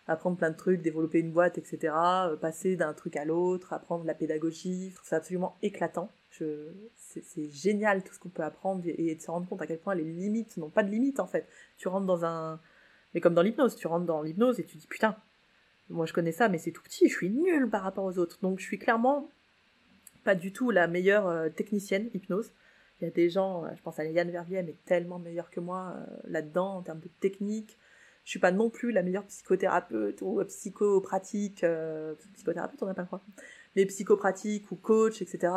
apprendre 0.07 0.37
plein 0.37 0.51
de 0.51 0.55
trucs, 0.55 0.81
développer 0.81 1.19
une 1.19 1.31
boîte, 1.31 1.57
etc., 1.57 1.93
euh, 1.95 2.35
passer 2.35 2.75
d'un 2.75 2.93
truc 2.93 3.15
à 3.17 3.25
l'autre, 3.25 3.73
apprendre 3.73 4.05
la 4.05 4.13
pédagogie, 4.13 4.93
c'est 5.03 5.15
absolument 5.15 5.57
éclatant. 5.61 6.09
Je... 6.31 6.71
C'est 6.97 7.49
génial 7.49 8.03
tout 8.03 8.13
ce 8.13 8.19
qu'on 8.19 8.29
peut 8.29 8.43
apprendre 8.43 8.83
et 8.85 9.15
de 9.15 9.21
se 9.21 9.31
rendre 9.31 9.47
compte 9.47 9.61
à 9.61 9.67
quel 9.67 9.79
point 9.79 9.95
les 9.95 10.03
limites 10.03 10.57
n'ont 10.57 10.69
pas 10.69 10.83
de 10.83 10.89
limites 10.89 11.21
en 11.21 11.27
fait. 11.27 11.47
Tu 11.77 11.87
rentres 11.87 12.05
dans 12.05 12.25
un... 12.25 12.59
Mais 13.13 13.21
comme 13.21 13.33
dans 13.33 13.41
l'hypnose, 13.41 13.77
tu 13.77 13.87
rentres 13.87 14.05
dans 14.05 14.21
l'hypnose 14.21 14.59
et 14.59 14.65
tu 14.65 14.75
dis 14.75 14.85
putain, 14.85 15.15
moi 15.89 16.05
je 16.05 16.13
connais 16.13 16.31
ça 16.31 16.49
mais 16.49 16.57
c'est 16.57 16.71
tout 16.71 16.83
petit, 16.83 17.07
je 17.07 17.13
suis 17.13 17.29
nulle 17.29 17.69
par 17.69 17.83
rapport 17.83 18.05
aux 18.05 18.17
autres. 18.17 18.39
Donc 18.41 18.59
je 18.59 18.65
suis 18.65 18.79
clairement 18.79 19.29
pas 20.23 20.35
du 20.35 20.51
tout 20.51 20.71
la 20.71 20.87
meilleure 20.87 21.27
euh, 21.27 21.49
technicienne 21.49 22.09
hypnose. 22.13 22.51
Il 23.01 23.05
y 23.05 23.07
a 23.07 23.11
des 23.11 23.29
gens, 23.29 23.65
euh, 23.65 23.69
je 23.75 23.81
pense 23.81 23.99
à 23.99 24.05
Yann 24.05 24.29
Vervier, 24.31 24.63
mais 24.63 24.75
tellement 24.85 25.19
meilleur 25.19 25.49
que 25.49 25.59
moi 25.59 25.95
là-dedans 26.25 26.77
en 26.77 26.81
termes 26.81 26.99
de 26.99 27.09
technique, 27.19 27.77
je 28.25 28.31
suis 28.31 28.39
pas 28.39 28.51
non 28.51 28.69
plus 28.69 28.91
la 28.91 29.03
meilleure 29.03 29.25
psychothérapeute 29.25 30.21
ou 30.21 30.43
psychopratique, 30.45 31.63
euh, 31.63 32.15
psychothérapeute 32.33 32.81
on 32.81 32.87
n'a 32.87 32.95
pas 32.95 33.03
le 33.03 33.07
droit, 33.07 33.21
mais 33.75 33.85
psychopratique 33.85 34.71
ou 34.71 34.75
coach, 34.75 35.21
etc. 35.21 35.53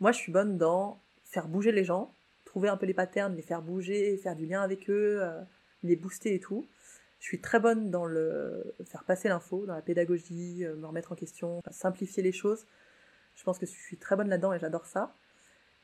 Moi, 0.00 0.10
je 0.10 0.16
suis 0.16 0.32
bonne 0.32 0.56
dans 0.56 1.00
faire 1.24 1.48
bouger 1.48 1.70
les 1.70 1.84
gens, 1.84 2.12
trouver 2.46 2.70
un 2.70 2.78
peu 2.78 2.86
les 2.86 2.94
patterns, 2.94 3.36
les 3.36 3.42
faire 3.42 3.60
bouger, 3.60 4.16
faire 4.16 4.34
du 4.34 4.46
lien 4.46 4.62
avec 4.62 4.88
eux, 4.88 5.18
euh, 5.20 5.42
les 5.82 5.96
booster 5.96 6.34
et 6.34 6.40
tout. 6.40 6.66
Je 7.22 7.28
suis 7.28 7.40
très 7.40 7.58
bonne 7.58 7.90
dans 7.90 8.04
le 8.04 8.74
faire 8.84 9.04
passer 9.04 9.28
l'info, 9.28 9.64
dans 9.64 9.74
la 9.74 9.80
pédagogie, 9.80 10.64
euh, 10.66 10.74
me 10.74 10.86
remettre 10.86 11.12
en 11.12 11.14
question, 11.14 11.62
simplifier 11.70 12.22
les 12.22 12.32
choses. 12.32 12.66
Je 13.36 13.44
pense 13.44 13.58
que 13.58 13.64
je 13.64 13.70
suis 13.70 13.96
très 13.96 14.16
bonne 14.16 14.28
là-dedans 14.28 14.52
et 14.52 14.58
j'adore 14.58 14.84
ça. 14.84 15.14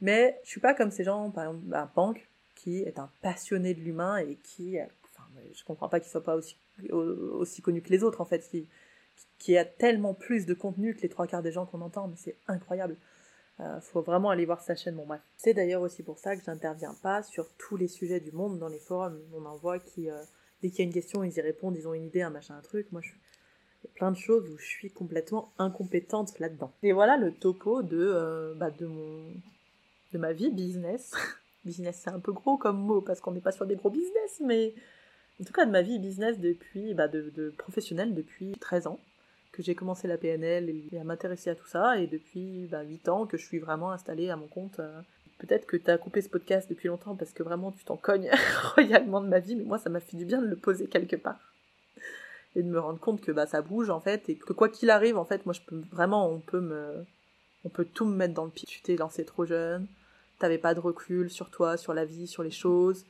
Mais 0.02 0.38
je 0.44 0.50
suis 0.50 0.60
pas 0.60 0.74
comme 0.74 0.90
ces 0.90 1.04
gens, 1.04 1.30
par 1.30 1.44
exemple, 1.44 1.74
à 1.74 1.90
Banque, 1.94 2.28
qui 2.54 2.82
est 2.82 2.98
un 2.98 3.10
passionné 3.22 3.72
de 3.72 3.80
l'humain 3.80 4.18
et 4.18 4.36
qui 4.36 4.78
je 5.54 5.64
comprends 5.64 5.88
pas 5.88 6.00
qu'il 6.00 6.10
soit 6.10 6.22
pas 6.22 6.36
aussi, 6.36 6.56
aussi 6.90 7.62
connu 7.62 7.82
que 7.82 7.90
les 7.90 8.02
autres, 8.02 8.20
en 8.20 8.24
fait, 8.24 8.40
qui, 8.48 8.68
qui 9.38 9.56
a 9.56 9.64
tellement 9.64 10.14
plus 10.14 10.46
de 10.46 10.54
contenu 10.54 10.94
que 10.94 11.02
les 11.02 11.08
trois 11.08 11.26
quarts 11.26 11.42
des 11.42 11.52
gens 11.52 11.66
qu'on 11.66 11.80
entend, 11.80 12.08
mais 12.08 12.16
c'est 12.16 12.36
incroyable. 12.46 12.96
Euh, 13.60 13.80
faut 13.80 14.02
vraiment 14.02 14.30
aller 14.30 14.46
voir 14.46 14.62
sa 14.62 14.76
chaîne, 14.76 14.94
bon 14.94 15.06
bref. 15.06 15.20
C'est 15.36 15.54
d'ailleurs 15.54 15.82
aussi 15.82 16.02
pour 16.02 16.18
ça 16.18 16.36
que 16.36 16.44
j'interviens 16.44 16.94
pas 17.02 17.22
sur 17.22 17.48
tous 17.56 17.76
les 17.76 17.88
sujets 17.88 18.20
du 18.20 18.30
monde 18.32 18.58
dans 18.58 18.68
les 18.68 18.78
forums. 18.78 19.20
On 19.34 19.44
en 19.46 19.56
voit 19.56 19.80
qui, 19.80 20.10
euh, 20.10 20.22
dès 20.62 20.70
qu'il 20.70 20.80
y 20.80 20.82
a 20.82 20.84
une 20.84 20.92
question, 20.92 21.24
ils 21.24 21.36
y 21.36 21.40
répondent, 21.40 21.76
ils 21.76 21.88
ont 21.88 21.94
une 21.94 22.06
idée, 22.06 22.22
un 22.22 22.30
machin, 22.30 22.56
un 22.56 22.62
truc. 22.62 22.90
Moi, 22.92 23.00
je 23.02 23.10
a 23.84 23.88
plein 23.94 24.10
de 24.10 24.16
choses 24.16 24.48
où 24.48 24.58
je 24.58 24.66
suis 24.66 24.90
complètement 24.90 25.52
incompétente 25.58 26.38
là-dedans. 26.38 26.72
Et 26.82 26.92
voilà 26.92 27.16
le 27.16 27.32
topo 27.32 27.82
de, 27.82 27.98
euh, 27.98 28.54
bah, 28.54 28.70
de 28.70 28.86
mon, 28.86 29.32
de 30.12 30.18
ma 30.18 30.32
vie 30.32 30.50
business. 30.50 31.12
business, 31.64 32.00
c'est 32.04 32.10
un 32.10 32.20
peu 32.20 32.32
gros 32.32 32.56
comme 32.56 32.78
mot 32.78 33.00
parce 33.00 33.20
qu'on 33.20 33.32
n'est 33.32 33.40
pas 33.40 33.52
sur 33.52 33.66
des 33.66 33.76
gros 33.76 33.90
business, 33.90 34.40
mais 34.44 34.74
en 35.40 35.44
tout 35.44 35.52
cas 35.52 35.66
de 35.66 35.70
ma 35.70 35.82
vie 35.82 35.98
business 35.98 36.38
depuis, 36.38 36.94
bah 36.94 37.08
de, 37.08 37.30
de 37.36 37.50
professionnelle 37.50 38.14
depuis 38.14 38.52
13 38.58 38.86
ans, 38.86 38.98
que 39.52 39.62
j'ai 39.62 39.74
commencé 39.74 40.08
la 40.08 40.18
PNL 40.18 40.70
et 40.70 40.98
à 40.98 41.04
m'intéresser 41.04 41.50
à 41.50 41.54
tout 41.54 41.66
ça, 41.66 41.98
et 41.98 42.06
depuis 42.06 42.66
bah, 42.70 42.82
8 42.82 43.08
ans 43.08 43.26
que 43.26 43.36
je 43.36 43.44
suis 43.44 43.58
vraiment 43.58 43.92
installée 43.92 44.30
à 44.30 44.36
mon 44.36 44.48
compte. 44.48 44.80
Euh. 44.80 45.00
Peut-être 45.38 45.66
que 45.66 45.76
tu 45.76 45.90
as 45.90 45.98
coupé 45.98 46.20
ce 46.20 46.28
podcast 46.28 46.68
depuis 46.68 46.88
longtemps 46.88 47.14
parce 47.14 47.32
que 47.32 47.42
vraiment 47.42 47.72
tu 47.72 47.84
t'en 47.84 47.96
cognes 47.96 48.30
royalement 48.74 49.20
de 49.20 49.28
ma 49.28 49.38
vie, 49.38 49.56
mais 49.56 49.64
moi 49.64 49.78
ça 49.78 49.90
m'a 49.90 50.00
fait 50.00 50.16
du 50.16 50.24
bien 50.24 50.42
de 50.42 50.46
le 50.46 50.56
poser 50.56 50.86
quelque 50.86 51.16
part. 51.16 51.38
Et 52.56 52.62
de 52.62 52.68
me 52.68 52.80
rendre 52.80 52.98
compte 52.98 53.20
que 53.20 53.30
bah, 53.30 53.46
ça 53.46 53.62
bouge 53.62 53.90
en 53.90 54.00
fait, 54.00 54.28
et 54.28 54.36
que 54.36 54.52
quoi 54.52 54.68
qu'il 54.68 54.90
arrive, 54.90 55.16
en 55.16 55.24
fait, 55.24 55.46
moi 55.46 55.52
je 55.52 55.60
peux 55.60 55.80
vraiment, 55.92 56.28
on 56.28 56.40
peut 56.40 56.60
me. 56.60 57.04
On 57.64 57.68
peut 57.68 57.84
tout 57.84 58.04
me 58.04 58.14
mettre 58.14 58.34
dans 58.34 58.44
le 58.44 58.50
pied. 58.50 58.66
Tu 58.68 58.80
t'es 58.82 58.96
lancé 58.96 59.24
trop 59.24 59.44
jeune, 59.44 59.86
t'avais 60.38 60.58
pas 60.58 60.74
de 60.74 60.80
recul 60.80 61.28
sur 61.28 61.50
toi, 61.50 61.76
sur 61.76 61.92
la 61.92 62.04
vie, 62.04 62.26
sur 62.26 62.42
les 62.42 62.52
choses 62.52 63.04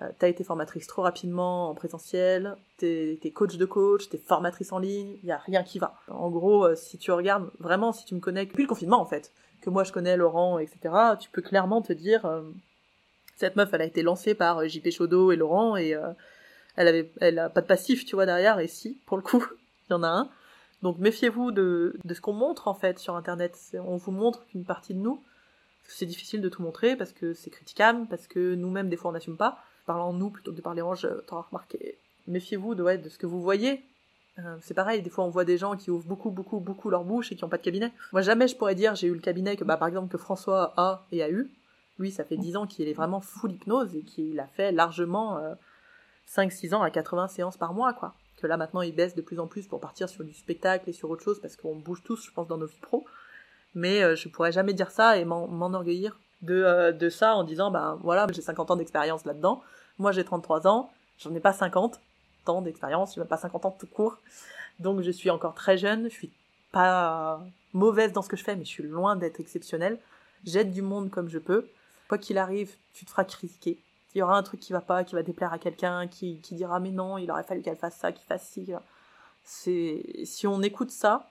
euh, 0.00 0.08
t'as 0.18 0.28
été 0.28 0.42
formatrice 0.42 0.86
trop 0.86 1.02
rapidement 1.02 1.68
en 1.68 1.74
présentiel, 1.74 2.56
t'es 2.78 3.18
es 3.22 3.30
coach 3.30 3.56
de 3.56 3.66
coach, 3.66 4.08
t'es 4.08 4.16
formatrice 4.16 4.72
en 4.72 4.78
ligne, 4.78 5.18
y 5.22 5.30
a 5.30 5.36
rien 5.36 5.62
qui 5.62 5.78
va. 5.78 6.00
En 6.08 6.30
gros, 6.30 6.64
euh, 6.64 6.74
si 6.74 6.96
tu 6.96 7.12
regardes 7.12 7.50
vraiment, 7.58 7.92
si 7.92 8.06
tu 8.06 8.14
me 8.14 8.20
connais 8.20 8.46
depuis 8.46 8.62
le 8.62 8.68
confinement 8.68 9.00
en 9.00 9.04
fait, 9.04 9.32
que 9.62 9.70
moi 9.70 9.84
je 9.84 9.92
connais 9.92 10.16
Laurent, 10.16 10.58
etc., 10.58 10.94
tu 11.18 11.30
peux 11.30 11.42
clairement 11.42 11.82
te 11.82 11.92
dire, 11.92 12.26
euh, 12.26 12.42
cette 13.36 13.56
meuf, 13.56 13.72
elle 13.72 13.82
a 13.82 13.86
été 13.86 14.02
lancée 14.02 14.34
par 14.34 14.66
JP 14.68 14.90
Chaudot 14.90 15.32
et 15.32 15.36
Laurent 15.36 15.76
et 15.76 15.96
elle 16.76 16.88
avait, 16.88 17.10
elle 17.20 17.38
a 17.38 17.48
pas 17.48 17.60
de 17.60 17.66
passif, 17.66 18.04
tu 18.04 18.14
vois 18.14 18.26
derrière. 18.26 18.60
Et 18.60 18.68
si, 18.68 19.00
pour 19.06 19.16
le 19.16 19.22
coup, 19.22 19.44
il 19.88 19.92
y 19.92 19.94
en 19.94 20.02
a 20.02 20.08
un. 20.08 20.30
Donc 20.82 20.98
méfiez-vous 20.98 21.52
de, 21.52 21.96
de 22.04 22.14
ce 22.14 22.20
qu'on 22.20 22.32
montre 22.32 22.68
en 22.68 22.74
fait 22.74 22.98
sur 22.98 23.16
Internet. 23.16 23.58
On 23.74 23.96
vous 23.96 24.12
montre 24.12 24.46
qu'une 24.46 24.64
partie 24.64 24.94
de 24.94 24.98
nous. 24.98 25.22
C'est 25.88 26.06
difficile 26.06 26.40
de 26.40 26.48
tout 26.48 26.62
montrer 26.62 26.96
parce 26.96 27.12
que 27.12 27.34
c'est 27.34 27.50
critiquable, 27.50 28.06
parce 28.08 28.26
que 28.26 28.54
nous-mêmes 28.54 28.88
des 28.88 28.96
fois 28.96 29.10
on 29.10 29.14
n'assume 29.14 29.36
pas 29.36 29.58
parlant 29.86 30.12
nous 30.12 30.30
plutôt 30.30 30.52
que 30.52 30.56
de 30.56 30.62
parler 30.62 30.82
en 30.82 30.94
jeu, 30.94 31.24
t'auras 31.26 31.46
remarqué. 31.50 31.98
Méfiez-vous 32.26 32.74
de, 32.74 32.96
de 32.96 33.08
ce 33.08 33.18
que 33.18 33.26
vous 33.26 33.42
voyez. 33.42 33.84
Euh, 34.38 34.56
c'est 34.62 34.74
pareil, 34.74 35.02
des 35.02 35.10
fois 35.10 35.24
on 35.24 35.30
voit 35.30 35.44
des 35.44 35.58
gens 35.58 35.76
qui 35.76 35.90
ouvrent 35.90 36.06
beaucoup, 36.06 36.30
beaucoup, 36.30 36.58
beaucoup 36.58 36.88
leur 36.88 37.04
bouche 37.04 37.32
et 37.32 37.36
qui 37.36 37.44
n'ont 37.44 37.50
pas 37.50 37.58
de 37.58 37.62
cabinet. 37.62 37.92
Moi 38.12 38.22
jamais 38.22 38.48
je 38.48 38.56
pourrais 38.56 38.74
dire 38.74 38.94
j'ai 38.94 39.06
eu 39.06 39.14
le 39.14 39.20
cabinet 39.20 39.56
que, 39.56 39.64
bah, 39.64 39.76
par 39.76 39.88
exemple, 39.88 40.10
que 40.10 40.18
François 40.18 40.72
a 40.76 41.06
et 41.12 41.22
a 41.22 41.30
eu. 41.30 41.50
Lui, 41.98 42.10
ça 42.10 42.24
fait 42.24 42.38
10 42.38 42.56
ans 42.56 42.66
qu'il 42.66 42.88
est 42.88 42.94
vraiment 42.94 43.20
full 43.20 43.52
hypnose 43.52 43.94
et 43.94 44.02
qu'il 44.02 44.40
a 44.40 44.46
fait 44.46 44.72
largement 44.72 45.38
5-6 46.26 46.72
euh, 46.72 46.76
ans 46.76 46.82
à 46.82 46.90
80 46.90 47.28
séances 47.28 47.56
par 47.58 47.74
mois, 47.74 47.92
quoi. 47.92 48.14
Que 48.38 48.46
là 48.46 48.56
maintenant 48.56 48.80
il 48.82 48.94
baisse 48.94 49.14
de 49.14 49.22
plus 49.22 49.38
en 49.38 49.46
plus 49.46 49.66
pour 49.68 49.78
partir 49.78 50.08
sur 50.08 50.24
du 50.24 50.32
spectacle 50.32 50.88
et 50.88 50.92
sur 50.92 51.10
autre 51.10 51.22
chose 51.22 51.40
parce 51.40 51.56
qu'on 51.56 51.76
bouge 51.76 52.02
tous, 52.02 52.24
je 52.24 52.32
pense, 52.32 52.48
dans 52.48 52.56
nos 52.56 52.66
vies 52.66 52.80
pro. 52.80 53.04
Mais 53.74 54.02
euh, 54.02 54.16
je 54.16 54.28
pourrais 54.28 54.52
jamais 54.52 54.72
dire 54.72 54.90
ça 54.90 55.18
et 55.18 55.24
m'enorgueillir 55.24 56.18
de, 56.40 56.54
euh, 56.54 56.92
de 56.92 57.08
ça 57.08 57.36
en 57.36 57.44
disant, 57.44 57.70
bah 57.70 57.98
voilà, 58.02 58.26
j'ai 58.32 58.42
50 58.42 58.70
ans 58.70 58.76
d'expérience 58.76 59.24
là-dedans, 59.24 59.62
moi 59.98 60.12
j'ai 60.12 60.24
33 60.24 60.66
ans, 60.66 60.90
j'en 61.18 61.34
ai 61.34 61.40
pas 61.40 61.52
50 61.52 62.00
ans 62.48 62.62
d'expérience, 62.62 63.14
j'ai 63.14 63.20
même 63.20 63.28
pas 63.28 63.36
50 63.36 63.64
ans 63.66 63.76
tout 63.78 63.86
court, 63.86 64.18
donc 64.78 65.02
je 65.02 65.10
suis 65.10 65.30
encore 65.30 65.54
très 65.54 65.78
jeune, 65.78 66.04
je 66.04 66.14
suis 66.14 66.32
pas 66.70 67.42
mauvaise 67.72 68.12
dans 68.12 68.22
ce 68.22 68.28
que 68.28 68.36
je 68.36 68.44
fais, 68.44 68.56
mais 68.56 68.64
je 68.64 68.70
suis 68.70 68.82
loin 68.82 69.16
d'être 69.16 69.40
exceptionnelle, 69.40 69.98
j'aide 70.44 70.72
du 70.72 70.82
monde 70.82 71.10
comme 71.10 71.28
je 71.28 71.38
peux, 71.38 71.68
quoi 72.08 72.18
qu'il 72.18 72.38
arrive, 72.38 72.74
tu 72.94 73.04
te 73.04 73.10
feras 73.10 73.24
critiquer, 73.24 73.78
il 74.14 74.18
y 74.18 74.22
aura 74.22 74.36
un 74.36 74.42
truc 74.42 74.60
qui 74.60 74.72
va 74.72 74.80
pas, 74.80 75.04
qui 75.04 75.14
va 75.14 75.22
déplaire 75.22 75.52
à 75.52 75.58
quelqu'un, 75.58 76.06
qui, 76.06 76.38
qui 76.40 76.54
dira 76.54 76.80
mais 76.80 76.90
non, 76.90 77.18
il 77.18 77.30
aurait 77.30 77.44
fallu 77.44 77.62
qu'elle 77.62 77.76
fasse 77.76 77.96
ça, 77.96 78.12
qu'il 78.12 78.26
fasse 78.26 78.46
ci, 78.48 78.72
c'est 79.44 80.02
si 80.24 80.46
on 80.46 80.62
écoute 80.62 80.90
ça, 80.90 81.30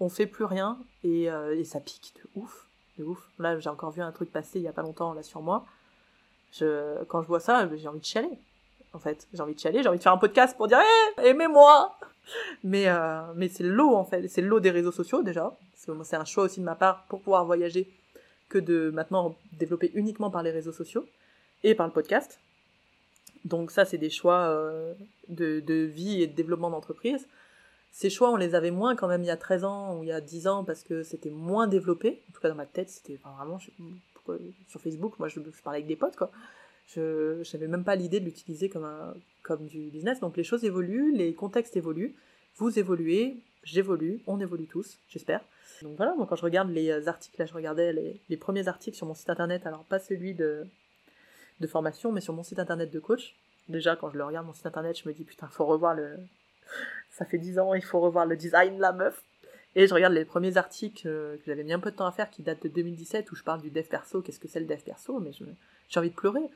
on 0.00 0.08
fait 0.08 0.26
plus 0.26 0.44
rien 0.44 0.78
et, 1.04 1.30
euh, 1.30 1.58
et 1.58 1.64
ça 1.64 1.80
pique 1.80 2.14
de 2.16 2.40
ouf 2.40 2.66
de 2.98 3.04
ouf. 3.04 3.28
Là, 3.38 3.58
j'ai 3.58 3.68
encore 3.68 3.90
vu 3.90 4.02
un 4.02 4.12
truc 4.12 4.32
passer 4.32 4.58
il 4.58 4.62
y 4.62 4.68
a 4.68 4.72
pas 4.72 4.82
longtemps 4.82 5.14
là 5.14 5.22
sur 5.22 5.42
moi. 5.42 5.66
Je, 6.52 7.02
quand 7.04 7.22
je 7.22 7.28
vois 7.28 7.40
ça, 7.40 7.68
j'ai 7.76 7.88
envie 7.88 8.00
de 8.00 8.04
chialer. 8.04 8.38
En 8.96 8.98
fait, 8.98 9.28
j'ai 9.34 9.42
envie 9.42 9.54
de 9.54 9.60
chialer, 9.60 9.82
j'ai 9.82 9.88
envie 9.90 9.98
de 9.98 10.02
faire 10.02 10.14
un 10.14 10.18
podcast 10.18 10.56
pour 10.56 10.68
dire 10.68 10.78
hey, 10.78 11.28
aimez-moi. 11.28 11.98
Mais 12.64 12.88
euh, 12.88 13.20
c'est 13.52 13.62
l'eau 13.62 13.94
en 13.94 14.04
fait, 14.04 14.26
c'est 14.28 14.40
l'eau 14.40 14.58
des 14.58 14.70
réseaux 14.70 14.90
sociaux 14.90 15.22
déjà. 15.22 15.54
C'est 15.74 16.16
un 16.16 16.24
choix 16.24 16.44
aussi 16.44 16.60
de 16.60 16.64
ma 16.64 16.74
part 16.74 17.04
pour 17.08 17.20
pouvoir 17.20 17.44
voyager 17.44 17.88
que 18.48 18.58
de 18.58 18.90
maintenant 18.90 19.36
développer 19.52 19.92
uniquement 19.94 20.30
par 20.30 20.42
les 20.42 20.50
réseaux 20.50 20.72
sociaux 20.72 21.04
et 21.62 21.74
par 21.74 21.86
le 21.86 21.92
podcast. 21.92 22.40
Donc 23.44 23.70
ça, 23.70 23.84
c'est 23.84 23.98
des 23.98 24.10
choix 24.10 24.48
euh, 24.48 24.94
de, 25.28 25.84
vie 25.84 26.22
et 26.22 26.26
de 26.26 26.34
développement 26.34 26.70
d'entreprise 26.70 27.28
ces 27.96 28.10
choix, 28.10 28.30
on 28.30 28.36
les 28.36 28.54
avait 28.54 28.70
moins 28.70 28.94
quand 28.94 29.08
même 29.08 29.22
il 29.22 29.26
y 29.26 29.30
a 29.30 29.38
13 29.38 29.64
ans 29.64 29.96
ou 29.96 30.02
il 30.02 30.10
y 30.10 30.12
a 30.12 30.20
10 30.20 30.48
ans 30.48 30.64
parce 30.64 30.82
que 30.82 31.02
c'était 31.02 31.30
moins 31.30 31.66
développé. 31.66 32.22
En 32.28 32.34
tout 32.34 32.42
cas, 32.42 32.50
dans 32.50 32.54
ma 32.54 32.66
tête, 32.66 32.90
c'était 32.90 33.18
vraiment. 33.24 33.58
sur 33.58 34.80
Facebook, 34.82 35.18
moi, 35.18 35.28
je, 35.28 35.40
parlais 35.64 35.78
avec 35.78 35.86
des 35.86 35.96
potes, 35.96 36.14
quoi. 36.14 36.30
Je 36.94 37.42
n'avais 37.52 37.68
même 37.68 37.84
pas 37.84 37.96
l'idée 37.96 38.20
de 38.20 38.24
l'utiliser 38.24 38.68
comme, 38.68 38.88
comme 39.42 39.66
du 39.66 39.90
business. 39.90 40.20
Donc, 40.20 40.36
les 40.36 40.44
choses 40.44 40.64
évoluent, 40.64 41.12
les 41.14 41.34
contextes 41.34 41.76
évoluent. 41.76 42.14
Vous 42.56 42.78
évoluez, 42.78 43.36
j'évolue, 43.64 44.20
on 44.26 44.40
évolue 44.40 44.66
tous, 44.66 44.98
j'espère. 45.08 45.40
Donc 45.82 45.96
voilà, 45.96 46.14
moi, 46.14 46.26
quand 46.26 46.36
je 46.36 46.42
regarde 46.42 46.70
les 46.70 47.08
articles, 47.08 47.36
là, 47.38 47.44
je 47.44 47.52
regardais 47.52 47.92
les, 47.92 48.20
les, 48.30 48.36
premiers 48.38 48.66
articles 48.66 48.96
sur 48.96 49.06
mon 49.06 49.14
site 49.14 49.28
internet, 49.28 49.66
alors 49.66 49.84
pas 49.84 49.98
celui 49.98 50.32
de, 50.32 50.66
de 51.60 51.66
formation, 51.66 52.12
mais 52.12 52.22
sur 52.22 52.32
mon 52.32 52.42
site 52.42 52.58
internet 52.58 52.90
de 52.90 52.98
coach. 52.98 53.34
Déjà, 53.68 53.96
quand 53.96 54.10
je 54.10 54.16
le 54.16 54.24
regarde, 54.24 54.46
mon 54.46 54.54
site 54.54 54.66
internet, 54.66 54.98
je 54.98 55.08
me 55.08 55.12
dis, 55.12 55.24
putain, 55.24 55.48
faut 55.48 55.66
revoir 55.66 55.94
le, 55.94 56.16
ça 57.10 57.24
fait 57.24 57.38
10 57.38 57.58
ans, 57.58 57.74
il 57.74 57.84
faut 57.84 58.00
revoir 58.00 58.26
le 58.26 58.36
design, 58.36 58.78
la 58.78 58.92
meuf. 58.92 59.22
Et 59.74 59.86
je 59.86 59.92
regarde 59.92 60.14
les 60.14 60.24
premiers 60.24 60.56
articles 60.56 61.06
euh, 61.06 61.36
que 61.36 61.42
j'avais 61.46 61.62
mis 61.62 61.72
un 61.72 61.78
peu 61.78 61.90
de 61.90 61.96
temps 61.96 62.06
à 62.06 62.12
faire 62.12 62.30
qui 62.30 62.42
datent 62.42 62.62
de 62.62 62.68
2017 62.68 63.30
où 63.30 63.36
je 63.36 63.42
parle 63.42 63.60
du 63.60 63.70
dev 63.70 63.84
perso, 63.84 64.22
qu'est-ce 64.22 64.40
que 64.40 64.48
c'est 64.48 64.60
le 64.60 64.66
dev 64.66 64.80
perso, 64.80 65.20
mais 65.20 65.32
j'ai 65.88 66.00
envie 66.00 66.10
de 66.10 66.14
pleurer. 66.14 66.48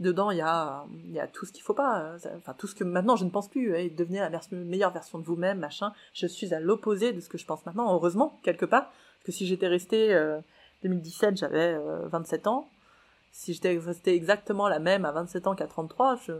Dedans, 0.00 0.30
il 0.30 0.38
y 0.38 0.42
a, 0.42 0.84
y 1.10 1.20
a 1.20 1.28
tout 1.28 1.46
ce 1.46 1.52
qu'il 1.52 1.62
faut 1.62 1.74
pas, 1.74 2.16
enfin 2.36 2.54
tout 2.58 2.66
ce 2.66 2.74
que 2.74 2.82
maintenant 2.82 3.14
je 3.14 3.24
ne 3.24 3.30
pense 3.30 3.48
plus, 3.48 3.76
et 3.76 3.90
devenir 3.90 4.28
la 4.28 4.40
meilleure 4.50 4.92
version 4.92 5.18
de 5.18 5.24
vous-même, 5.24 5.58
machin. 5.58 5.92
Je 6.14 6.26
suis 6.26 6.52
à 6.54 6.60
l'opposé 6.60 7.12
de 7.12 7.20
ce 7.20 7.28
que 7.28 7.38
je 7.38 7.46
pense 7.46 7.64
maintenant, 7.66 7.92
heureusement, 7.92 8.38
quelque 8.42 8.64
part, 8.64 8.84
parce 8.84 9.26
que 9.26 9.32
si 9.32 9.46
j'étais 9.46 9.68
restée 9.68 10.12
2017, 10.82 11.36
j'avais 11.36 11.78
27 12.08 12.46
ans. 12.46 12.68
Si 13.30 13.54
j'étais 13.54 13.78
restée 13.78 14.14
exactement 14.14 14.68
la 14.68 14.78
même 14.78 15.04
à 15.04 15.12
27 15.12 15.46
ans 15.46 15.54
qu'à 15.54 15.66
33, 15.66 16.18
c'est 16.18 16.32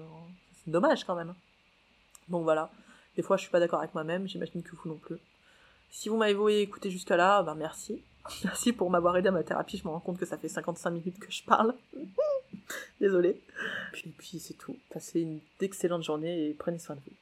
dommage 0.67 1.05
quand 1.05 1.15
même. 1.15 1.35
Donc 2.29 2.45
voilà. 2.45 2.71
Des 3.17 3.23
fois, 3.23 3.37
je 3.37 3.43
suis 3.43 3.51
pas 3.51 3.61
d'accord 3.61 3.81
avec 3.81 3.95
moi-même, 3.95 4.27
j'imagine 4.27 4.63
que 4.63 4.75
vous 4.75 4.89
non 4.89 4.97
plus. 4.97 5.19
Si 5.91 6.09
vous 6.09 6.17
m'avez 6.17 6.63
écouté 6.63 6.91
jusqu'à 6.91 7.17
là, 7.17 7.43
ben 7.43 7.55
merci. 7.55 8.03
Merci 8.45 8.73
pour 8.73 8.89
m'avoir 8.89 9.17
aidé 9.17 9.29
à 9.29 9.33
ma 9.33 9.43
thérapie, 9.43 9.77
je 9.77 9.85
me 9.85 9.91
rends 9.91 9.99
compte 9.99 10.17
que 10.17 10.27
ça 10.27 10.39
fait 10.39 10.49
55 10.49 10.91
minutes 10.91 11.19
que 11.19 11.31
je 11.31 11.43
parle. 11.43 11.75
Désolée. 13.01 13.41
Puis, 13.93 14.12
puis 14.16 14.39
c'est 14.39 14.55
tout. 14.55 14.77
Passez 14.91 15.20
une 15.20 15.41
excellente 15.61 16.03
journée 16.03 16.49
et 16.49 16.55
prenez 16.55 16.79
soin 16.79 16.97
de 16.97 17.01
vous. 17.01 17.16